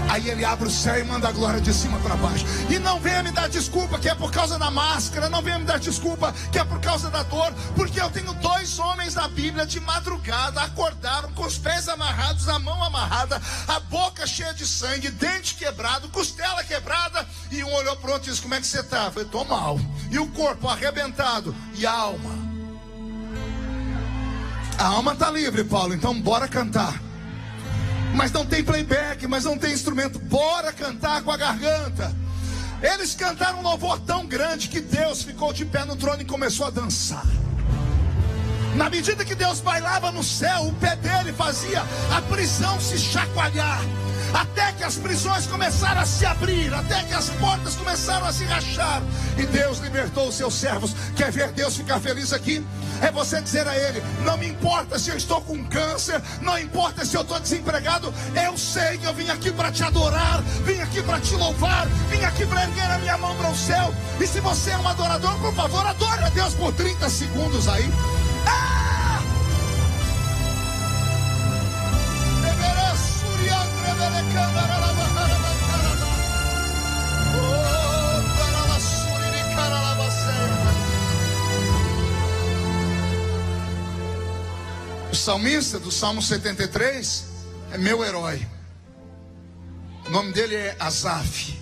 Aí 0.09 0.29
ele 0.31 0.44
abre 0.44 0.68
o 0.68 0.71
céu 0.71 0.99
e 0.99 1.05
manda 1.05 1.29
a 1.29 1.33
glória 1.33 1.61
de 1.61 1.73
cima 1.73 1.99
para 1.99 2.16
baixo. 2.16 2.44
E 2.71 2.79
não 2.79 2.99
venha 2.99 3.23
me 3.23 3.31
dar 3.31 3.49
desculpa 3.49 3.99
que 3.99 4.09
é 4.09 4.14
por 4.14 4.31
causa 4.31 4.59
da 4.59 4.71
máscara, 4.71 5.29
não 5.29 5.42
venha 5.42 5.59
me 5.59 5.66
dar 5.66 5.79
desculpa 5.79 6.35
que 6.51 6.59
é 6.59 6.64
por 6.64 6.81
causa 6.81 7.11
da 7.11 7.23
dor, 7.23 7.53
porque 7.77 8.01
eu 8.01 8.11
tenho 8.11 8.33
dois 8.35 8.79
homens 8.79 9.14
na 9.14 9.29
Bíblia 9.29 9.66
de 9.66 9.79
madrugada 9.81 10.62
acordaram 10.62 11.31
com 11.33 11.44
os 11.44 11.59
pés 11.59 11.88
amarrados, 11.88 12.49
a 12.49 12.59
mão 12.59 12.83
amarrada, 12.83 13.40
a 13.66 13.81
boca 13.81 14.27
cheia 14.27 14.55
de 14.55 14.66
sangue, 14.66 15.11
dente 15.11 15.55
quebrado, 15.55 16.09
costela 16.09 16.64
quebrada, 16.64 17.27
e 17.51 17.62
um 17.62 17.73
olhou 17.75 17.97
para 17.97 18.11
o 18.11 18.12
outro 18.14 18.29
e 18.29 18.31
disse: 18.31 18.42
Como 18.42 18.55
é 18.55 18.61
que 18.61 18.66
você 18.66 18.81
está? 18.81 19.12
Eu 19.14 19.29
Tô 19.29 19.44
mal. 19.44 19.79
E 20.11 20.18
o 20.18 20.27
corpo 20.29 20.68
arrebentado, 20.68 21.55
e 21.75 21.87
a 21.87 21.92
alma. 21.92 22.49
A 24.79 24.87
alma 24.87 25.12
está 25.12 25.31
livre, 25.31 25.64
Paulo, 25.64 25.92
então 25.92 26.18
bora 26.21 26.49
cantar 26.49 27.08
mas 28.14 28.33
não 28.33 28.44
tem 28.44 28.64
playback, 28.64 29.27
mas 29.27 29.44
não 29.44 29.59
tem 29.59 29.73
instrumento. 29.73 30.18
Bora 30.18 30.73
cantar 30.73 31.23
com 31.23 31.31
a 31.31 31.37
garganta. 31.37 32.14
Eles 32.83 33.14
cantaram 33.14 33.59
um 33.59 33.62
louvor 33.62 33.99
tão 34.01 34.27
grande 34.27 34.68
que 34.68 34.81
Deus 34.81 35.23
ficou 35.23 35.53
de 35.53 35.64
pé 35.64 35.85
no 35.85 35.97
trono 35.97 36.23
e 36.23 36.25
começou 36.25 36.66
a 36.66 36.71
dançar. 36.71 37.27
Na 38.77 38.88
medida 38.88 39.25
que 39.25 39.35
Deus 39.35 39.61
bailava 39.61 40.12
no 40.12 40.23
céu, 40.23 40.66
o 40.66 40.75
pé 40.75 40.94
dele 40.97 41.33
fazia 41.33 41.83
a 42.16 42.23
prisão 42.23 42.81
se 42.81 42.97
chacoalhar. 42.97 43.81
Até 44.32 44.72
que 44.72 44.84
as 44.84 44.96
prisões 44.96 45.46
começaram 45.46 46.00
a 46.00 46.06
se 46.06 46.24
abrir, 46.26 46.72
até 46.72 47.02
que 47.04 47.14
as 47.14 47.30
portas 47.30 47.74
começaram 47.74 48.26
a 48.26 48.32
se 48.32 48.44
rachar, 48.44 49.02
e 49.36 49.46
Deus 49.46 49.78
libertou 49.78 50.28
os 50.28 50.34
seus 50.34 50.54
servos. 50.54 50.94
Quer 51.16 51.30
ver 51.30 51.52
Deus 51.52 51.76
ficar 51.76 52.00
feliz 52.00 52.32
aqui? 52.32 52.64
É 53.00 53.10
você 53.10 53.40
dizer 53.40 53.66
a 53.66 53.76
Ele: 53.76 54.02
não 54.24 54.36
me 54.36 54.48
importa 54.48 54.98
se 54.98 55.10
eu 55.10 55.16
estou 55.16 55.40
com 55.40 55.64
câncer, 55.66 56.20
não 56.40 56.58
importa 56.58 57.04
se 57.04 57.16
eu 57.16 57.22
estou 57.22 57.38
desempregado, 57.38 58.12
eu 58.44 58.56
sei 58.56 58.98
que 58.98 59.06
eu 59.06 59.14
vim 59.14 59.28
aqui 59.30 59.52
para 59.52 59.72
te 59.72 59.82
adorar, 59.82 60.42
vim 60.64 60.80
aqui 60.80 61.02
para 61.02 61.20
te 61.20 61.34
louvar, 61.34 61.86
vim 62.10 62.24
aqui 62.24 62.46
para 62.46 62.64
erguer 62.64 62.90
a 62.90 62.98
minha 62.98 63.18
mão 63.18 63.36
para 63.36 63.50
o 63.50 63.56
céu. 63.56 63.94
E 64.20 64.26
se 64.26 64.40
você 64.40 64.70
é 64.70 64.78
um 64.78 64.88
adorador, 64.88 65.38
por 65.38 65.54
favor, 65.54 65.86
adore 65.86 66.24
a 66.24 66.28
Deus 66.30 66.54
por 66.54 66.72
30 66.72 67.08
segundos 67.08 67.68
aí. 67.68 67.88
Ah! 68.46 69.08
O 85.11 85.14
salmista 85.14 85.78
do 85.78 85.90
Salmo 85.90 86.20
73 86.20 87.24
é 87.72 87.78
meu 87.78 88.04
herói. 88.04 88.46
O 90.07 90.11
nome 90.11 90.33
dele 90.33 90.54
é 90.54 90.76
Azaf. 90.81 91.59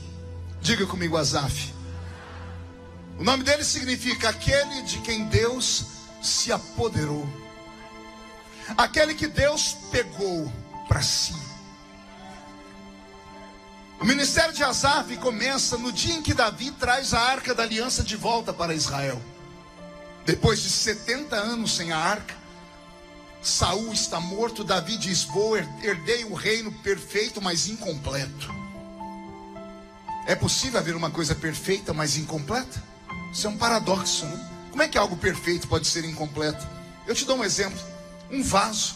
Diga 0.60 0.86
comigo, 0.86 1.16
Azaf. 1.16 1.74
O 3.18 3.24
nome 3.24 3.44
dele 3.44 3.64
significa 3.64 4.30
aquele 4.30 4.82
de 4.82 4.98
quem 5.00 5.26
Deus 5.28 5.84
se 6.22 6.52
apoderou. 6.52 7.28
Aquele 8.76 9.14
que 9.14 9.26
Deus 9.26 9.76
pegou 9.90 10.50
para 10.88 11.02
si. 11.02 11.34
O 13.98 14.04
ministério 14.04 14.52
de 14.52 14.62
Asaf 14.62 15.16
começa 15.16 15.78
no 15.78 15.90
dia 15.90 16.14
em 16.14 16.22
que 16.22 16.34
Davi 16.34 16.70
traz 16.70 17.14
a 17.14 17.20
arca 17.20 17.54
da 17.54 17.62
aliança 17.62 18.02
de 18.02 18.16
volta 18.16 18.52
para 18.52 18.74
Israel. 18.74 19.20
Depois 20.24 20.60
de 20.60 20.68
70 20.68 21.34
anos 21.34 21.76
sem 21.76 21.92
a 21.92 21.98
arca, 21.98 22.34
Saul 23.42 23.92
está 23.92 24.20
morto, 24.20 24.64
Davi 24.64 24.98
diz: 24.98 25.24
Vou 25.24 25.56
herdei 25.56 26.24
o 26.24 26.34
reino 26.34 26.70
perfeito, 26.72 27.40
mas 27.40 27.68
incompleto. 27.68 28.54
É 30.26 30.34
possível 30.34 30.78
haver 30.80 30.96
uma 30.96 31.10
coisa 31.10 31.34
perfeita, 31.34 31.94
mas 31.94 32.16
incompleta? 32.16 32.82
Isso 33.32 33.46
é 33.46 33.50
um 33.50 33.56
paradoxo, 33.56 34.26
não? 34.26 34.56
Como 34.70 34.82
é 34.82 34.88
que 34.88 34.98
algo 34.98 35.16
perfeito 35.16 35.68
pode 35.68 35.86
ser 35.86 36.04
incompleto? 36.04 36.66
Eu 37.06 37.14
te 37.14 37.24
dou 37.24 37.38
um 37.38 37.44
exemplo: 37.44 37.78
um 38.30 38.42
vaso. 38.42 38.94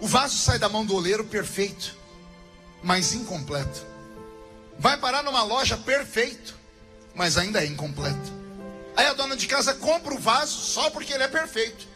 O 0.00 0.06
vaso 0.08 0.36
sai 0.36 0.58
da 0.58 0.68
mão 0.68 0.84
do 0.84 0.94
oleiro 0.94 1.24
perfeito, 1.24 1.96
mas 2.82 3.12
incompleto. 3.12 3.95
Vai 4.78 4.96
parar 4.98 5.22
numa 5.22 5.42
loja 5.42 5.76
perfeito, 5.76 6.54
mas 7.14 7.36
ainda 7.38 7.62
é 7.62 7.66
incompleto. 7.66 8.32
Aí 8.96 9.06
a 9.06 9.12
dona 9.12 9.36
de 9.36 9.46
casa 9.46 9.74
compra 9.74 10.14
o 10.14 10.18
vaso 10.18 10.60
só 10.60 10.90
porque 10.90 11.12
ele 11.12 11.22
é 11.22 11.28
perfeito. 11.28 11.86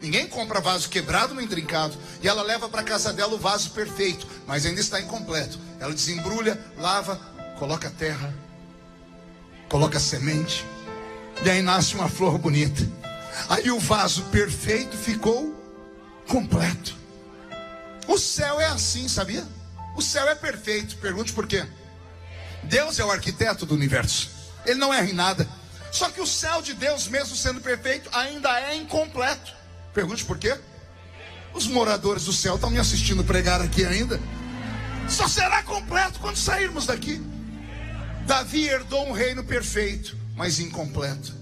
Ninguém 0.00 0.26
compra 0.26 0.60
vaso 0.60 0.88
quebrado 0.88 1.34
nem 1.34 1.46
trincado. 1.46 1.96
E 2.22 2.28
ela 2.28 2.42
leva 2.42 2.68
para 2.68 2.82
casa 2.82 3.12
dela 3.12 3.34
o 3.34 3.38
vaso 3.38 3.70
perfeito, 3.70 4.26
mas 4.46 4.64
ainda 4.64 4.80
está 4.80 5.00
incompleto. 5.00 5.58
Ela 5.80 5.92
desembrulha, 5.92 6.58
lava, 6.78 7.16
coloca 7.58 7.90
terra, 7.90 8.32
coloca 9.68 9.98
semente. 9.98 10.64
E 11.44 11.50
aí 11.50 11.62
nasce 11.62 11.94
uma 11.94 12.08
flor 12.08 12.38
bonita. 12.38 12.82
Aí 13.48 13.70
o 13.70 13.78
vaso 13.78 14.22
perfeito 14.24 14.96
ficou 14.96 15.54
completo. 16.26 16.96
O 18.06 18.18
céu 18.18 18.60
é 18.60 18.66
assim, 18.66 19.08
sabia? 19.08 19.46
O 19.96 20.02
céu 20.02 20.28
é 20.28 20.34
perfeito. 20.34 20.96
Pergunte 20.96 21.32
por 21.32 21.46
quê? 21.46 21.66
Deus 22.64 22.98
é 22.98 23.04
o 23.04 23.10
arquiteto 23.10 23.64
do 23.64 23.74
universo. 23.74 24.30
Ele 24.64 24.78
não 24.78 24.92
erra 24.92 25.08
em 25.08 25.14
nada. 25.14 25.48
Só 25.90 26.10
que 26.10 26.20
o 26.20 26.26
céu 26.26 26.60
de 26.60 26.74
Deus, 26.74 27.08
mesmo 27.08 27.34
sendo 27.34 27.60
perfeito, 27.60 28.10
ainda 28.12 28.60
é 28.60 28.76
incompleto. 28.76 29.52
Pergunte 29.94 30.24
por 30.24 30.38
quê? 30.38 30.56
Os 31.54 31.66
moradores 31.66 32.24
do 32.24 32.32
céu 32.32 32.56
estão 32.56 32.70
me 32.70 32.78
assistindo 32.78 33.24
pregar 33.24 33.60
aqui 33.60 33.84
ainda. 33.84 34.20
Só 35.08 35.26
será 35.26 35.62
completo 35.62 36.20
quando 36.20 36.36
sairmos 36.36 36.86
daqui. 36.86 37.20
Davi 38.26 38.68
herdou 38.68 39.08
um 39.08 39.12
reino 39.12 39.42
perfeito, 39.42 40.16
mas 40.36 40.58
incompleto. 40.58 41.34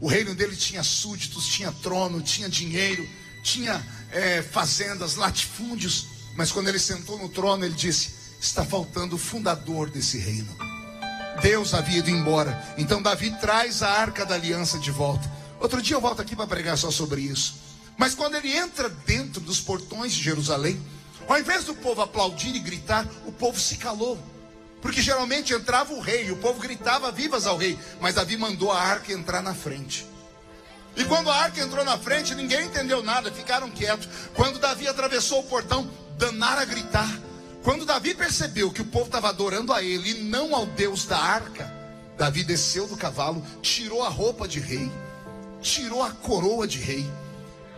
O 0.00 0.06
reino 0.06 0.34
dele 0.34 0.54
tinha 0.54 0.82
súditos, 0.82 1.46
tinha 1.46 1.72
trono, 1.72 2.20
tinha 2.20 2.48
dinheiro, 2.48 3.08
tinha 3.42 3.84
é, 4.12 4.42
fazendas, 4.42 5.16
latifúndios. 5.16 6.06
Mas 6.36 6.52
quando 6.52 6.68
ele 6.68 6.78
sentou 6.78 7.18
no 7.18 7.30
trono, 7.30 7.64
ele 7.64 7.74
disse: 7.74 8.17
está 8.40 8.64
faltando 8.64 9.16
o 9.16 9.18
fundador 9.18 9.90
desse 9.90 10.18
reino. 10.18 10.56
Deus 11.40 11.74
havia 11.74 11.98
ido 11.98 12.10
embora. 12.10 12.74
Então 12.76 13.00
Davi 13.00 13.30
traz 13.40 13.82
a 13.82 13.88
arca 13.88 14.24
da 14.26 14.34
aliança 14.34 14.78
de 14.78 14.90
volta. 14.90 15.30
Outro 15.60 15.80
dia 15.82 15.96
eu 15.96 16.00
volto 16.00 16.22
aqui 16.22 16.34
para 16.34 16.46
pregar 16.46 16.76
só 16.76 16.90
sobre 16.90 17.20
isso. 17.20 17.56
Mas 17.96 18.14
quando 18.14 18.36
ele 18.36 18.56
entra 18.56 18.88
dentro 18.88 19.40
dos 19.40 19.60
portões 19.60 20.12
de 20.12 20.22
Jerusalém, 20.22 20.80
ao 21.28 21.38
invés 21.38 21.64
do 21.64 21.74
povo 21.74 22.00
aplaudir 22.00 22.54
e 22.54 22.60
gritar, 22.60 23.06
o 23.26 23.32
povo 23.32 23.58
se 23.58 23.76
calou. 23.76 24.18
Porque 24.80 25.02
geralmente 25.02 25.52
entrava 25.52 25.92
o 25.92 26.00
rei, 26.00 26.30
o 26.30 26.36
povo 26.36 26.60
gritava 26.60 27.10
vivas 27.10 27.46
ao 27.46 27.56
rei, 27.56 27.76
mas 28.00 28.14
Davi 28.14 28.36
mandou 28.36 28.70
a 28.70 28.80
arca 28.80 29.12
entrar 29.12 29.42
na 29.42 29.52
frente. 29.52 30.06
E 30.96 31.04
quando 31.04 31.30
a 31.30 31.36
arca 31.36 31.60
entrou 31.60 31.84
na 31.84 31.98
frente, 31.98 32.34
ninguém 32.34 32.66
entendeu 32.66 33.02
nada, 33.02 33.30
ficaram 33.32 33.70
quietos. 33.70 34.08
Quando 34.34 34.58
Davi 34.58 34.86
atravessou 34.86 35.40
o 35.40 35.44
portão, 35.44 35.90
danaram 36.16 36.62
a 36.62 36.64
gritar. 36.64 37.27
Quando 37.62 37.84
Davi 37.84 38.14
percebeu 38.14 38.70
que 38.70 38.82
o 38.82 38.86
povo 38.86 39.06
estava 39.06 39.28
adorando 39.28 39.72
a 39.72 39.82
ele 39.82 40.10
e 40.10 40.22
não 40.24 40.54
ao 40.54 40.64
Deus 40.64 41.06
da 41.06 41.18
arca, 41.18 41.72
Davi 42.16 42.44
desceu 42.44 42.86
do 42.86 42.96
cavalo, 42.96 43.44
tirou 43.60 44.02
a 44.02 44.08
roupa 44.08 44.46
de 44.46 44.60
rei, 44.60 44.90
tirou 45.60 46.02
a 46.02 46.10
coroa 46.10 46.66
de 46.66 46.78
rei, 46.78 47.08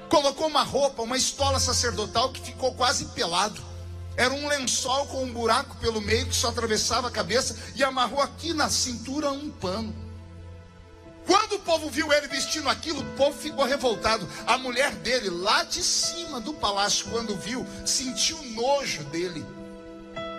colocou 0.09 0.47
uma 0.47 0.63
roupa, 0.63 1.03
uma 1.03 1.17
estola 1.17 1.59
sacerdotal 1.59 2.31
que 2.31 2.41
ficou 2.41 2.75
quase 2.75 3.07
pelado. 3.07 3.61
Era 4.17 4.35
um 4.35 4.49
lençol 4.49 5.07
com 5.07 5.23
um 5.23 5.33
buraco 5.33 5.77
pelo 5.77 6.01
meio 6.01 6.27
que 6.27 6.37
só 6.37 6.49
atravessava 6.49 7.09
a 7.09 7.11
cabeça 7.11 7.57
e 7.75 7.83
amarrou 7.83 8.21
aqui 8.21 8.53
na 8.53 8.69
cintura 8.69 9.31
um 9.31 9.51
pano. 9.51 9.95
Quando 11.27 11.55
o 11.55 11.61
povo 11.61 11.89
viu 11.89 12.13
ele 12.13 12.27
vestindo 12.27 12.69
aquilo, 12.69 13.01
o 13.01 13.17
povo 13.17 13.39
ficou 13.39 13.65
revoltado. 13.65 14.29
A 14.47 14.59
mulher 14.59 14.93
dele, 14.97 15.31
lá 15.31 15.63
de 15.63 15.83
cima 15.83 16.41
do 16.41 16.53
palácio, 16.53 17.07
quando 17.11 17.37
viu, 17.37 17.65
sentiu 17.87 18.37
nojo 18.53 19.05
dele. 19.05 19.47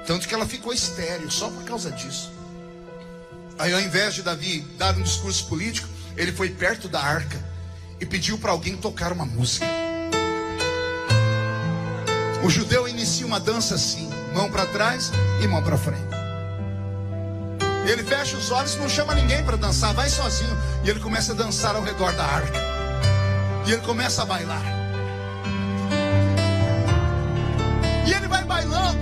Tanto 0.05 0.27
que 0.27 0.33
ela 0.33 0.45
ficou 0.45 0.73
estéril 0.73 1.29
só 1.29 1.49
por 1.49 1.63
causa 1.63 1.91
disso. 1.91 2.31
Aí, 3.59 3.73
ao 3.73 3.79
invés 3.79 4.15
de 4.15 4.23
Davi 4.23 4.61
dar 4.77 4.95
um 4.97 5.03
discurso 5.03 5.47
político, 5.47 5.87
ele 6.17 6.31
foi 6.31 6.49
perto 6.49 6.87
da 6.87 6.99
arca 6.99 7.39
e 7.99 8.05
pediu 8.05 8.37
para 8.37 8.51
alguém 8.51 8.75
tocar 8.75 9.11
uma 9.11 9.25
música. 9.25 9.65
O 12.43 12.49
judeu 12.49 12.87
inicia 12.87 13.25
uma 13.25 13.39
dança 13.39 13.75
assim, 13.75 14.09
mão 14.33 14.49
para 14.49 14.65
trás 14.65 15.11
e 15.43 15.47
mão 15.47 15.61
para 15.63 15.77
frente. 15.77 16.11
Ele 17.85 18.03
fecha 18.03 18.35
os 18.35 18.51
olhos, 18.51 18.75
não 18.77 18.89
chama 18.89 19.13
ninguém 19.13 19.43
para 19.43 19.57
dançar, 19.57 19.93
vai 19.93 20.09
sozinho. 20.09 20.57
E 20.83 20.89
ele 20.89 20.99
começa 20.99 21.33
a 21.33 21.35
dançar 21.35 21.75
ao 21.75 21.83
redor 21.83 22.13
da 22.13 22.23
arca. 22.23 22.59
E 23.67 23.71
ele 23.71 23.81
começa 23.81 24.21
a 24.21 24.25
bailar. 24.25 24.80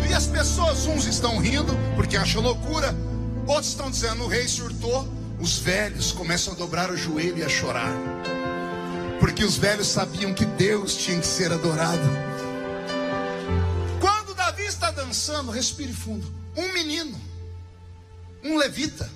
E 0.10 0.14
as 0.14 0.26
pessoas, 0.26 0.88
uns 0.88 1.06
estão 1.06 1.38
rindo, 1.38 1.78
porque 1.96 2.18
acham 2.18 2.42
loucura, 2.42 2.96
outros 3.46 3.68
estão 3.68 3.92
dizendo: 3.92 4.24
o 4.24 4.28
rei 4.28 4.48
surtou. 4.48 5.08
Os 5.40 5.58
velhos 5.58 6.12
começam 6.12 6.52
a 6.52 6.56
dobrar 6.58 6.92
o 6.92 6.98
joelho 6.98 7.38
e 7.38 7.44
a 7.44 7.48
chorar, 7.48 7.94
porque 9.22 9.42
os 9.42 9.56
velhos 9.56 9.88
sabiam 9.88 10.34
que 10.34 10.44
Deus 10.44 10.98
tinha 10.98 11.18
que 11.18 11.26
ser 11.26 11.54
adorado. 11.54 12.02
Quando 14.02 14.36
Davi 14.36 14.64
está 14.64 14.92
dançando, 14.92 15.50
respire 15.50 15.94
fundo. 15.94 16.28
Um 16.58 16.74
menino, 16.74 17.18
um 18.44 18.58
levita, 18.58 19.10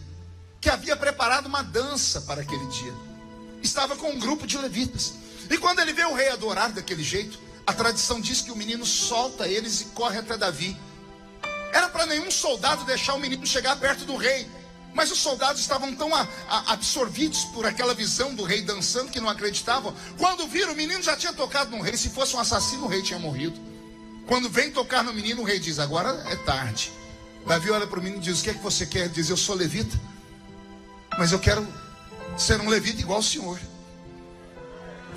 que 0.62 0.70
havia 0.70 0.96
preparado 0.96 1.48
uma 1.48 1.62
dança 1.62 2.22
para 2.22 2.42
aquele 2.42 2.66
dia, 2.68 2.94
estava 3.62 3.98
com 3.98 4.12
um 4.12 4.20
grupo 4.20 4.48
de 4.48 4.58
levitas. 4.58 5.16
E 5.50 5.58
quando 5.58 5.80
ele 5.80 5.92
vê 5.92 6.06
o 6.06 6.14
rei 6.14 6.30
adorar 6.30 6.72
daquele 6.72 7.04
jeito, 7.04 7.38
a 7.66 7.74
tradição 7.74 8.20
diz 8.20 8.42
que 8.42 8.52
o 8.52 8.56
menino 8.56 8.86
solta 8.86 9.48
eles 9.48 9.82
e 9.82 9.86
corre 9.86 10.20
até 10.20 10.38
Davi. 10.38 10.78
Era 11.72 11.90
para 11.90 12.06
nenhum 12.06 12.30
soldado 12.30 12.86
deixar 12.86 13.14
o 13.14 13.20
menino 13.20 13.46
chegar 13.46 13.76
perto 13.78 14.06
do 14.06 14.16
rei. 14.16 14.48
Mas 14.94 15.12
os 15.12 15.18
soldados 15.18 15.60
estavam 15.60 15.96
tão 15.96 16.14
a, 16.14 16.28
a, 16.48 16.74
absorvidos 16.74 17.46
por 17.46 17.66
aquela 17.66 17.96
visão 17.96 18.36
do 18.36 18.44
rei 18.44 18.62
dançando 18.62 19.10
que 19.10 19.20
não 19.20 19.28
acreditavam. 19.28 19.94
Quando 20.20 20.48
viram, 20.48 20.74
o 20.74 20.76
menino 20.76 21.02
já 21.02 21.18
tinha 21.18 21.34
tocado 21.34 21.76
no 21.76 21.82
rei. 21.82 21.98
Se 21.98 22.10
fosse 22.10 22.36
um 22.36 22.40
assassino, 22.40 22.86
o 22.86 22.88
rei 22.88 23.02
tinha 23.02 23.18
morrido. 23.18 23.60
Quando 24.28 24.50
vem 24.50 24.72
tocar 24.72 25.04
no 25.04 25.12
menino, 25.12 25.42
o 25.42 25.46
rei 25.46 25.58
diz: 25.58 25.80
Agora 25.80 26.24
é 26.30 26.36
tarde. 26.36 26.92
Davi 27.48 27.72
olha 27.72 27.88
para 27.88 28.00
o 28.00 28.04
menino 28.04 28.22
e 28.22 28.26
diz: 28.26 28.42
O 28.42 28.44
que 28.44 28.52
é 28.52 28.54
que 28.54 28.62
você 28.62 28.86
quer? 28.86 29.10
Diz: 29.10 29.30
Eu 29.30 29.38
sou 29.38 29.56
levita, 29.56 30.00
mas 31.18 31.32
eu 31.32 31.40
quero 31.40 31.68
ser 32.38 32.62
um 32.62 32.70
levita 32.70 33.02
igual 33.02 33.20
o 33.20 33.24
senhor. 33.24 33.60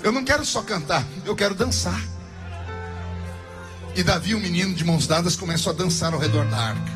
Eu 0.01 0.11
não 0.11 0.23
quero 0.23 0.43
só 0.43 0.63
cantar, 0.63 1.05
eu 1.23 1.35
quero 1.35 1.53
dançar. 1.53 2.16
E 3.97 4.03
Davi, 4.03 4.35
o 4.35 4.37
um 4.37 4.39
menino 4.39 4.75
de 4.75 4.85
mãos 4.85 5.07
dadas, 5.07 5.35
começou 5.35 5.73
a 5.73 5.75
dançar 5.75 6.13
ao 6.13 6.19
redor 6.19 6.45
da 6.45 6.55
arca. 6.55 6.91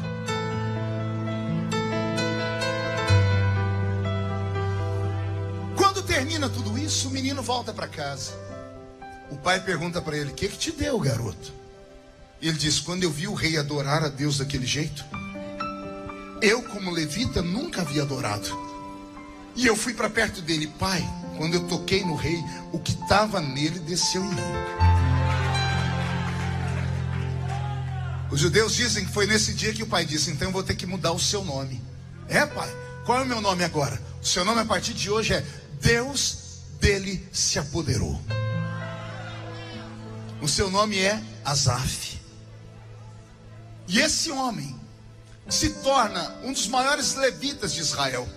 Quando 5.76 6.04
termina 6.04 6.48
tudo 6.48 6.78
isso, 6.78 7.08
o 7.08 7.12
menino 7.12 7.42
volta 7.42 7.74
para 7.74 7.88
casa. 7.88 8.34
O 9.32 9.36
pai 9.36 9.60
pergunta 9.62 10.00
para 10.00 10.16
ele: 10.16 10.30
O 10.30 10.36
que, 10.36 10.48
que 10.48 10.58
te 10.60 10.72
deu, 10.72 11.00
garoto? 11.00 11.52
Ele 12.40 12.56
diz: 12.56 12.80
Quando 12.80 13.02
eu 13.02 13.10
vi 13.10 13.28
o 13.28 13.34
rei 13.34 13.58
adorar 13.58 14.04
a 14.04 14.08
Deus 14.08 14.38
daquele 14.38 14.68
jeito, 14.68 15.04
eu, 16.40 16.62
como 16.62 16.92
levita, 16.92 17.42
nunca 17.42 17.82
havia 17.82 18.04
adorado. 18.04 18.48
E 19.56 19.66
eu 19.66 19.76
fui 19.76 19.96
para 19.96 20.08
perto 20.08 20.40
dele, 20.40 20.68
pai. 20.68 21.04
Quando 21.36 21.56
eu 21.56 21.68
toquei 21.68 22.06
no 22.06 22.14
rei, 22.14 22.38
o 22.72 22.78
que 22.78 22.92
estava 22.92 23.42
nele 23.42 23.80
desceu 23.80 24.24
em 24.24 24.30
mim. 24.30 25.01
Os 28.32 28.40
judeus 28.40 28.74
dizem 28.74 29.06
que 29.06 29.12
foi 29.12 29.28
nesse 29.28 29.54
dia 29.54 29.74
que 29.74 29.84
o 29.84 29.88
pai 29.88 30.06
disse: 30.06 30.32
Então 30.32 30.48
eu 30.48 30.54
vou 30.54 30.64
ter 30.64 30.76
que 30.76 30.86
mudar 30.86 31.12
o 31.12 31.20
seu 31.20 31.44
nome. 31.44 31.82
É, 32.30 32.46
pai? 32.46 32.70
Qual 33.06 33.20
é 33.20 33.22
o 33.24 33.26
meu 33.26 33.42
nome 33.42 33.64
agora? 33.64 34.02
O 34.22 34.26
seu 34.26 34.46
nome 34.46 34.62
a 34.62 34.66
partir 34.66 34.94
de 34.94 35.10
hoje 35.10 35.34
é 35.34 35.46
Deus 35.82 36.62
dele 36.80 37.28
se 37.34 37.60
apoderou. 37.60 38.20
O 40.42 40.48
seu 40.48 40.72
nome 40.72 40.98
é 40.98 41.22
Azaf. 41.44 42.20
E 43.88 44.00
esse 44.00 44.32
homem 44.32 44.80
se 45.50 45.70
torna 45.82 46.38
um 46.44 46.54
dos 46.54 46.68
maiores 46.68 47.16
levitas 47.16 47.74
de 47.74 47.82
Israel. 47.82 48.28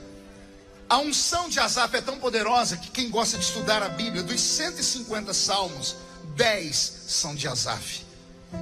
A 0.89 0.99
unção 0.99 1.49
de 1.49 1.61
Asaf 1.61 1.97
é 1.97 2.01
tão 2.01 2.19
poderosa 2.19 2.77
que 2.77 2.91
quem 2.91 3.09
gosta 3.09 3.39
de 3.39 3.45
estudar 3.45 3.83
a 3.83 3.89
Bíblia, 3.89 4.23
dos 4.23 4.41
150 4.41 5.33
salmos, 5.33 5.97
10 6.37 7.05
são 7.07 7.35
de 7.35 7.47
Asaf. 7.47 8.04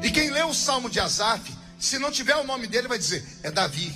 E 0.02 0.10
quem 0.10 0.30
lê 0.30 0.42
o 0.42 0.54
salmo 0.54 0.88
de 0.88 1.00
Asaf, 1.00 1.52
se 1.78 1.98
não 1.98 2.10
tiver 2.10 2.36
o 2.36 2.44
nome 2.44 2.66
dele, 2.66 2.88
vai 2.88 2.98
dizer: 2.98 3.24
é 3.42 3.50
Davi. 3.50 3.92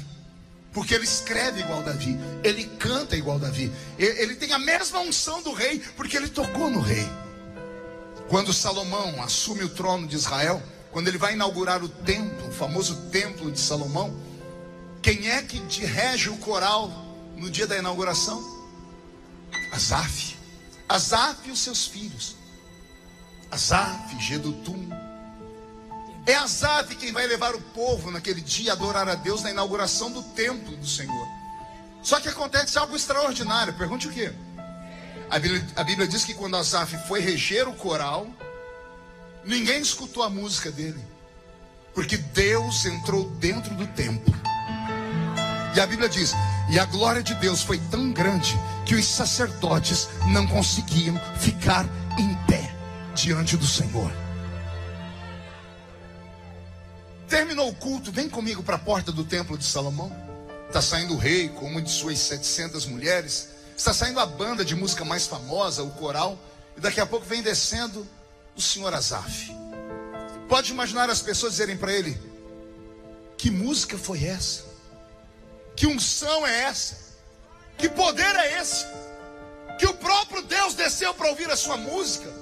Porque 0.73 0.95
ele 0.95 1.05
escreve 1.05 1.61
igual 1.61 1.83
Davi, 1.83 2.19
ele 2.45 2.65
canta 2.79 3.17
igual 3.17 3.39
Davi, 3.39 3.73
ele 3.99 4.35
tem 4.37 4.53
a 4.53 4.59
mesma 4.59 5.01
unção 5.01 5.43
do 5.43 5.55
rei, 5.55 5.79
porque 5.97 6.19
ele 6.19 6.29
tocou 6.29 6.69
no 6.69 6.81
rei. 6.81 7.09
Quando 8.29 8.53
Salomão 8.53 9.23
assume 9.23 9.63
o 9.63 9.71
trono 9.71 10.07
de 10.07 10.17
Israel, 10.17 10.63
quando 10.93 11.09
ele 11.09 11.17
vai 11.17 11.33
inaugurar 11.33 11.83
o 11.83 11.89
templo, 11.89 12.49
o 12.49 12.53
famoso 12.53 13.09
templo 13.11 13.51
de 13.51 13.59
Salomão, 13.59 14.15
quem 15.01 15.31
é 15.31 15.41
que 15.41 15.59
rege 15.85 16.29
o 16.29 16.37
coral 16.39 16.91
no 17.37 17.51
dia 17.51 17.67
da 17.67 17.79
inauguração? 17.79 18.43
Asaf. 19.73 20.37
Asaf 20.89 21.49
e 21.49 21.53
os 21.53 21.61
seus 21.61 21.87
filhos. 21.87 22.37
Asaf, 23.51 24.19
Gedutum. 24.21 24.89
É 26.27 26.35
Asaf 26.35 26.97
quem 26.97 27.13
vai 27.13 27.25
levar 27.27 27.55
o 27.55 27.61
povo 27.61 28.11
naquele 28.11 28.41
dia 28.41 28.73
a 28.73 28.75
adorar 28.75 29.09
a 29.09 29.15
Deus 29.15 29.43
na 29.43 29.51
inauguração 29.51 30.11
do 30.11 30.23
templo 30.23 30.77
do 30.77 30.87
Senhor. 30.87 31.29
Só 32.03 32.19
que 32.19 32.29
acontece 32.29 32.77
algo 32.77 32.97
extraordinário. 32.97 33.75
Pergunte 33.75 34.09
o 34.09 34.13
quê? 34.13 34.33
A 35.31 35.39
Bíblia, 35.39 35.65
a 35.77 35.85
Bíblia 35.85 36.09
diz 36.09 36.25
que 36.25 36.35
quando 36.35 36.57
Asaf 36.57 36.97
foi 37.07 37.21
reger 37.21 37.69
o 37.69 37.75
coral, 37.75 38.27
ninguém 39.45 39.81
escutou 39.81 40.25
a 40.25 40.31
música 40.31 40.71
dele. 40.73 41.03
Porque 41.95 42.17
Deus 42.17 42.85
entrou 42.85 43.31
dentro 43.31 43.73
do 43.75 43.87
templo. 43.89 44.35
E 45.77 45.81
a 45.81 45.87
Bíblia 45.87 46.09
diz: 46.09 46.33
e 46.69 46.79
a 46.79 46.85
glória 46.87 47.23
de 47.23 47.35
Deus 47.37 47.63
foi 47.63 47.79
tão 47.91 48.13
grande 48.13 48.59
que 48.85 48.97
os 48.97 49.07
sacerdotes 49.07 50.09
não 50.27 50.45
conseguiam 50.47 51.17
ficar 51.39 51.87
em 52.19 52.35
pé 52.47 52.75
diante 53.15 53.57
do 53.57 53.67
Senhor. 53.67 54.26
Terminou 57.37 57.69
o 57.69 57.75
culto, 57.75 58.11
vem 58.11 58.31
comigo 58.31 58.63
para 58.63 58.77
a 58.77 58.79
porta 58.79 59.13
do 59.13 59.23
templo 59.23 59.59
de 59.59 59.65
Salomão. 59.67 60.11
Está 60.69 60.81
saindo 60.81 61.13
o 61.13 61.19
rei 61.19 61.51
com 61.51 61.67
uma 61.67 61.83
de 61.83 61.91
suas 61.91 62.19
700 62.19 62.87
mulheres. 62.87 63.51
Está 63.77 63.93
saindo 63.93 64.19
a 64.21 64.25
banda 64.25 64.65
de 64.65 64.75
música 64.75 65.05
mais 65.05 65.27
famosa, 65.27 65.83
o 65.83 65.91
coral. 65.91 66.39
E 66.79 66.81
daqui 66.81 66.99
a 66.99 67.05
pouco 67.05 67.27
vem 67.27 67.43
descendo 67.43 68.09
o 68.57 68.63
senhor 68.63 68.95
Azaf. 68.95 69.55
Pode 70.49 70.73
imaginar 70.73 71.11
as 71.11 71.21
pessoas 71.21 71.53
dizerem 71.53 71.77
para 71.77 71.93
ele: 71.93 72.19
Que 73.37 73.51
música 73.51 73.99
foi 73.99 74.25
essa? 74.25 74.65
Que 75.77 75.87
unção 75.87 76.47
é 76.47 76.63
essa? 76.63 76.97
Que 77.77 77.91
poder 77.91 78.35
é 78.35 78.63
esse? 78.63 78.87
Que 79.79 79.85
o 79.85 79.93
próprio 79.93 80.41
Deus 80.41 80.73
desceu 80.73 81.13
para 81.13 81.29
ouvir 81.29 81.51
a 81.51 81.57
sua 81.57 81.77
música. 81.77 82.33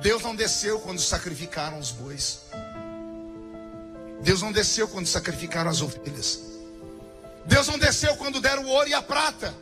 Deus 0.00 0.22
não 0.22 0.36
desceu 0.36 0.78
quando 0.78 1.00
sacrificaram 1.00 1.80
os 1.80 1.90
bois. 1.90 2.42
Deus 4.22 4.42
não 4.42 4.52
desceu 4.52 4.86
quando 4.86 5.06
sacrificaram 5.06 5.70
as 5.70 5.80
ovelhas. 5.80 6.40
Deus 7.46 7.68
não 7.68 7.78
desceu 7.78 8.14
quando 8.16 8.40
deram 8.40 8.64
o 8.64 8.68
ouro 8.68 8.88
e 8.88 8.94
a 8.94 9.02
prata. 9.02 9.54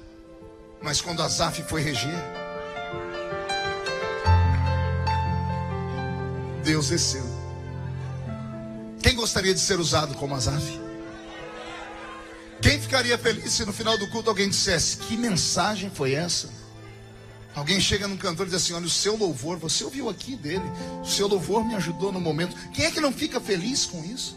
Mas 0.83 1.01
quando 1.01 1.23
Asaf 1.23 1.63
foi 1.65 1.81
reger, 1.81 2.15
Deus 6.65 6.89
desceu. 6.89 7.25
Quem 9.03 9.15
gostaria 9.15 9.55
de 9.55 9.61
ser 9.61 9.79
usado 9.79 10.15
como 10.15 10.35
Asaf? 10.35 10.81
Quem 12.61 12.81
ficaria 12.81 13.17
feliz 13.17 13.53
se 13.53 13.65
no 13.65 13.73
final 13.73 13.97
do 13.97 14.09
culto 14.09 14.29
alguém 14.29 14.49
dissesse: 14.49 14.97
Que 14.99 15.17
mensagem 15.17 15.91
foi 15.91 16.15
essa? 16.15 16.49
Alguém 17.55 17.81
chega 17.81 18.07
num 18.07 18.17
cantor 18.17 18.47
e 18.47 18.51
diz 18.51 18.63
assim: 18.63 18.73
Olha, 18.73 18.87
o 18.87 18.91
seu 18.91 19.17
louvor, 19.17 19.57
você 19.59 19.85
ouviu 19.85 20.09
aqui 20.09 20.37
dele, 20.37 20.65
o 21.01 21.07
seu 21.07 21.27
louvor 21.27 21.65
me 21.65 21.75
ajudou 21.77 22.13
no 22.13 22.21
momento. 22.21 22.55
Quem 22.73 22.85
é 22.85 22.91
que 22.91 23.01
não 23.01 23.13
fica 23.13 23.41
feliz 23.41 23.87
com 23.87 24.05
isso? 24.05 24.37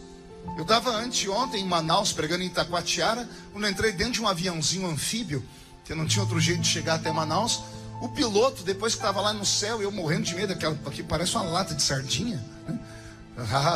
Eu 0.56 0.62
estava 0.62 0.90
anteontem 0.90 1.62
em 1.62 1.66
Manaus, 1.66 2.12
pregando 2.12 2.42
em 2.42 2.46
Itacoatiara, 2.46 3.28
quando 3.52 3.68
entrei 3.68 3.92
dentro 3.92 4.14
de 4.14 4.22
um 4.22 4.28
aviãozinho 4.28 4.88
anfíbio, 4.88 5.44
que 5.84 5.94
não 5.94 6.06
tinha 6.06 6.22
outro 6.22 6.38
jeito 6.40 6.60
de 6.60 6.68
chegar 6.68 6.94
até 6.94 7.10
Manaus. 7.10 7.62
O 8.00 8.08
piloto, 8.08 8.62
depois 8.62 8.94
que 8.94 9.00
estava 9.00 9.20
lá 9.20 9.32
no 9.32 9.46
céu, 9.46 9.80
eu 9.80 9.90
morrendo 9.90 10.24
de 10.24 10.34
medo, 10.34 10.52
aquela 10.52 10.74
que 10.74 11.02
parece 11.02 11.34
uma 11.36 11.44
lata 11.44 11.74
de 11.74 11.82
sardinha. 11.82 12.44
Né? 12.66 12.78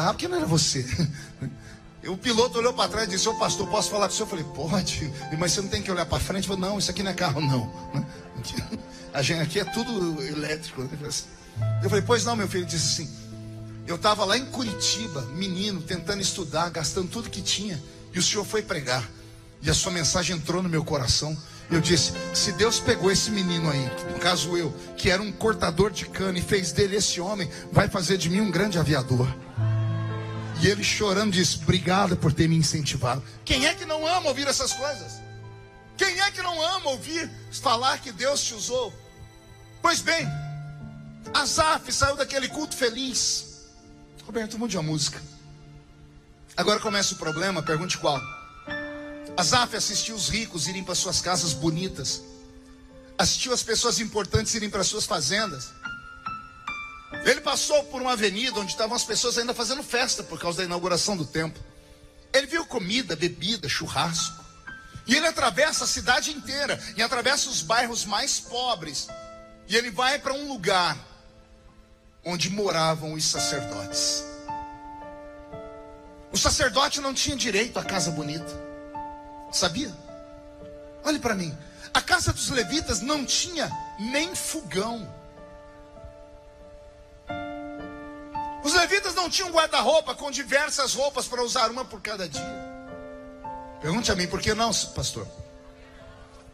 Porque 0.09 0.29
não 0.29 0.37
era 0.37 0.47
você. 0.47 0.85
O 2.07 2.17
piloto 2.17 2.59
olhou 2.59 2.73
para 2.73 2.89
trás 2.89 3.09
e 3.09 3.11
disse: 3.13 3.29
Ô 3.29 3.35
pastor, 3.35 3.67
posso 3.69 3.91
falar 3.91 4.07
com 4.07 4.15
o 4.15 4.17
senhor? 4.17 4.27
Eu 4.27 4.31
falei: 4.31 4.45
Pode, 4.55 5.13
mas 5.39 5.53
você 5.53 5.61
não 5.61 5.69
tem 5.69 5.83
que 5.83 5.91
olhar 5.91 6.07
para 6.07 6.21
frente. 6.21 6.49
Eu 6.49 6.55
falei: 6.55 6.71
Não, 6.71 6.79
isso 6.79 6.91
aqui 6.91 7.03
não 7.03 7.11
é 7.11 7.15
carro, 7.15 7.41
não. 7.41 7.73
A 9.13 9.23
gente 9.23 9.41
aqui 9.41 9.59
é 9.59 9.65
tudo 9.65 10.23
elétrico. 10.23 10.83
Né? 10.83 10.91
Eu 11.83 11.89
falei: 11.89 12.05
Pois 12.07 12.25
não, 12.25 12.37
meu 12.37 12.47
filho. 12.47 12.63
Ele 12.63 12.71
disse 12.71 13.03
assim: 13.03 13.26
Eu 13.87 13.95
estava 13.95 14.25
lá 14.25 14.37
em 14.37 14.45
Curitiba, 14.47 15.23
menino, 15.35 15.81
tentando 15.81 16.21
estudar, 16.21 16.71
gastando 16.71 17.09
tudo 17.09 17.31
que 17.31 17.41
tinha, 17.41 17.81
e 18.13 18.19
o 18.19 18.23
senhor 18.23 18.45
foi 18.45 18.63
pregar. 18.63 19.09
E 19.63 19.71
a 19.71 19.75
sua 19.75 19.93
mensagem 19.93 20.37
entrou 20.37 20.63
no 20.63 20.69
meu 20.69 20.85
coração. 20.85 21.37
Eu 21.71 21.81
disse: 21.81 22.13
se 22.35 22.53
Deus 22.53 22.81
pegou 22.81 23.11
esse 23.11 23.31
menino 23.31 23.71
aí, 23.71 23.89
no 24.13 24.19
caso 24.19 24.57
eu, 24.57 24.75
que 24.97 25.11
era 25.11 25.23
um 25.23 25.31
cortador 25.31 25.91
de 25.91 26.07
cana, 26.07 26.39
e 26.39 26.43
fez 26.43 26.73
dele 26.73 26.97
esse 26.97 27.21
homem, 27.21 27.51
vai 27.73 27.89
fazer 27.89 28.17
de 28.17 28.29
mim 28.29 28.41
um 28.41 28.51
grande 28.51 28.79
aviador. 28.79 29.29
E 30.61 30.67
ele 30.67 30.83
chorando 30.83 31.33
disse: 31.33 31.59
Obrigado 31.63 32.17
por 32.17 32.33
ter 32.33 32.49
me 32.49 32.57
incentivado. 32.57 33.23
Quem 33.45 33.67
é 33.67 33.75
que 33.75 33.85
não 33.85 34.07
ama 34.07 34.29
ouvir 34.29 34.49
essas 34.49 34.73
coisas? 34.73 35.21
Quem 35.97 36.21
é 36.21 36.31
que 36.31 36.43
não 36.43 36.61
ama 36.61 36.91
ouvir 36.91 37.31
falar 37.63 37.99
que 37.99 38.13
Deus 38.13 38.43
te 38.43 38.55
usou? 38.55 38.93
Pois 39.81 40.01
bem, 40.01 40.27
Asaf 41.33 41.93
saiu 41.93 42.17
daquele 42.17 42.49
culto 42.49 42.77
feliz. 42.77 43.56
Roberto, 44.27 44.59
mude 44.59 44.77
a 44.77 44.83
música. 44.83 45.23
Agora 46.57 46.81
começa 46.81 47.15
o 47.15 47.17
problema, 47.17 47.63
pergunte 47.63 47.97
qual. 47.97 48.21
Asaf 49.37 49.77
assistiu 49.77 50.17
os 50.17 50.29
ricos 50.29 50.67
irem 50.67 50.83
para 50.83 50.97
suas 50.97 51.21
casas 51.21 51.53
bonitas. 51.53 52.23
Assistiu 53.17 53.53
as 53.53 53.63
pessoas 53.63 54.01
importantes 54.01 54.53
irem 54.55 54.69
para 54.69 54.83
suas 54.83 55.07
fazendas. 55.07 55.71
Ele 57.25 57.41
passou 57.41 57.85
por 57.85 58.03
uma 58.03 58.15
avenida 58.15 58.59
onde 58.59 58.73
estavam 58.73 58.97
as 58.97 59.05
pessoas 59.05 59.39
ainda 59.39 59.55
fazendo 59.55 59.83
festa 59.85 60.25
por 60.25 60.41
causa 60.41 60.59
da 60.59 60.65
inauguração 60.65 61.17
do 61.17 61.25
templo. 61.25 61.63
Ele 62.33 62.49
viu 62.49 62.67
comida, 62.67 63.15
bebida, 63.15 63.69
churrasco. 63.69 64.45
E 65.07 65.15
ele 65.15 65.29
atravessa 65.29 65.85
a 65.85 65.87
cidade 65.87 66.33
inteira 66.33 66.83
e 66.97 67.03
atravessa 67.03 67.49
os 67.49 67.63
bairros 67.63 68.05
mais 68.05 68.41
pobres. 68.41 69.07
E 69.69 69.77
ele 69.77 69.93
vai 69.93 70.19
para 70.19 70.35
um 70.35 70.49
lugar 70.49 70.99
onde 72.27 72.51
moravam 72.51 73.13
os 73.13 73.25
sacerdotes. 73.25 74.25
O 76.33 76.37
sacerdote 76.37 77.01
não 77.01 77.15
tinha 77.15 77.37
direito 77.37 77.79
à 77.79 77.85
casa 77.85 78.11
bonita. 78.11 78.53
Sabia? 79.53 79.95
Olhe 81.05 81.21
para 81.21 81.37
mim. 81.37 81.57
A 81.95 82.03
casa 82.03 82.33
dos 82.33 82.51
levitas 82.51 83.01
não 83.01 83.25
tinha 83.25 83.71
nem 83.99 84.35
fogão. 84.35 85.09
Os 88.65 88.75
levitas 88.75 89.15
não 89.15 89.31
tinham 89.31 89.53
guarda-roupa 89.53 90.13
com 90.15 90.29
diversas 90.29 90.93
roupas 90.95 91.27
para 91.27 91.43
usar 91.43 91.71
uma 91.71 91.85
por 91.85 92.03
cada 92.03 92.29
dia. 92.29 92.67
Pergunte 93.81 94.11
a 94.11 94.17
mim, 94.17 94.27
por 94.27 94.41
que 94.41 94.53
não, 94.53 94.73
pastor? 94.95 95.27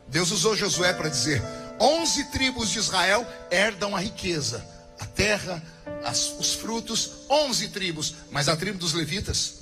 Deus 0.06 0.30
usou 0.30 0.54
Josué 0.54 0.92
para 0.92 1.08
dizer: 1.08 1.42
onze 1.80 2.24
tribos 2.24 2.68
de 2.68 2.78
Israel 2.78 3.26
herdam 3.50 3.96
a 3.96 4.00
riqueza, 4.00 4.62
a 5.02 5.06
terra, 5.06 5.62
as, 6.04 6.32
os 6.38 6.54
frutos, 6.54 7.10
onze 7.28 7.68
tribos, 7.68 8.14
mas 8.30 8.48
a 8.48 8.56
tribo 8.56 8.78
dos 8.78 8.92
levitas 8.92 9.54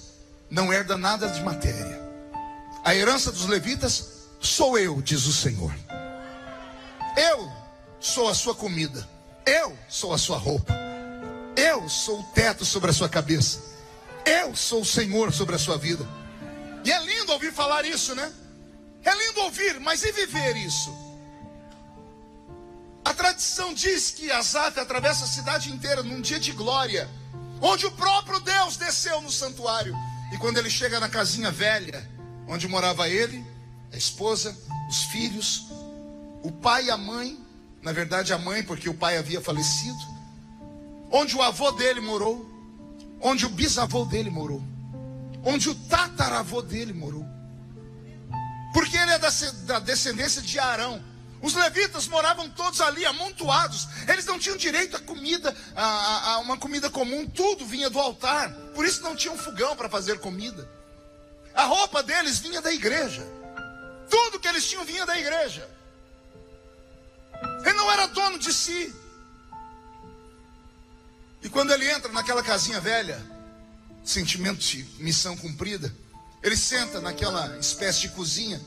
não 0.50 0.72
herda 0.72 0.96
nada 0.96 1.28
de 1.28 1.42
matéria. 1.42 1.98
A 2.84 2.94
herança 2.94 3.32
dos 3.32 3.46
levitas 3.46 4.26
sou 4.40 4.78
eu, 4.78 5.00
diz 5.00 5.26
o 5.26 5.32
Senhor. 5.32 5.74
Eu 7.16 7.50
sou 7.98 8.28
a 8.28 8.34
sua 8.34 8.54
comida. 8.54 9.08
Eu 9.46 9.76
sou 9.88 10.12
a 10.12 10.18
sua 10.18 10.36
roupa. 10.36 10.74
Eu 11.56 11.88
sou 11.88 12.20
o 12.20 12.24
teto 12.34 12.64
sobre 12.64 12.90
a 12.90 12.94
sua 12.94 13.08
cabeça. 13.08 13.60
Eu 14.24 14.54
sou 14.54 14.82
o 14.82 14.86
Senhor 14.86 15.32
sobre 15.32 15.56
a 15.56 15.58
sua 15.58 15.78
vida. 15.78 16.06
E 16.84 16.92
é 16.92 17.02
lindo 17.02 17.32
ouvir 17.32 17.52
falar 17.52 17.84
isso, 17.84 18.14
né? 18.14 18.30
É 19.04 19.14
lindo 19.14 19.40
ouvir, 19.40 19.80
mas 19.80 20.02
e 20.02 20.12
viver 20.12 20.56
isso? 20.56 20.90
Tradição 23.20 23.74
diz 23.74 24.10
que 24.10 24.30
Asaf 24.30 24.80
atravessa 24.80 25.24
a 25.24 25.28
cidade 25.28 25.70
inteira 25.70 26.02
num 26.02 26.22
dia 26.22 26.40
de 26.40 26.52
glória, 26.52 27.06
onde 27.60 27.84
o 27.84 27.90
próprio 27.90 28.40
Deus 28.40 28.78
desceu 28.78 29.20
no 29.20 29.30
santuário. 29.30 29.94
E 30.32 30.38
quando 30.38 30.56
ele 30.56 30.70
chega 30.70 30.98
na 30.98 31.06
casinha 31.06 31.50
velha, 31.50 32.08
onde 32.48 32.66
morava 32.66 33.10
ele, 33.10 33.44
a 33.92 33.96
esposa, 33.98 34.56
os 34.88 35.02
filhos, 35.02 35.66
o 36.42 36.50
pai 36.50 36.86
e 36.86 36.90
a 36.90 36.96
mãe, 36.96 37.38
na 37.82 37.92
verdade 37.92 38.32
a 38.32 38.38
mãe, 38.38 38.62
porque 38.62 38.88
o 38.88 38.94
pai 38.94 39.18
havia 39.18 39.42
falecido, 39.42 40.00
onde 41.10 41.36
o 41.36 41.42
avô 41.42 41.72
dele 41.72 42.00
morou, 42.00 42.50
onde 43.20 43.44
o 43.44 43.50
bisavô 43.50 44.06
dele 44.06 44.30
morou, 44.30 44.62
onde 45.44 45.68
o 45.68 45.74
tataravô 45.74 46.62
dele 46.62 46.94
morou. 46.94 47.26
Porque 48.72 48.96
ele 48.96 49.12
é 49.12 49.18
da 49.18 49.78
descendência 49.78 50.40
de 50.40 50.58
Arão. 50.58 51.09
Os 51.42 51.54
levitas 51.54 52.06
moravam 52.06 52.50
todos 52.50 52.80
ali, 52.80 53.04
amontoados. 53.06 53.88
Eles 54.06 54.26
não 54.26 54.38
tinham 54.38 54.56
direito 54.56 54.96
a 54.96 55.00
comida, 55.00 55.56
a, 55.74 56.32
a, 56.32 56.38
uma 56.38 56.58
comida 56.58 56.90
comum. 56.90 57.26
Tudo 57.26 57.64
vinha 57.64 57.88
do 57.88 57.98
altar. 57.98 58.52
Por 58.74 58.84
isso 58.84 59.02
não 59.02 59.16
tinham 59.16 59.38
fogão 59.38 59.74
para 59.74 59.88
fazer 59.88 60.18
comida. 60.20 60.68
A 61.54 61.64
roupa 61.64 62.02
deles 62.02 62.38
vinha 62.38 62.60
da 62.60 62.72
igreja. 62.72 63.26
Tudo 64.10 64.38
que 64.38 64.48
eles 64.48 64.68
tinham 64.68 64.84
vinha 64.84 65.06
da 65.06 65.18
igreja. 65.18 65.68
Ele 67.64 67.72
não 67.72 67.90
era 67.90 68.06
dono 68.06 68.38
de 68.38 68.52
si. 68.52 68.94
E 71.42 71.48
quando 71.48 71.72
ele 71.72 71.90
entra 71.90 72.12
naquela 72.12 72.42
casinha 72.42 72.80
velha, 72.80 73.20
sentimento 74.04 74.58
de 74.58 74.82
missão 74.98 75.36
cumprida, 75.36 75.94
ele 76.42 76.56
senta 76.56 77.00
naquela 77.00 77.58
espécie 77.58 78.00
de 78.02 78.08
cozinha 78.10 78.60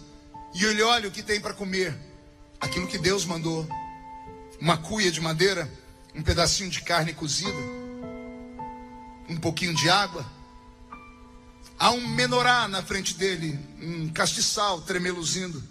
e 0.56 0.66
ele 0.66 0.82
olha 0.82 1.08
o 1.08 1.12
que 1.12 1.22
tem 1.22 1.40
para 1.40 1.54
comer. 1.54 1.96
Aquilo 2.64 2.88
que 2.88 2.98
Deus 2.98 3.26
mandou. 3.26 3.68
Uma 4.58 4.78
cuia 4.78 5.12
de 5.12 5.20
madeira, 5.20 5.70
um 6.16 6.24
pedacinho 6.24 6.70
de 6.70 6.82
carne 6.82 7.14
cozida, 7.14 7.52
um 9.28 9.36
pouquinho 9.36 9.76
de 9.76 9.90
água. 9.90 10.26
Há 11.78 11.92
um 11.92 12.08
menorá 12.08 12.70
na 12.70 12.82
frente 12.82 13.16
dele, 13.16 13.60
um 13.82 14.08
castiçal 14.14 14.80
tremeluzindo. 14.80 15.62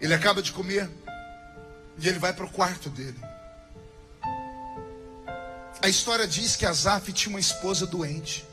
Ele 0.00 0.14
acaba 0.14 0.40
de 0.40 0.50
comer. 0.50 0.90
E 1.98 2.08
ele 2.08 2.18
vai 2.18 2.32
para 2.32 2.46
o 2.46 2.50
quarto 2.50 2.88
dele. 2.88 3.20
A 5.82 5.88
história 5.90 6.26
diz 6.26 6.56
que 6.56 6.64
Azaf 6.64 7.12
tinha 7.12 7.34
uma 7.34 7.40
esposa 7.40 7.86
doente. 7.86 8.46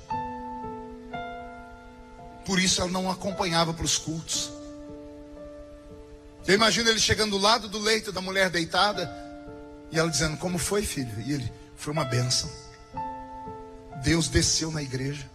Por 2.46 2.60
isso 2.60 2.82
ela 2.82 2.92
não 2.92 3.10
acompanhava 3.10 3.74
para 3.74 3.86
os 3.86 3.98
cultos. 3.98 4.59
Eu 6.50 6.56
imagino 6.56 6.90
ele 6.90 7.00
chegando 7.00 7.30
do 7.30 7.38
lado 7.38 7.68
do 7.68 7.78
leito 7.78 8.12
da 8.12 8.22
mulher 8.22 8.50
deitada 8.50 9.08
e 9.92 10.00
ela 10.00 10.10
dizendo: 10.10 10.36
Como 10.38 10.58
foi, 10.58 10.82
filho? 10.82 11.22
E 11.22 11.32
ele: 11.32 11.54
Foi 11.76 11.94
uma 11.94 12.04
benção. 12.04 12.50
Deus 14.04 14.28
desceu 14.30 14.72
na 14.72 14.82
igreja. 14.82 15.30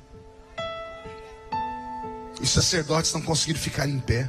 Os 2.41 2.51
sacerdotes 2.51 3.12
não 3.12 3.23
conseguiram 3.23 3.61
ficar 3.61 3.89
em 3.89 4.01
pé. 4.01 4.29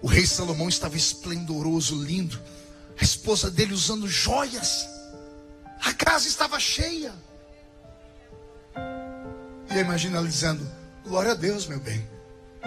O 0.00 0.06
rei 0.06 0.26
Salomão 0.26 0.70
estava 0.70 0.96
esplendoroso, 0.96 2.02
lindo 2.02 2.40
a 2.98 3.04
esposa 3.04 3.50
dele 3.50 3.74
usando 3.74 4.08
joias. 4.08 4.88
A 5.84 5.92
casa 5.92 6.26
estava 6.26 6.58
cheia. 6.58 7.12
E 9.70 9.78
imagina 9.78 10.16
ela 10.16 10.26
dizendo: 10.26 10.66
Glória 11.04 11.32
a 11.32 11.34
Deus, 11.34 11.66
meu 11.66 11.78
bem. 11.78 12.08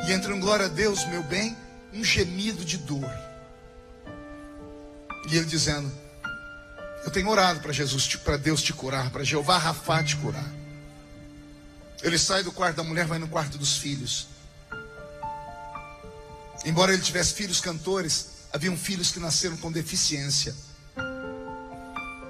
E 0.07 0.11
entra 0.11 0.36
um 0.36 0.39
glória 0.39 0.68
a 0.68 0.70
Deus, 0.70 1.03
meu 1.05 1.24
bem, 1.24 1.57
um 1.93 2.03
gemido 2.03 2.63
de 2.63 2.77
dor. 2.77 3.09
E 5.29 5.35
ele 5.35 5.45
dizendo: 5.45 5.91
Eu 7.03 7.11
tenho 7.11 7.29
orado 7.29 7.59
para 7.59 7.73
Jesus, 7.73 8.15
para 8.15 8.38
Deus 8.38 8.61
te 8.61 8.73
curar, 8.73 9.09
para 9.09 9.23
Jeová 9.23 9.57
Rafá 9.57 10.03
te 10.03 10.15
curar. 10.17 10.49
Ele 12.01 12.17
sai 12.17 12.43
do 12.43 12.51
quarto 12.51 12.77
da 12.77 12.83
mulher, 12.83 13.05
vai 13.05 13.19
no 13.19 13.27
quarto 13.27 13.57
dos 13.57 13.77
filhos. 13.77 14.27
Embora 16.65 16.93
ele 16.93 17.01
tivesse 17.01 17.33
filhos 17.33 17.59
cantores, 17.59 18.27
haviam 18.51 18.77
filhos 18.77 19.11
que 19.11 19.19
nasceram 19.19 19.57
com 19.57 19.71
deficiência. 19.71 20.55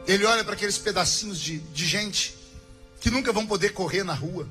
Ele 0.07 0.25
olha 0.25 0.43
para 0.43 0.53
aqueles 0.53 0.77
pedacinhos 0.77 1.39
de, 1.39 1.59
de 1.59 1.85
gente 1.85 2.37
que 3.01 3.11
nunca 3.11 3.33
vão 3.33 3.45
poder 3.45 3.73
correr 3.73 4.03
na 4.03 4.13
rua, 4.13 4.49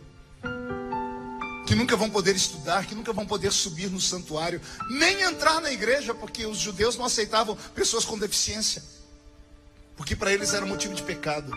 que 1.66 1.74
nunca 1.74 1.96
vão 1.96 2.08
poder 2.08 2.36
estudar, 2.36 2.86
que 2.86 2.94
nunca 2.94 3.12
vão 3.12 3.26
poder 3.26 3.52
subir 3.52 3.90
no 3.90 4.00
santuário, 4.00 4.60
nem 4.88 5.22
entrar 5.22 5.60
na 5.60 5.72
igreja, 5.72 6.14
porque 6.14 6.46
os 6.46 6.58
judeus 6.58 6.96
não 6.96 7.04
aceitavam 7.04 7.56
pessoas 7.74 8.04
com 8.04 8.16
deficiência, 8.16 8.82
porque 9.96 10.14
para 10.14 10.32
eles 10.32 10.54
era 10.54 10.64
motivo 10.64 10.94
de 10.94 11.02
pecado. 11.02 11.52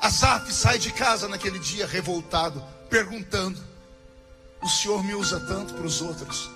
Asaf 0.00 0.52
sai 0.54 0.78
de 0.78 0.92
casa 0.92 1.28
naquele 1.28 1.58
dia 1.58 1.86
revoltado, 1.86 2.64
perguntando: 2.88 3.62
O 4.62 4.68
Senhor 4.68 5.02
me 5.04 5.14
usa 5.14 5.40
tanto 5.40 5.74
para 5.74 5.84
os 5.84 6.00
outros? 6.00 6.48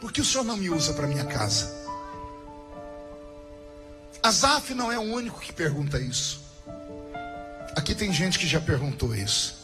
Por 0.00 0.12
que 0.12 0.20
o 0.20 0.24
senhor 0.24 0.44
não 0.44 0.56
me 0.56 0.70
usa 0.70 0.92
para 0.92 1.06
minha 1.06 1.24
casa? 1.24 1.74
Azaf 4.22 4.74
não 4.74 4.92
é 4.92 4.98
o 4.98 5.02
único 5.02 5.40
que 5.40 5.52
pergunta 5.52 5.98
isso. 5.98 6.45
Aqui 7.74 7.94
tem 7.94 8.12
gente 8.12 8.38
que 8.38 8.46
já 8.46 8.60
perguntou 8.60 9.14
isso. 9.14 9.54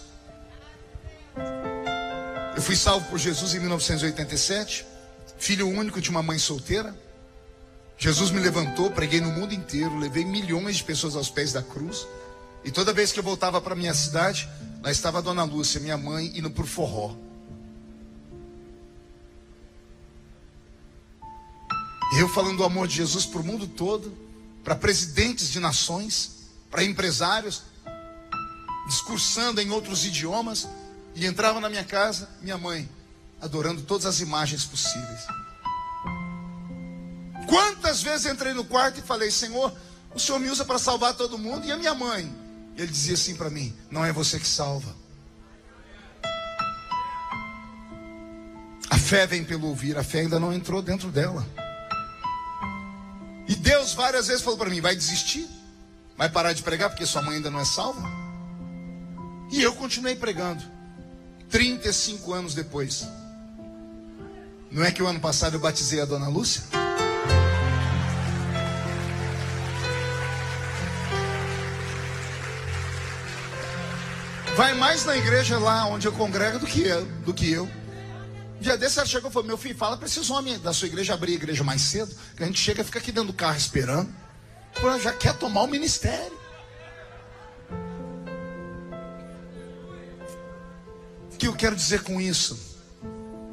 Eu 2.55 2.63
fui 2.63 2.77
salvo 2.77 3.09
por 3.09 3.19
Jesus 3.19 3.55
em 3.55 3.61
1987, 3.61 4.87
filho 5.39 5.69
único 5.69 6.01
de 6.01 6.11
uma 6.11 6.23
mãe 6.23 6.39
solteira. 6.39 6.95
Jesus 7.97 8.31
me 8.31 8.41
levantou, 8.41 8.91
preguei 8.91 9.21
no 9.21 9.31
mundo 9.31 9.55
inteiro, 9.55 9.99
levei 9.99 10.25
milhões 10.25 10.77
de 10.77 10.85
pessoas 10.85 11.17
aos 11.17 11.31
pés 11.31 11.53
da 11.53 11.63
cruz. 11.63 12.07
E 12.65 12.71
toda 12.71 12.93
vez 12.93 13.13
que 13.13 13.19
eu 13.19 13.23
voltava 13.23 13.61
para 13.61 13.75
minha 13.75 13.95
cidade, 13.95 14.49
lá 14.83 14.91
estava 14.91 15.19
a 15.19 15.21
dona 15.21 15.45
Lúcia, 15.45 15.81
minha 15.81 15.97
mãe, 15.97 16.33
indo 16.35 16.51
por 16.51 16.67
forró. 16.67 17.17
Eu 22.19 22.29
falando 22.29 22.59
do 22.59 22.65
amor 22.65 22.87
de 22.87 22.97
Jesus 22.97 23.25
para 23.25 23.41
o 23.41 23.45
mundo 23.45 23.67
todo, 23.67 24.17
para 24.63 24.77
presidentes 24.77 25.49
de 25.49 25.59
nações, 25.59 26.51
para 26.71 26.85
empresários, 26.85 27.63
discursando 28.87 29.61
em 29.61 29.71
outros 29.71 30.05
idiomas, 30.05 30.69
e 31.15 31.27
entrava 31.27 31.61
na 31.61 31.69
minha 31.69 31.85
casa, 31.85 32.29
minha 32.41 32.57
mãe, 32.57 32.89
adorando 33.41 33.83
todas 33.83 34.07
as 34.07 34.21
imagens 34.21 34.65
possíveis. 34.65 35.21
Quantas 37.47 38.03
vezes 38.03 38.27
entrei 38.27 38.55
no 38.55 38.65
quarto 38.65 39.01
e 39.01 39.03
falei, 39.03 39.31
Senhor, 39.31 39.75
o 40.15 40.19
Senhor 40.19 40.39
me 40.39 40.49
usa 40.49 40.65
para 40.65 40.79
salvar 40.79 41.15
todo 41.15 41.39
mundo, 41.39 41.67
e 41.67 41.73
a 41.73 41.77
minha 41.77 41.95
mãe? 41.95 42.35
Ele 42.77 42.91
dizia 42.91 43.15
assim 43.15 43.37
para 43.37 43.51
mim: 43.51 43.77
Não 43.91 44.05
é 44.05 44.13
você 44.13 44.39
que 44.39 44.47
salva. 44.47 44.95
A 48.89 48.99
fé 48.99 49.27
vem 49.27 49.45
pelo 49.45 49.69
ouvir, 49.69 49.99
a 49.99 50.05
fé 50.05 50.21
ainda 50.21 50.41
não 50.41 50.53
entrou 50.53 50.81
dentro 50.81 51.11
dela. 51.11 51.47
E 53.49 53.55
Deus 53.55 53.93
várias 53.93 54.29
vezes 54.29 54.43
falou 54.43 54.59
para 54.59 54.71
mim: 54.71 54.81
vai 54.81 54.95
desistir? 54.95 55.47
Vai 56.17 56.31
parar 56.31 56.53
de 56.53 56.63
pregar 56.63 56.89
porque 56.91 57.05
sua 57.05 57.23
mãe 57.23 57.37
ainda 57.37 57.51
não 57.51 57.61
é 57.61 57.65
salva? 57.65 58.22
E 59.53 59.63
eu 59.63 59.75
continuei 59.75 60.17
pregando. 60.17 60.65
35 61.51 62.33
anos 62.33 62.55
depois. 62.55 63.07
Não 64.71 64.83
é 64.83 64.91
que 64.91 65.03
o 65.03 65.07
ano 65.07 65.21
passado 65.21 65.57
eu 65.57 65.61
batizei 65.61 66.01
a 66.01 66.07
dona 66.07 66.27
Lúcia? 66.27 66.63
Vai 74.57 74.73
mais 74.75 75.05
na 75.05 75.17
igreja 75.19 75.59
lá 75.59 75.85
onde 75.85 76.09
eu 76.09 76.13
congrego 76.13 76.59
do 76.59 76.67
que 76.67 76.81
eu. 76.81 77.05
Do 77.27 77.35
que 77.35 77.53
eu. 77.53 77.69
Dia 78.59 78.79
desse 78.79 78.99
ela 78.99 79.07
chegou 79.07 79.29
e 79.29 79.33
falou: 79.33 79.47
Meu 79.47 79.59
filho, 79.59 79.77
fala 79.77 79.99
para 79.99 80.07
esses 80.07 80.31
homens 80.31 80.63
da 80.63 80.73
sua 80.73 80.89
igreja 80.89 81.13
abrir 81.13 81.33
a 81.33 81.37
igreja 81.37 81.63
mais 81.63 81.83
cedo, 81.83 82.15
que 82.35 82.43
a 82.43 82.47
gente 82.47 82.59
chega 82.59 82.81
e 82.81 82.85
fica 82.85 82.99
aqui 82.99 83.13
dentro 83.13 83.33
do 83.33 83.35
carro 83.35 83.59
esperando. 83.59 84.09
Pô, 84.81 84.99
já 84.99 85.13
quer 85.13 85.35
tomar 85.35 85.63
o 85.63 85.67
ministério. 85.67 86.42
Que 91.43 91.49
eu 91.49 91.57
quero 91.57 91.75
dizer 91.75 92.05
com 92.05 92.21
isso? 92.21 92.57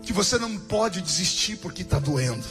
Que 0.04 0.14
você 0.14 0.38
não 0.38 0.60
pode 0.60 1.02
desistir 1.02 1.56
porque 1.56 1.82
está 1.82 1.98
doendo. 1.98 2.46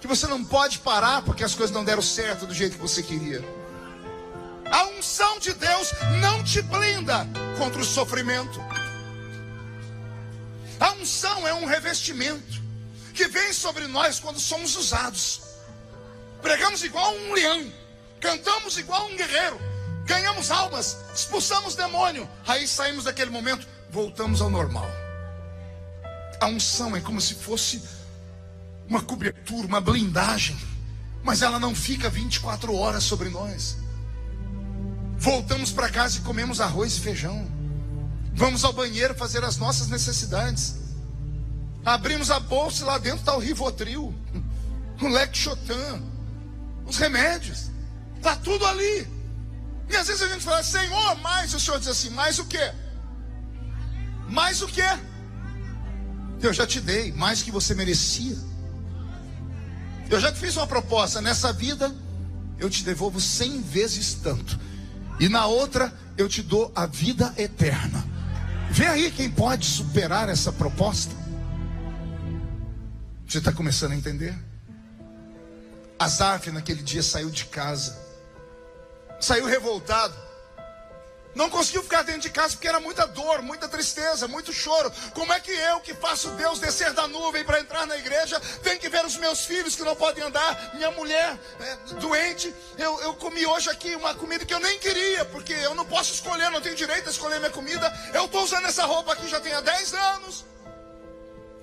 que 0.00 0.06
você 0.08 0.26
não 0.26 0.44
pode 0.44 0.80
parar 0.80 1.22
porque 1.22 1.44
as 1.44 1.54
coisas 1.54 1.72
não 1.72 1.84
deram 1.84 2.02
certo 2.02 2.44
do 2.44 2.52
jeito 2.52 2.74
que 2.74 2.82
você 2.82 3.04
queria. 3.04 3.40
A 4.68 4.88
unção 4.88 5.38
de 5.38 5.52
Deus 5.52 5.92
não 6.20 6.42
te 6.42 6.60
blinda 6.60 7.24
contra 7.56 7.80
o 7.80 7.84
sofrimento. 7.84 8.58
A 10.80 10.94
unção 10.94 11.46
é 11.46 11.54
um 11.54 11.64
revestimento 11.64 12.60
que 13.14 13.28
vem 13.28 13.52
sobre 13.52 13.86
nós 13.86 14.18
quando 14.18 14.40
somos 14.40 14.74
usados. 14.74 15.40
Pregamos 16.42 16.82
igual 16.82 17.14
um 17.14 17.32
leão, 17.32 17.72
cantamos 18.18 18.76
igual 18.76 19.06
um 19.06 19.16
guerreiro, 19.16 19.60
ganhamos 20.04 20.50
almas, 20.50 20.98
expulsamos 21.14 21.74
demônio, 21.74 22.28
aí 22.46 22.66
saímos 22.66 23.04
daquele 23.04 23.30
momento, 23.30 23.66
voltamos 23.90 24.40
ao 24.40 24.50
normal. 24.50 24.88
A 26.40 26.46
unção 26.46 26.96
é 26.96 27.00
como 27.00 27.20
se 27.20 27.34
fosse 27.34 27.82
uma 28.88 29.00
cobertura, 29.00 29.66
uma 29.66 29.80
blindagem, 29.80 30.58
mas 31.22 31.42
ela 31.42 31.60
não 31.60 31.74
fica 31.74 32.10
24 32.10 32.74
horas 32.74 33.04
sobre 33.04 33.28
nós. 33.28 33.76
Voltamos 35.16 35.70
para 35.70 35.88
casa 35.88 36.18
e 36.18 36.22
comemos 36.22 36.60
arroz 36.60 36.96
e 36.96 37.00
feijão. 37.00 37.48
Vamos 38.34 38.64
ao 38.64 38.72
banheiro 38.72 39.14
fazer 39.14 39.44
as 39.44 39.56
nossas 39.56 39.86
necessidades. 39.86 40.76
Abrimos 41.84 42.30
a 42.30 42.40
bolsa 42.40 42.82
e 42.82 42.86
lá 42.86 42.98
dentro 42.98 43.20
está 43.20 43.36
o 43.36 43.38
Rivotril, 43.38 44.14
o 45.00 45.08
Lexotan, 45.08 46.02
os 46.86 46.96
remédios. 46.96 47.70
Está 48.16 48.34
tudo 48.36 48.66
ali. 48.66 49.06
E 49.92 49.96
às 49.96 50.06
vezes 50.06 50.22
a 50.22 50.28
gente 50.28 50.42
fala, 50.42 50.62
Senhor, 50.62 51.16
mais. 51.16 51.52
O 51.52 51.60
Senhor 51.60 51.78
diz 51.78 51.88
assim, 51.88 52.08
mais 52.10 52.38
o 52.38 52.46
quê? 52.46 52.72
Mais 54.28 54.62
o 54.62 54.66
quê? 54.66 54.88
Eu 56.40 56.52
já 56.52 56.66
te 56.66 56.80
dei 56.80 57.12
mais 57.12 57.42
que 57.42 57.50
você 57.50 57.74
merecia. 57.74 58.36
Eu 60.08 60.18
já 60.18 60.32
te 60.32 60.38
fiz 60.38 60.56
uma 60.56 60.66
proposta. 60.66 61.20
Nessa 61.20 61.52
vida, 61.52 61.94
eu 62.58 62.70
te 62.70 62.82
devolvo 62.82 63.20
cem 63.20 63.60
vezes 63.60 64.14
tanto. 64.14 64.58
E 65.20 65.28
na 65.28 65.44
outra, 65.46 65.92
eu 66.16 66.26
te 66.26 66.42
dou 66.42 66.72
a 66.74 66.86
vida 66.86 67.34
eterna. 67.36 68.02
Vê 68.70 68.86
aí 68.86 69.10
quem 69.10 69.30
pode 69.30 69.66
superar 69.66 70.30
essa 70.30 70.50
proposta. 70.50 71.14
Você 73.28 73.38
está 73.38 73.52
começando 73.52 73.92
a 73.92 73.96
entender? 73.96 74.34
Azaf 75.98 76.50
naquele 76.50 76.82
dia 76.82 77.02
saiu 77.02 77.30
de 77.30 77.44
casa, 77.44 78.01
saiu 79.22 79.46
revoltado, 79.46 80.14
não 81.34 81.48
conseguiu 81.48 81.82
ficar 81.82 82.02
dentro 82.02 82.22
de 82.22 82.30
casa 82.30 82.54
porque 82.54 82.68
era 82.68 82.78
muita 82.78 83.06
dor, 83.06 83.40
muita 83.40 83.66
tristeza, 83.66 84.28
muito 84.28 84.52
choro. 84.52 84.92
Como 85.14 85.32
é 85.32 85.40
que 85.40 85.50
eu, 85.50 85.80
que 85.80 85.94
faço 85.94 86.28
Deus 86.32 86.58
descer 86.58 86.92
da 86.92 87.08
nuvem 87.08 87.42
para 87.42 87.58
entrar 87.60 87.86
na 87.86 87.96
igreja, 87.96 88.38
tenho 88.62 88.78
que 88.78 88.88
ver 88.88 89.04
os 89.04 89.16
meus 89.16 89.46
filhos 89.46 89.74
que 89.74 89.82
não 89.82 89.96
podem 89.96 90.22
andar, 90.22 90.74
minha 90.74 90.90
mulher 90.90 91.38
é, 91.60 91.76
doente? 91.94 92.54
Eu, 92.76 93.00
eu 93.00 93.14
comi 93.14 93.46
hoje 93.46 93.70
aqui 93.70 93.94
uma 93.94 94.14
comida 94.14 94.44
que 94.44 94.52
eu 94.52 94.60
nem 94.60 94.78
queria, 94.78 95.24
porque 95.26 95.54
eu 95.54 95.74
não 95.74 95.86
posso 95.86 96.12
escolher, 96.12 96.50
não 96.50 96.60
tenho 96.60 96.76
direito 96.76 97.08
a 97.08 97.10
escolher 97.10 97.38
minha 97.38 97.50
comida. 97.50 97.90
Eu 98.12 98.26
estou 98.26 98.42
usando 98.42 98.66
essa 98.66 98.84
roupa 98.84 99.14
aqui 99.14 99.26
já 99.26 99.40
tem 99.40 99.54
há 99.54 99.60
10 99.60 99.94
anos. 99.94 100.44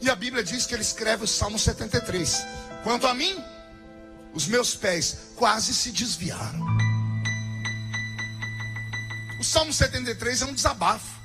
E 0.02 0.10
a 0.10 0.16
Bíblia 0.16 0.44
diz 0.44 0.66
que 0.66 0.74
ele 0.74 0.82
escreve 0.82 1.26
o 1.26 1.28
Salmo 1.28 1.60
73. 1.60 2.44
Quanto 2.84 3.06
a 3.06 3.14
mim, 3.14 3.44
os 4.34 4.48
meus 4.48 4.74
pés 4.74 5.18
quase 5.36 5.74
se 5.74 5.92
desviaram. 5.92 6.79
O 9.40 9.44
Salmo 9.44 9.72
73 9.72 10.42
é 10.42 10.46
um 10.46 10.54
desabafo. 10.54 11.20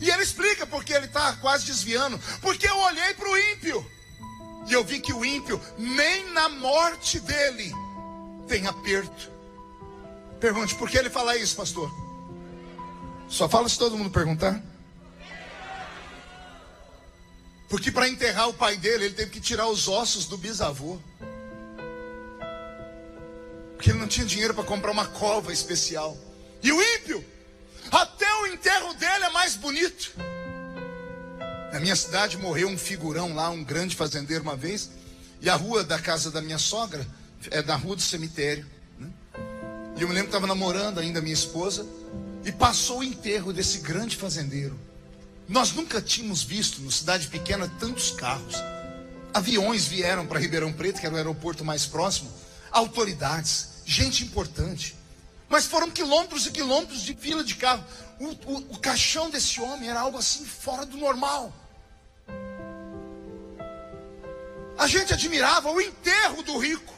E 0.00 0.10
ele 0.10 0.22
explica 0.22 0.66
porque 0.66 0.92
ele 0.92 1.06
está 1.06 1.32
quase 1.34 1.66
desviando. 1.66 2.18
Porque 2.40 2.68
eu 2.68 2.76
olhei 2.76 3.14
para 3.14 3.28
o 3.28 3.38
ímpio. 3.38 3.90
E 4.66 4.72
eu 4.72 4.84
vi 4.84 5.00
que 5.00 5.12
o 5.12 5.24
ímpio, 5.24 5.60
nem 5.78 6.30
na 6.32 6.48
morte 6.48 7.18
dele, 7.20 7.72
tem 8.46 8.66
aperto. 8.66 9.30
Pergunte, 10.40 10.74
por 10.74 10.90
que 10.90 10.98
ele 10.98 11.08
fala 11.08 11.36
isso, 11.36 11.56
pastor? 11.56 11.90
Só 13.28 13.48
fala 13.48 13.68
se 13.68 13.78
todo 13.78 13.96
mundo 13.96 14.10
perguntar. 14.10 14.62
Porque 17.68 17.90
para 17.90 18.08
enterrar 18.08 18.48
o 18.48 18.54
pai 18.54 18.76
dele, 18.76 19.06
ele 19.06 19.14
teve 19.14 19.30
que 19.30 19.40
tirar 19.40 19.68
os 19.68 19.88
ossos 19.88 20.26
do 20.26 20.38
bisavô. 20.38 20.98
Porque 23.74 23.90
ele 23.90 23.98
não 23.98 24.08
tinha 24.08 24.26
dinheiro 24.26 24.54
para 24.54 24.64
comprar 24.64 24.90
uma 24.90 25.06
cova 25.06 25.52
especial. 25.52 26.16
E 26.62 26.72
o 26.72 26.82
ímpio, 26.96 27.24
até 27.90 28.32
o 28.42 28.46
enterro 28.46 28.94
dele 28.94 29.24
é 29.24 29.30
mais 29.30 29.54
bonito. 29.54 30.12
Na 31.72 31.80
minha 31.80 31.94
cidade 31.94 32.36
morreu 32.36 32.68
um 32.68 32.78
figurão 32.78 33.34
lá, 33.34 33.50
um 33.50 33.62
grande 33.62 33.94
fazendeiro 33.94 34.42
uma 34.42 34.56
vez. 34.56 34.90
E 35.40 35.48
a 35.48 35.54
rua 35.54 35.84
da 35.84 35.98
casa 35.98 36.30
da 36.30 36.40
minha 36.40 36.58
sogra 36.58 37.06
é 37.50 37.62
da 37.62 37.76
rua 37.76 37.94
do 37.94 38.02
cemitério. 38.02 38.66
Né? 38.98 39.08
E 39.96 40.02
eu 40.02 40.08
me 40.08 40.14
lembro 40.14 40.30
que 40.30 40.36
estava 40.36 40.46
namorando 40.46 40.98
ainda 40.98 41.20
minha 41.20 41.34
esposa. 41.34 41.86
E 42.44 42.50
passou 42.50 43.00
o 43.00 43.04
enterro 43.04 43.52
desse 43.52 43.78
grande 43.78 44.16
fazendeiro. 44.16 44.78
Nós 45.48 45.72
nunca 45.72 46.00
tínhamos 46.00 46.42
visto, 46.42 46.80
no 46.80 46.90
cidade 46.90 47.28
pequena, 47.28 47.70
tantos 47.78 48.10
carros. 48.10 48.54
Aviões 49.32 49.86
vieram 49.86 50.26
para 50.26 50.38
Ribeirão 50.38 50.72
Preto, 50.72 51.00
que 51.00 51.06
era 51.06 51.14
o 51.14 51.18
aeroporto 51.18 51.64
mais 51.64 51.86
próximo. 51.86 52.30
Autoridades, 52.70 53.68
gente 53.84 54.24
importante. 54.24 54.97
Mas 55.48 55.66
foram 55.66 55.90
quilômetros 55.90 56.46
e 56.46 56.50
quilômetros 56.50 57.02
de 57.02 57.14
fila 57.14 57.42
de 57.42 57.54
carro. 57.54 57.84
O, 58.20 58.26
o, 58.26 58.56
o 58.74 58.78
caixão 58.78 59.30
desse 59.30 59.60
homem 59.60 59.88
era 59.88 60.00
algo 60.00 60.18
assim 60.18 60.44
fora 60.44 60.84
do 60.84 60.96
normal. 60.96 61.52
A 64.76 64.86
gente 64.86 65.12
admirava 65.12 65.70
o 65.70 65.80
enterro 65.80 66.42
do 66.42 66.58
rico. 66.58 66.94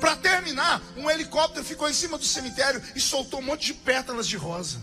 Para 0.00 0.16
terminar, 0.16 0.82
um 0.96 1.08
helicóptero 1.08 1.64
ficou 1.64 1.88
em 1.88 1.94
cima 1.94 2.18
do 2.18 2.24
cemitério 2.24 2.82
e 2.94 3.00
soltou 3.00 3.40
um 3.40 3.44
monte 3.44 3.66
de 3.66 3.74
pétalas 3.74 4.26
de 4.26 4.36
rosa. 4.36 4.80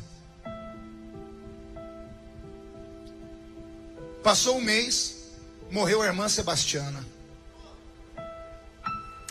Passou 4.24 4.58
um 4.58 4.62
mês, 4.62 5.32
morreu 5.70 6.02
a 6.02 6.06
irmã 6.06 6.30
Sebastiana. 6.30 7.06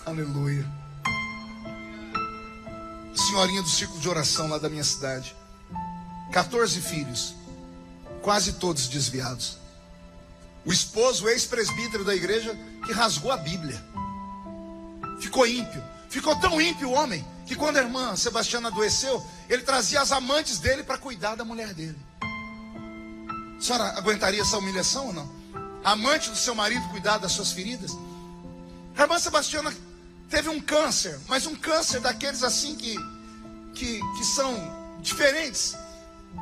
Aleluia. 0.04 0.79
Senhorinha 3.30 3.62
do 3.62 3.68
círculo 3.68 4.00
de 4.00 4.08
oração 4.08 4.48
lá 4.48 4.58
da 4.58 4.68
minha 4.68 4.82
cidade. 4.82 5.36
14 6.32 6.80
filhos, 6.80 7.32
quase 8.22 8.54
todos 8.54 8.88
desviados. 8.88 9.56
O 10.64 10.72
esposo, 10.72 11.28
ex-presbítero 11.28 12.04
da 12.04 12.12
igreja, 12.12 12.58
que 12.84 12.92
rasgou 12.92 13.30
a 13.30 13.36
Bíblia. 13.36 13.80
Ficou 15.20 15.46
ímpio. 15.46 15.80
Ficou 16.08 16.34
tão 16.40 16.60
ímpio 16.60 16.88
o 16.88 16.92
homem 16.92 17.24
que 17.46 17.54
quando 17.54 17.76
a 17.76 17.82
irmã 17.82 18.16
Sebastiana 18.16 18.66
adoeceu, 18.66 19.24
ele 19.48 19.62
trazia 19.62 20.00
as 20.00 20.10
amantes 20.10 20.58
dele 20.58 20.82
para 20.82 20.98
cuidar 20.98 21.36
da 21.36 21.44
mulher 21.44 21.72
dele. 21.72 21.98
A 23.58 23.62
senhora 23.62 23.96
aguentaria 23.96 24.42
essa 24.42 24.58
humilhação 24.58 25.06
ou 25.06 25.12
não? 25.12 25.30
Amante 25.84 26.30
do 26.30 26.36
seu 26.36 26.54
marido 26.54 26.88
cuidar 26.88 27.18
das 27.18 27.30
suas 27.30 27.52
feridas? 27.52 27.92
A 28.96 29.02
irmã 29.02 29.20
Sebastiana 29.20 29.72
teve 30.28 30.48
um 30.48 30.60
câncer, 30.60 31.16
mas 31.28 31.46
um 31.46 31.54
câncer 31.54 32.00
daqueles 32.00 32.42
assim 32.42 32.74
que, 32.74 32.96
que, 33.74 34.00
que 34.16 34.24
são 34.24 34.98
diferentes. 35.00 35.76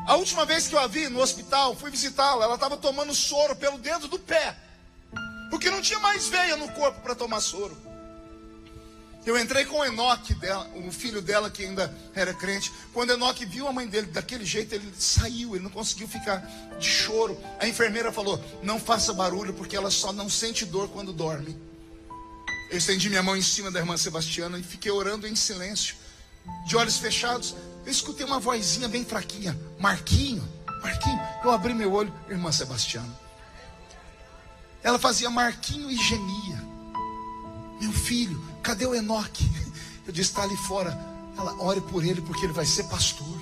A 0.07 0.17
última 0.17 0.45
vez 0.45 0.67
que 0.67 0.75
eu 0.75 0.79
a 0.79 0.87
vi 0.87 1.09
no 1.09 1.21
hospital, 1.21 1.75
fui 1.75 1.91
visitá-la, 1.91 2.45
ela 2.45 2.55
estava 2.55 2.77
tomando 2.77 3.15
soro 3.15 3.57
pelo 3.57 3.79
dedo 3.79 4.09
do 4.09 4.19
pé, 4.19 4.57
porque 5.51 5.71
não 5.71 5.81
tinha 5.81 5.99
mais 6.01 6.29
veia 6.29 6.57
no 6.57 6.69
corpo 6.73 7.01
para 7.01 7.15
tomar 7.15 7.41
soro. 7.41 7.77
Eu 9.29 9.39
entrei 9.39 9.67
com 9.67 9.81
o 9.81 9.85
Enoque, 9.85 10.33
dela, 10.35 10.67
o 10.75 10.91
filho 10.91 11.21
dela 11.21 11.51
que 11.51 11.63
ainda 11.63 11.95
era 12.15 12.33
crente. 12.33 12.73
Quando 12.95 13.13
Enoque 13.13 13.45
viu 13.45 13.69
a 13.69 13.73
mãe 13.73 13.87
dele 13.87 14.07
daquele 14.07 14.43
jeito, 14.43 14.75
ele 14.75 14.91
saiu, 14.99 15.55
ele 15.55 15.65
não 15.65 15.71
conseguiu 15.71 16.09
ficar 16.09 16.39
de 16.79 16.89
choro. 16.89 17.39
A 17.61 17.69
enfermeira 17.69 18.11
falou: 18.11 18.43
Não 18.63 18.81
faça 18.81 19.13
barulho, 19.13 19.53
porque 19.53 19.77
ela 19.77 19.91
só 19.91 20.15
não 20.15 20.31
sente 20.31 20.65
dor 20.65 20.89
quando 20.89 21.13
dorme. 21.13 21.55
Eu 22.71 22.79
estendi 22.79 23.11
minha 23.11 23.23
mão 23.23 23.37
em 23.37 23.43
cima 23.43 23.71
da 23.71 23.81
irmã 23.81 23.99
Sebastiana 23.99 24.59
e 24.59 24.63
fiquei 24.63 24.91
orando 24.91 25.27
em 25.27 25.37
silêncio, 25.37 25.97
de 26.67 26.77
olhos 26.77 26.99
fechados. 26.99 27.55
Eu 27.85 27.91
escutei 27.91 28.25
uma 28.25 28.39
vozinha 28.39 28.89
bem 28.89 29.05
fraquinha: 29.05 29.59
Marquinho, 29.79 30.47
Marquinho. 30.83 31.21
Eu 31.45 31.51
abri 31.51 31.75
meu 31.75 31.93
olho, 31.93 32.13
irmã 32.29 32.53
Sebastiana. 32.53 33.19
Ela 34.83 34.99
fazia 34.99 35.31
Marquinho 35.31 35.91
e 35.91 35.97
gemia. 35.97 36.63
Meu 37.81 37.93
filho, 37.93 38.43
cadê 38.63 38.87
o 38.87 38.95
Enoque? 38.95 39.49
Eu 40.07 40.13
disse, 40.13 40.31
está 40.31 40.43
ali 40.43 40.57
fora. 40.57 40.99
Ela, 41.37 41.55
ore 41.63 41.81
por 41.83 42.05
ele, 42.05 42.21
porque 42.23 42.45
ele 42.45 42.53
vai 42.53 42.65
ser 42.65 42.85
pastor. 42.85 43.39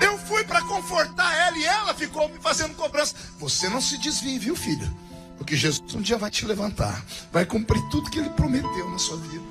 Eu 0.00 0.18
fui 0.18 0.44
para 0.44 0.62
confortar 0.62 1.34
ela 1.34 1.56
e 1.56 1.64
ela 1.64 1.94
ficou 1.94 2.28
me 2.28 2.38
fazendo 2.38 2.76
cobrança. 2.76 3.14
Você 3.38 3.68
não 3.68 3.80
se 3.80 3.96
desvie, 3.98 4.38
viu, 4.38 4.54
filha? 4.54 4.92
Porque 5.38 5.56
Jesus 5.56 5.94
um 5.94 6.00
dia 6.00 6.18
vai 6.18 6.30
te 6.30 6.44
levantar, 6.46 7.04
vai 7.32 7.44
cumprir 7.44 7.82
tudo 7.88 8.10
que 8.10 8.18
ele 8.18 8.30
prometeu 8.30 8.90
na 8.90 8.98
sua 8.98 9.16
vida. 9.16 9.44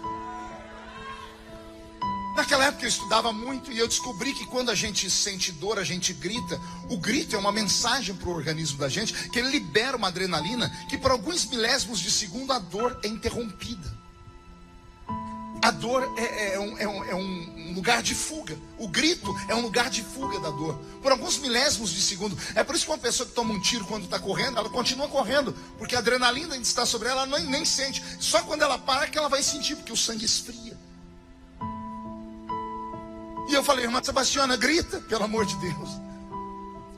Naquela 2.36 2.66
época 2.66 2.84
eu 2.84 2.90
estudava 2.90 3.32
muito 3.32 3.72
e 3.72 3.80
eu 3.80 3.88
descobri 3.88 4.34
que 4.34 4.46
quando 4.46 4.70
a 4.70 4.76
gente 4.76 5.10
sente 5.10 5.54
dor, 5.54 5.80
a 5.80 5.86
gente 5.86 6.12
grita. 6.14 6.60
O 6.90 6.98
grito 6.98 7.34
é 7.34 7.40
uma 7.40 7.52
mensagem 7.52 8.14
para 8.14 8.28
o 8.28 8.34
organismo 8.34 8.78
da 8.78 8.90
gente, 8.90 9.14
que 9.30 9.40
ele 9.40 9.50
libera 9.50 9.96
uma 9.96 10.10
adrenalina, 10.10 10.70
que 10.90 10.98
por 10.98 11.12
alguns 11.12 11.46
milésimos 11.46 12.00
de 12.00 12.12
segundo 12.12 12.52
a 12.52 12.60
dor 12.60 13.00
é 13.04 13.08
interrompida. 13.08 14.06
A 15.62 15.72
dor 15.72 16.14
é, 16.18 16.24
é, 16.24 16.54
é, 16.56 16.60
um, 16.60 16.78
é, 16.78 16.88
um, 16.88 17.04
é, 17.06 17.16
um, 17.16 17.74
lugar 17.74 18.04
de 18.04 18.14
fuga. 18.14 18.56
O 18.78 18.88
grito 18.88 19.34
é 19.48 19.56
um 19.56 19.62
lugar 19.62 19.90
de 19.90 20.04
fuga 20.04 20.40
da 20.40 20.50
dor. 20.50 20.78
Por 21.02 21.12
alguns 21.14 21.38
milésimos 21.38 21.90
de 21.90 22.02
segundo. 22.02 22.38
É 22.54 22.64
por 22.64 22.76
isso 22.76 22.86
que 22.86 22.92
uma 22.92 22.98
pessoa 22.98 23.28
que 23.28 23.34
toma 23.34 23.54
um 23.54 23.62
tiro 23.62 23.86
quando 23.86 24.04
está 24.04 24.20
correndo, 24.20 24.60
ela 24.60 24.70
continua 24.70 25.08
correndo. 25.08 25.54
Porque 25.78 25.96
a 25.96 26.00
adrenalina 26.00 26.54
ainda 26.54 26.68
está 26.68 26.86
sobre 26.86 27.08
ela, 27.08 27.24
ela 27.24 27.40
nem, 27.40 27.48
nem 27.48 27.66
sente. 27.66 28.04
Só 28.20 28.44
quando 28.44 28.62
ela 28.62 28.78
para 28.78 29.08
que 29.08 29.18
ela 29.18 29.30
vai 29.30 29.42
sentir, 29.42 29.76
porque 29.76 29.94
o 29.94 29.98
sangue 29.98 30.26
esfria. 30.26 30.75
Eu 33.56 33.64
falei, 33.64 33.86
irmã 33.86 34.02
Sebastiana, 34.04 34.58
grita, 34.58 35.00
pelo 35.00 35.24
amor 35.24 35.46
de 35.46 35.56
Deus. 35.56 35.90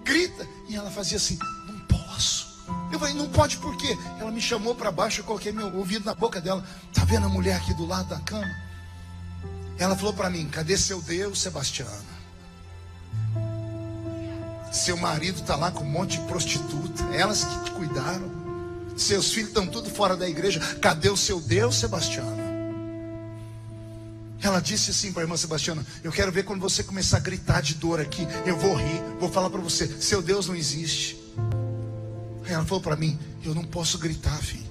Grita. 0.04 0.48
E 0.68 0.76
ela 0.76 0.90
fazia 0.90 1.18
assim, 1.18 1.38
não 1.68 1.80
posso. 1.82 2.66
Eu 2.92 2.98
falei, 3.00 3.14
não 3.14 3.30
pode 3.30 3.58
por 3.58 3.78
quê? 3.78 3.96
Ela 4.20 4.32
me 4.32 4.42
chamou 4.42 4.74
para 4.74 4.92
baixo, 4.92 5.22
eu 5.22 5.26
coloquei 5.26 5.52
meu 5.52 5.74
ouvido 5.76 6.06
na 6.06 6.16
boca 6.16 6.42
dela. 6.42 6.66
Tá 6.94 7.06
vendo 7.06 7.28
a 7.28 7.30
mulher 7.30 7.58
aqui 7.58 7.74
do 7.76 7.86
lado 7.86 8.10
da 8.10 8.20
cama? 8.22 8.50
Ela 9.78 9.96
falou 9.96 10.14
para 10.14 10.32
mim, 10.32 10.50
cadê 10.50 10.76
seu 10.76 11.00
Deus, 11.00 11.40
Sebastiana? 11.40 12.18
Seu 14.72 14.98
marido 14.98 15.44
tá 15.44 15.56
lá 15.56 15.70
com 15.70 15.84
um 15.84 15.90
monte 15.90 16.20
de 16.20 16.26
prostituta. 16.26 17.04
Elas 17.14 17.44
que 17.44 17.66
te 17.66 17.72
cuidaram. 17.72 18.32
Seus 18.98 19.32
filhos 19.32 19.50
estão 19.50 19.68
tudo 19.68 19.92
fora 19.92 20.18
da 20.18 20.28
igreja. 20.28 20.60
Cadê 20.82 21.10
o 21.10 21.18
seu 21.18 21.40
Deus, 21.40 21.76
Sebastiana? 21.76 22.47
Ela 24.42 24.60
disse 24.60 24.92
assim 24.92 25.12
para 25.12 25.24
a 25.24 25.26
irmã 25.26 25.36
Sebastiana: 25.36 25.86
Eu 26.04 26.12
quero 26.12 26.32
ver 26.32 26.44
quando 26.44 26.62
você 26.62 26.84
começar 26.84 27.18
a 27.18 27.22
gritar 27.22 27.62
de 27.62 27.76
dor 27.76 28.00
aqui. 28.00 28.28
Eu 28.46 28.58
vou 28.58 28.76
rir, 28.76 29.02
vou 29.20 29.30
falar 29.30 29.50
para 29.50 29.62
você: 29.62 29.88
Seu 30.00 30.22
Deus 30.22 30.48
não 30.48 30.56
existe. 30.56 31.18
Aí 32.46 32.54
ela 32.54 32.66
falou 32.66 32.82
para 32.82 32.96
mim: 32.96 33.18
Eu 33.44 33.56
não 33.56 33.64
posso 33.64 33.98
gritar, 33.98 34.38
filho. 34.38 34.68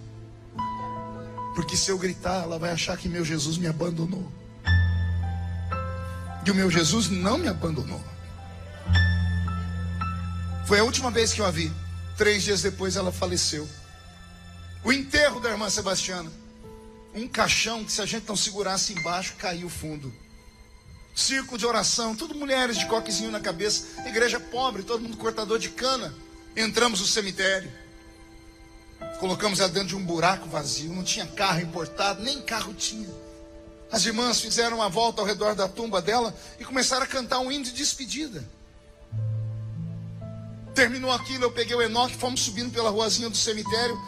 Porque 1.55 1.77
se 1.77 1.91
eu 1.91 1.99
gritar, 1.99 2.43
ela 2.43 2.59
vai 2.59 2.71
achar 2.71 2.97
que 2.97 3.09
meu 3.09 3.25
Jesus 3.25 3.57
me 3.59 3.67
abandonou. 3.67 4.31
E 6.45 6.51
o 6.51 6.55
meu 6.55 6.71
Jesus 6.71 7.09
não 7.09 7.39
me 7.39 7.49
abandonou. 7.49 8.03
Foi 10.67 10.79
a 10.79 10.85
última 10.85 11.11
vez 11.11 11.33
que 11.33 11.41
eu 11.41 11.47
a 11.47 11.51
vi. 11.51 11.73
Três 12.17 12.43
dias 12.43 12.63
depois 12.63 12.97
ela 12.97 13.11
faleceu. 13.11 13.69
O 14.85 14.93
enterro 14.93 15.41
da 15.41 15.51
irmã 15.51 15.69
Sebastiana 15.69 16.31
um 17.17 17.27
caixão 17.27 17.83
que 17.83 17.91
se 17.91 18.03
a 18.03 18.07
gente 18.07 18.29
não 18.29 18.37
segurasse 18.37 18.93
embaixo, 18.93 19.35
caiu 19.39 19.69
o 19.69 19.71
fundo. 19.71 20.13
Círculo 21.15 21.57
de 21.57 21.65
oração, 21.65 22.15
tudo 22.15 22.35
mulheres 22.35 22.77
de 22.77 22.85
coquezinho 22.87 23.31
na 23.31 23.41
cabeça, 23.41 23.87
igreja 24.07 24.39
pobre, 24.39 24.83
todo 24.83 25.03
mundo 25.03 25.17
cortador 25.17 25.59
de 25.59 25.71
cana. 25.71 26.15
Entramos 26.55 27.01
no 27.01 27.07
cemitério. 27.07 27.73
Colocamos 29.19 29.61
ela 29.61 29.69
dentro 29.71 29.89
de 29.89 29.97
um 29.97 30.05
buraco 30.05 30.47
vazio, 30.47 30.93
não 30.93 31.03
tinha 31.03 31.27
carro 31.27 31.61
importado, 31.61 32.23
nem 32.23 32.43
carro 32.43 32.75
tinha. 32.75 33.09
As 33.91 34.05
irmãs 34.05 34.41
fizeram 34.41 34.77
uma 34.77 34.91
volta 34.91 35.23
ao 35.23 35.27
redor 35.27 35.55
da 35.55 35.67
tumba 35.67 36.03
dela 36.03 36.35
e 36.61 36.65
começaram 36.65 37.05
a 37.05 37.07
cantar 37.07 37.39
um 37.39 37.51
hino 37.51 37.65
de 37.65 37.73
despedida. 37.73 38.47
Terminou 40.75 41.11
aquilo, 41.11 41.45
eu 41.45 41.53
peguei 41.53 41.75
o 41.75 41.81
Enoque, 41.81 42.17
fomos 42.17 42.43
subindo 42.43 42.71
pela 42.71 42.91
ruazinha 42.91 43.31
do 43.31 43.37
cemitério. 43.37 43.99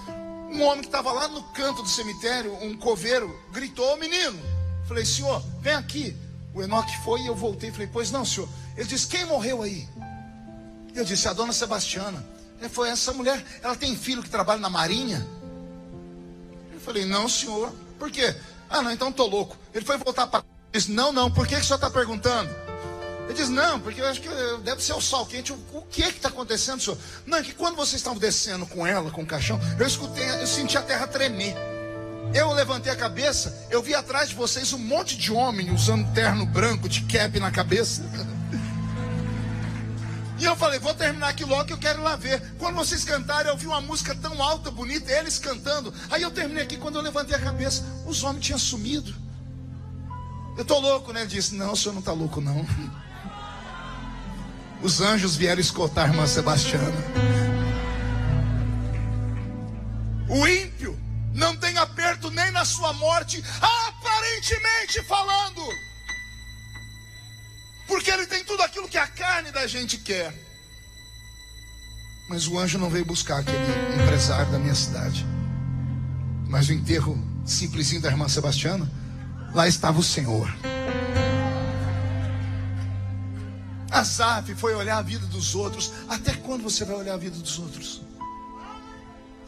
Um 0.49 0.63
homem 0.63 0.81
que 0.81 0.87
estava 0.87 1.13
lá 1.13 1.29
no 1.29 1.43
canto 1.53 1.83
do 1.83 1.89
cemitério, 1.89 2.55
um 2.63 2.77
coveiro, 2.77 3.39
gritou: 3.53 3.97
menino. 3.99 4.39
Falei, 4.87 5.05
senhor, 5.05 5.43
vem 5.61 5.75
aqui. 5.75 6.17
O 6.55 6.63
Enoque 6.63 6.97
foi 7.05 7.21
e 7.21 7.27
eu 7.27 7.35
voltei. 7.35 7.71
Falei, 7.71 7.89
pois 7.93 8.11
não, 8.11 8.25
senhor. 8.25 8.49
Ele 8.77 8.89
disse: 8.89 9.07
quem 9.07 9.27
morreu 9.27 9.63
aí? 9.63 9.87
Eu 10.95 11.05
disse: 11.05 11.29
a 11.29 11.33
dona 11.33 11.53
Sebastiana. 11.53 12.25
Ele 12.59 12.69
foi 12.69 12.89
essa 12.89 13.13
mulher. 13.13 13.45
Ela 13.63 13.77
tem 13.77 13.95
filho 13.97 14.23
que 14.23 14.31
trabalha 14.31 14.61
na 14.61 14.71
marinha? 14.71 15.27
Eu 16.73 16.81
falei: 16.81 17.05
não, 17.05 17.29
senhor. 17.29 17.73
Por 17.99 18.11
quê? 18.11 18.35
Ah, 18.71 18.83
não, 18.83 18.91
então 18.91 19.11
estou 19.11 19.29
louco. 19.29 19.57
Ele 19.75 19.85
foi 19.85 19.99
voltar 19.99 20.27
para. 20.27 20.45
Disse: 20.73 20.91
não, 20.91 21.13
não. 21.13 21.31
Por 21.31 21.47
que, 21.47 21.55
que 21.55 21.61
o 21.61 21.65
senhor 21.65 21.77
está 21.77 21.91
perguntando? 21.91 22.51
Ele 23.29 23.35
diz, 23.35 23.51
não, 23.51 23.79
porque 23.79 24.01
eu 24.01 24.07
acho 24.07 24.23
que 24.23 24.29
deve 24.65 24.83
ser 24.83 24.95
o 24.95 25.03
sol 25.03 25.27
quente. 25.27 25.53
O 25.53 25.83
que 25.91 26.03
é 26.03 26.07
que 26.07 26.17
está 26.17 26.31
acontecendo, 26.31 26.81
senhor? 26.81 26.99
Não, 27.27 27.37
é 27.37 27.43
que 27.43 27.53
quando 27.53 27.77
vocês 27.77 28.01
estavam 28.01 28.19
descendo 28.19 28.65
com 28.65 28.87
ela, 28.87 29.11
com 29.11 29.21
o 29.21 29.27
caixão, 29.27 29.61
eu 29.79 29.87
escutei, 29.87 30.27
eu 30.41 30.47
senti 30.47 30.79
a 30.79 30.83
terra 30.83 31.07
tremer. 31.07 31.55
Eu 32.35 32.53
levantei 32.53 32.91
a 32.91 32.97
cabeça, 32.97 33.67
eu 33.71 33.83
vi 33.83 33.95
atrás 33.95 34.31
de 34.31 34.35
vocês 34.35 34.73
um 34.73 34.79
monte 34.79 35.17
de 35.17 35.31
homem 35.31 35.71
usando 35.71 36.11
terno 36.15 36.47
branco, 36.47 36.89
de 36.89 37.03
cap 37.03 37.39
na 37.39 37.51
cabeça. 37.51 38.03
E 40.41 40.45
eu 40.45 40.55
falei, 40.55 40.79
vou 40.79 40.95
terminar 40.95 41.31
aqui 41.31 41.45
logo 41.45 41.65
que 41.65 41.73
eu 41.73 41.79
quero 41.79 41.99
ir 41.99 42.05
lá 42.05 42.15
ver. 42.15 42.41
Quando 42.61 42.77
vocês 42.77 43.03
cantaram, 43.03 43.51
eu 43.51 43.57
vi 43.57 43.67
uma 43.67 43.81
música 43.81 44.15
tão 44.15 44.41
alta, 44.41 44.71
bonita, 44.71 45.11
eles 45.11 45.37
cantando. 45.37 45.93
Aí 46.09 46.23
eu 46.23 46.31
terminei 46.31 46.63
aqui, 46.63 46.77
quando 46.77 46.95
eu 46.95 47.03
levantei 47.03 47.35
a 47.35 47.41
cabeça, 47.41 47.85
os 48.07 48.23
homens 48.23 48.47
tinham 48.47 48.59
sumido. 48.59 49.13
Eu 50.57 50.63
estou 50.63 50.79
louco, 50.79 51.13
né? 51.13 51.23
Ele 51.23 51.29
disse, 51.29 51.57
não, 51.57 51.73
o 51.73 51.77
senhor 51.77 51.93
não 51.93 51.99
está 51.99 52.13
louco, 52.13 52.41
não. 52.41 52.65
Os 54.83 55.01
anjos 55.01 55.37
vieram 55.37 55.61
escoltar 55.61 56.07
a 56.07 56.09
irmã 56.09 56.27
Sebastiana. 56.27 56.95
O 60.29 60.47
ímpio 60.47 60.99
não 61.35 61.57
tem 61.57 61.77
aperto 61.79 62.31
nem 62.31 62.51
na 62.51 62.65
sua 62.65 62.93
morte, 62.93 63.43
aparentemente 63.61 65.03
falando. 65.05 65.63
Porque 67.87 68.11
ele 68.11 68.27
tem 68.27 68.45
tudo 68.45 68.63
aquilo 68.63 68.89
que 68.89 68.99
a 68.99 69.07
carne 69.07 69.51
da 69.51 69.67
gente 69.67 69.97
quer. 69.99 70.33
Mas 72.29 72.47
o 72.47 72.59
anjo 72.59 72.79
não 72.79 72.91
veio 72.91 73.07
buscar 73.07 73.41
aquele 73.41 74.03
empresário 74.03 74.53
da 74.53 74.59
minha 74.59 74.75
cidade. 74.75 75.25
Mas 76.47 76.69
o 76.69 76.73
enterro 76.73 77.19
simplesinho 77.47 78.03
da 78.03 78.11
irmã 78.11 78.29
Sebastiana, 78.29 78.91
lá 79.55 79.67
estava 79.67 79.99
o 79.99 80.03
Senhor. 80.03 80.55
Asaf 83.99 84.55
foi 84.55 84.75
olhar 84.75 84.99
a 84.99 85.03
vida 85.03 85.27
dos 85.27 85.55
outros. 85.55 85.93
Até 86.09 86.33
quando 86.35 86.63
você 86.63 86.85
vai 86.85 86.97
olhar 86.97 87.15
a 87.15 87.17
vida 87.17 87.37
dos 87.39 87.59
outros? 87.59 88.01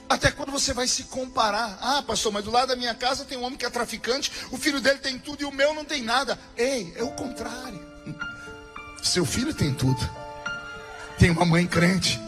Até 0.09 0.31
quando 0.31 0.51
você 0.51 0.75
vai 0.75 0.89
se 0.89 1.05
comparar? 1.05 1.79
Ah, 1.81 2.03
pastor, 2.03 2.33
mas 2.33 2.45
do 2.45 2.51
lado 2.51 2.69
da 2.69 2.77
minha 2.77 2.95
casa 2.95 3.25
tem 3.25 3.39
um 3.39 3.45
homem 3.45 3.57
que 3.57 3.65
é 3.65 3.71
traficante, 3.71 4.33
o 4.51 4.59
filho 4.59 4.81
dele 4.81 4.99
tem 4.99 5.19
tudo 5.19 5.43
e 5.43 5.45
o 5.45 5.53
meu 5.53 5.73
não 5.73 5.85
tem 5.85 6.03
nada. 6.03 6.37
Ei, 6.57 6.93
é 6.97 7.03
o 7.03 7.13
contrário. 7.13 7.81
Seu 9.03 9.25
filho 9.25 9.55
tem 9.55 9.73
tudo. 9.73 10.01
Tem 11.17 11.31
uma 11.31 11.45
mãe 11.45 11.67
crente. 11.67 12.21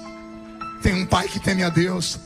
Tem 0.80 0.94
um 0.94 1.06
pai 1.06 1.26
que 1.28 1.40
teme 1.40 1.64
a 1.64 1.68
Deus. 1.68 2.18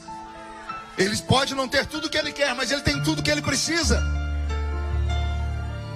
Ele 0.98 1.16
pode 1.22 1.54
não 1.54 1.66
ter 1.66 1.86
tudo 1.86 2.10
que 2.10 2.18
ele 2.18 2.32
quer, 2.32 2.54
mas 2.54 2.70
ele 2.70 2.82
tem 2.82 3.02
tudo 3.02 3.22
que 3.22 3.30
ele 3.30 3.42
precisa. 3.42 4.02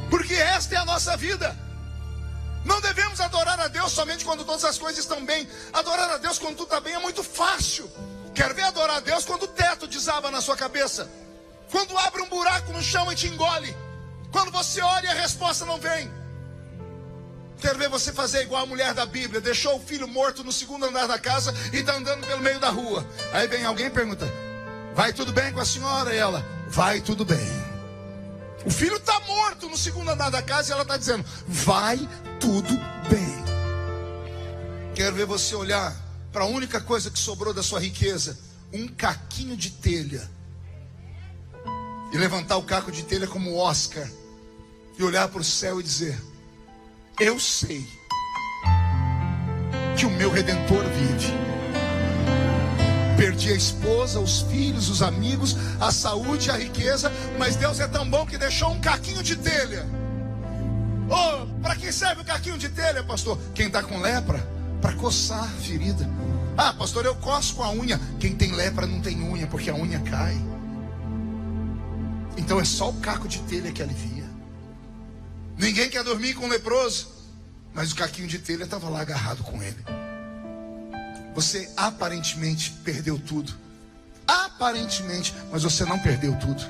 Porque 0.08 0.34
esta 0.34 0.74
é 0.74 0.78
a 0.78 0.84
nossa 0.84 1.16
vida. 1.16 1.54
Não 2.64 2.80
devemos 2.80 3.20
adorar 3.20 3.58
a 3.58 3.68
Deus 3.68 3.92
somente 3.92 4.24
quando 4.24 4.44
todas 4.44 4.64
as 4.64 4.78
coisas 4.78 5.00
estão 5.00 5.24
bem. 5.24 5.48
Adorar 5.72 6.10
a 6.10 6.16
Deus 6.18 6.38
quando 6.38 6.56
tudo 6.56 6.64
está 6.64 6.80
bem 6.80 6.94
é 6.94 6.98
muito 6.98 7.22
fácil. 7.22 7.90
Quer 8.34 8.54
ver 8.54 8.62
adorar 8.62 8.96
a 8.96 9.00
Deus 9.00 9.24
quando 9.24 9.44
o 9.44 9.48
teto 9.48 9.86
desaba 9.86 10.30
na 10.30 10.40
sua 10.40 10.56
cabeça? 10.56 11.10
Quando 11.70 11.96
abre 11.98 12.22
um 12.22 12.28
buraco 12.28 12.72
no 12.72 12.82
chão 12.82 13.10
e 13.10 13.14
te 13.14 13.26
engole? 13.26 13.74
Quando 14.30 14.50
você 14.50 14.80
olha 14.80 15.06
e 15.06 15.10
a 15.10 15.14
resposta 15.14 15.64
não 15.64 15.78
vem? 15.78 16.10
Quero 17.60 17.78
ver 17.78 17.88
você 17.88 18.12
fazer 18.12 18.42
igual 18.42 18.62
a 18.62 18.66
mulher 18.66 18.94
da 18.94 19.04
Bíblia, 19.04 19.40
deixou 19.40 19.76
o 19.76 19.80
filho 19.80 20.08
morto 20.08 20.42
no 20.42 20.50
segundo 20.50 20.86
andar 20.86 21.06
da 21.06 21.18
casa 21.18 21.54
e 21.72 21.76
está 21.76 21.94
andando 21.94 22.26
pelo 22.26 22.40
meio 22.40 22.58
da 22.58 22.70
rua. 22.70 23.06
Aí 23.32 23.46
vem 23.48 23.64
alguém 23.64 23.86
e 23.86 23.90
pergunta: 23.90 24.26
Vai 24.94 25.12
tudo 25.12 25.32
bem 25.32 25.52
com 25.52 25.60
a 25.60 25.64
senhora? 25.64 26.14
E 26.14 26.18
ela: 26.18 26.44
Vai 26.68 27.00
tudo 27.00 27.24
bem. 27.24 27.69
O 28.64 28.70
filho 28.70 28.96
está 28.96 29.18
morto 29.20 29.68
no 29.68 29.76
segundo 29.76 30.10
andar 30.10 30.30
da 30.30 30.42
casa 30.42 30.70
e 30.70 30.72
ela 30.72 30.82
está 30.82 30.96
dizendo: 30.96 31.24
Vai 31.46 31.96
tudo 32.38 32.68
bem. 33.08 33.40
Quero 34.94 35.16
ver 35.16 35.24
você 35.24 35.54
olhar 35.54 35.96
para 36.32 36.44
a 36.44 36.46
única 36.46 36.80
coisa 36.80 37.10
que 37.10 37.18
sobrou 37.18 37.54
da 37.54 37.62
sua 37.62 37.80
riqueza: 37.80 38.38
um 38.72 38.86
caquinho 38.86 39.56
de 39.56 39.70
telha. 39.70 40.30
E 42.12 42.18
levantar 42.18 42.56
o 42.56 42.64
caco 42.64 42.90
de 42.90 43.04
telha 43.04 43.26
como 43.26 43.56
Oscar. 43.56 44.08
E 44.98 45.02
olhar 45.02 45.28
para 45.28 45.40
o 45.40 45.44
céu 45.44 45.80
e 45.80 45.82
dizer: 45.82 46.20
Eu 47.18 47.40
sei 47.40 47.86
que 49.96 50.04
o 50.04 50.10
meu 50.10 50.30
redentor 50.30 50.84
vive 50.84 51.59
Perdi 53.20 53.52
a 53.52 53.54
esposa, 53.54 54.18
os 54.18 54.40
filhos, 54.40 54.88
os 54.88 55.02
amigos, 55.02 55.54
a 55.78 55.92
saúde, 55.92 56.50
a 56.50 56.56
riqueza, 56.56 57.12
mas 57.38 57.54
Deus 57.54 57.78
é 57.78 57.86
tão 57.86 58.08
bom 58.08 58.24
que 58.24 58.38
deixou 58.38 58.70
um 58.70 58.80
caquinho 58.80 59.22
de 59.22 59.36
telha. 59.36 59.86
Oh, 61.06 61.46
para 61.60 61.76
quem 61.76 61.92
serve 61.92 62.22
o 62.22 62.24
caquinho 62.24 62.56
de 62.56 62.70
telha, 62.70 63.04
pastor? 63.04 63.38
Quem 63.54 63.66
está 63.66 63.82
com 63.82 64.00
lepra? 64.00 64.38
Para 64.80 64.94
coçar 64.94 65.44
a 65.44 65.48
ferida. 65.48 66.08
Ah, 66.56 66.72
pastor, 66.72 67.04
eu 67.04 67.14
coço 67.16 67.56
com 67.56 67.62
a 67.62 67.70
unha. 67.70 68.00
Quem 68.18 68.34
tem 68.34 68.52
lepra 68.52 68.86
não 68.86 69.02
tem 69.02 69.20
unha, 69.20 69.46
porque 69.46 69.68
a 69.68 69.74
unha 69.74 70.00
cai. 70.00 70.40
Então 72.38 72.58
é 72.58 72.64
só 72.64 72.88
o 72.88 73.00
caco 73.00 73.28
de 73.28 73.40
telha 73.40 73.70
que 73.70 73.82
alivia. 73.82 74.24
Ninguém 75.58 75.90
quer 75.90 76.02
dormir 76.02 76.32
com 76.32 76.46
um 76.46 76.48
leproso. 76.48 77.08
Mas 77.74 77.92
o 77.92 77.96
caquinho 77.96 78.28
de 78.28 78.38
telha 78.38 78.64
estava 78.64 78.88
lá 78.88 79.02
agarrado 79.02 79.42
com 79.42 79.62
ele. 79.62 79.99
Você 81.34 81.70
aparentemente 81.76 82.70
perdeu 82.84 83.18
tudo. 83.18 83.52
Aparentemente, 84.26 85.34
mas 85.50 85.62
você 85.62 85.84
não 85.84 85.98
perdeu 85.98 86.36
tudo. 86.38 86.62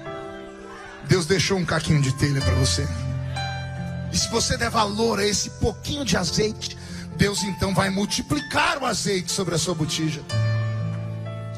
Deus 1.09 1.27
deixou 1.27 1.59
um 1.59 1.65
caquinho 1.65 2.01
de 2.01 2.13
telha 2.13 2.41
para 2.41 2.55
você. 2.55 2.87
E 4.13 4.19
se 4.19 4.29
você 4.29 4.57
der 4.57 4.71
valor 4.71 5.19
a 5.19 5.27
esse 5.27 5.51
pouquinho 5.51 6.05
de 6.05 6.17
azeite, 6.17 6.77
Deus 7.17 7.43
então 7.43 7.75
vai 7.75 7.91
multiplicar 7.91 8.79
o 8.83 8.87
azeite 8.87 9.31
sobre 9.31 9.55
a 9.55 9.59
sua 9.59 9.75
botija. 9.75 10.23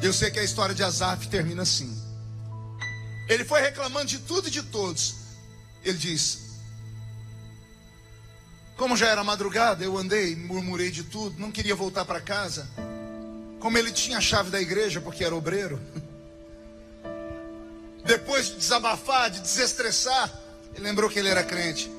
Eu 0.01 0.11
sei 0.11 0.29
que 0.29 0.39
a 0.39 0.43
história 0.43 0.75
de 0.75 0.83
Asaf 0.83 1.27
termina 1.27 1.61
assim. 1.63 1.97
Ele 3.29 3.45
foi 3.45 3.61
reclamando 3.61 4.05
de 4.05 4.19
tudo 4.19 4.47
e 4.47 4.51
de 4.51 4.61
todos. 4.61 5.15
Ele 5.83 5.97
diz: 5.97 6.39
Como 8.75 8.97
já 8.97 9.07
era 9.07 9.23
madrugada, 9.23 9.83
eu 9.83 9.97
andei, 9.97 10.35
murmurei 10.35 10.91
de 10.91 11.03
tudo, 11.03 11.39
não 11.39 11.51
queria 11.51 11.75
voltar 11.75 12.05
para 12.05 12.19
casa. 12.19 12.67
Como 13.63 13.77
ele 13.77 13.93
tinha 13.93 14.17
a 14.17 14.21
chave 14.21 14.49
da 14.49 14.59
igreja, 14.59 14.99
porque 14.99 15.23
era 15.23 15.33
obreiro. 15.33 15.79
Depois 18.03 18.47
de 18.47 18.55
desabafar, 18.57 19.29
de 19.29 19.39
desestressar, 19.39 20.29
ele 20.75 20.83
lembrou 20.83 21.09
que 21.09 21.17
ele 21.17 21.29
era 21.29 21.41
crente. 21.45 21.89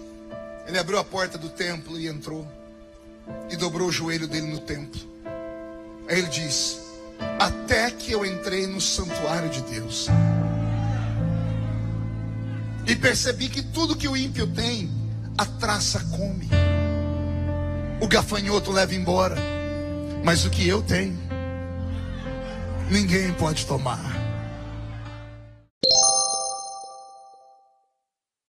Ele 0.66 0.78
abriu 0.78 0.98
a 0.98 1.04
porta 1.04 1.38
do 1.38 1.48
templo 1.48 1.98
e 1.98 2.06
entrou. 2.06 2.46
E 3.48 3.56
dobrou 3.56 3.88
o 3.88 3.90
joelho 3.90 4.28
dele 4.28 4.46
no 4.46 4.60
templo. 4.60 5.00
Aí 6.06 6.18
ele 6.18 6.26
diz: 6.26 6.80
Até 7.38 7.90
que 7.90 8.12
eu 8.12 8.26
entrei 8.26 8.66
no 8.66 8.78
santuário 8.78 9.48
de 9.48 9.62
Deus. 9.62 10.08
E 12.86 12.94
percebi 12.94 13.48
que 13.48 13.62
tudo 13.62 13.96
que 13.96 14.06
o 14.06 14.14
ímpio 14.14 14.46
tem, 14.48 14.92
a 15.38 15.46
traça 15.46 15.98
come. 16.14 16.50
O 18.02 18.06
gafanhoto 18.06 18.70
leva 18.70 18.94
embora. 18.94 19.36
Mas 20.22 20.44
o 20.44 20.50
que 20.50 20.66
eu 20.68 20.82
tenho, 20.82 21.24
ninguém 22.91 23.32
pode 23.35 23.66
tomar. 23.66 24.13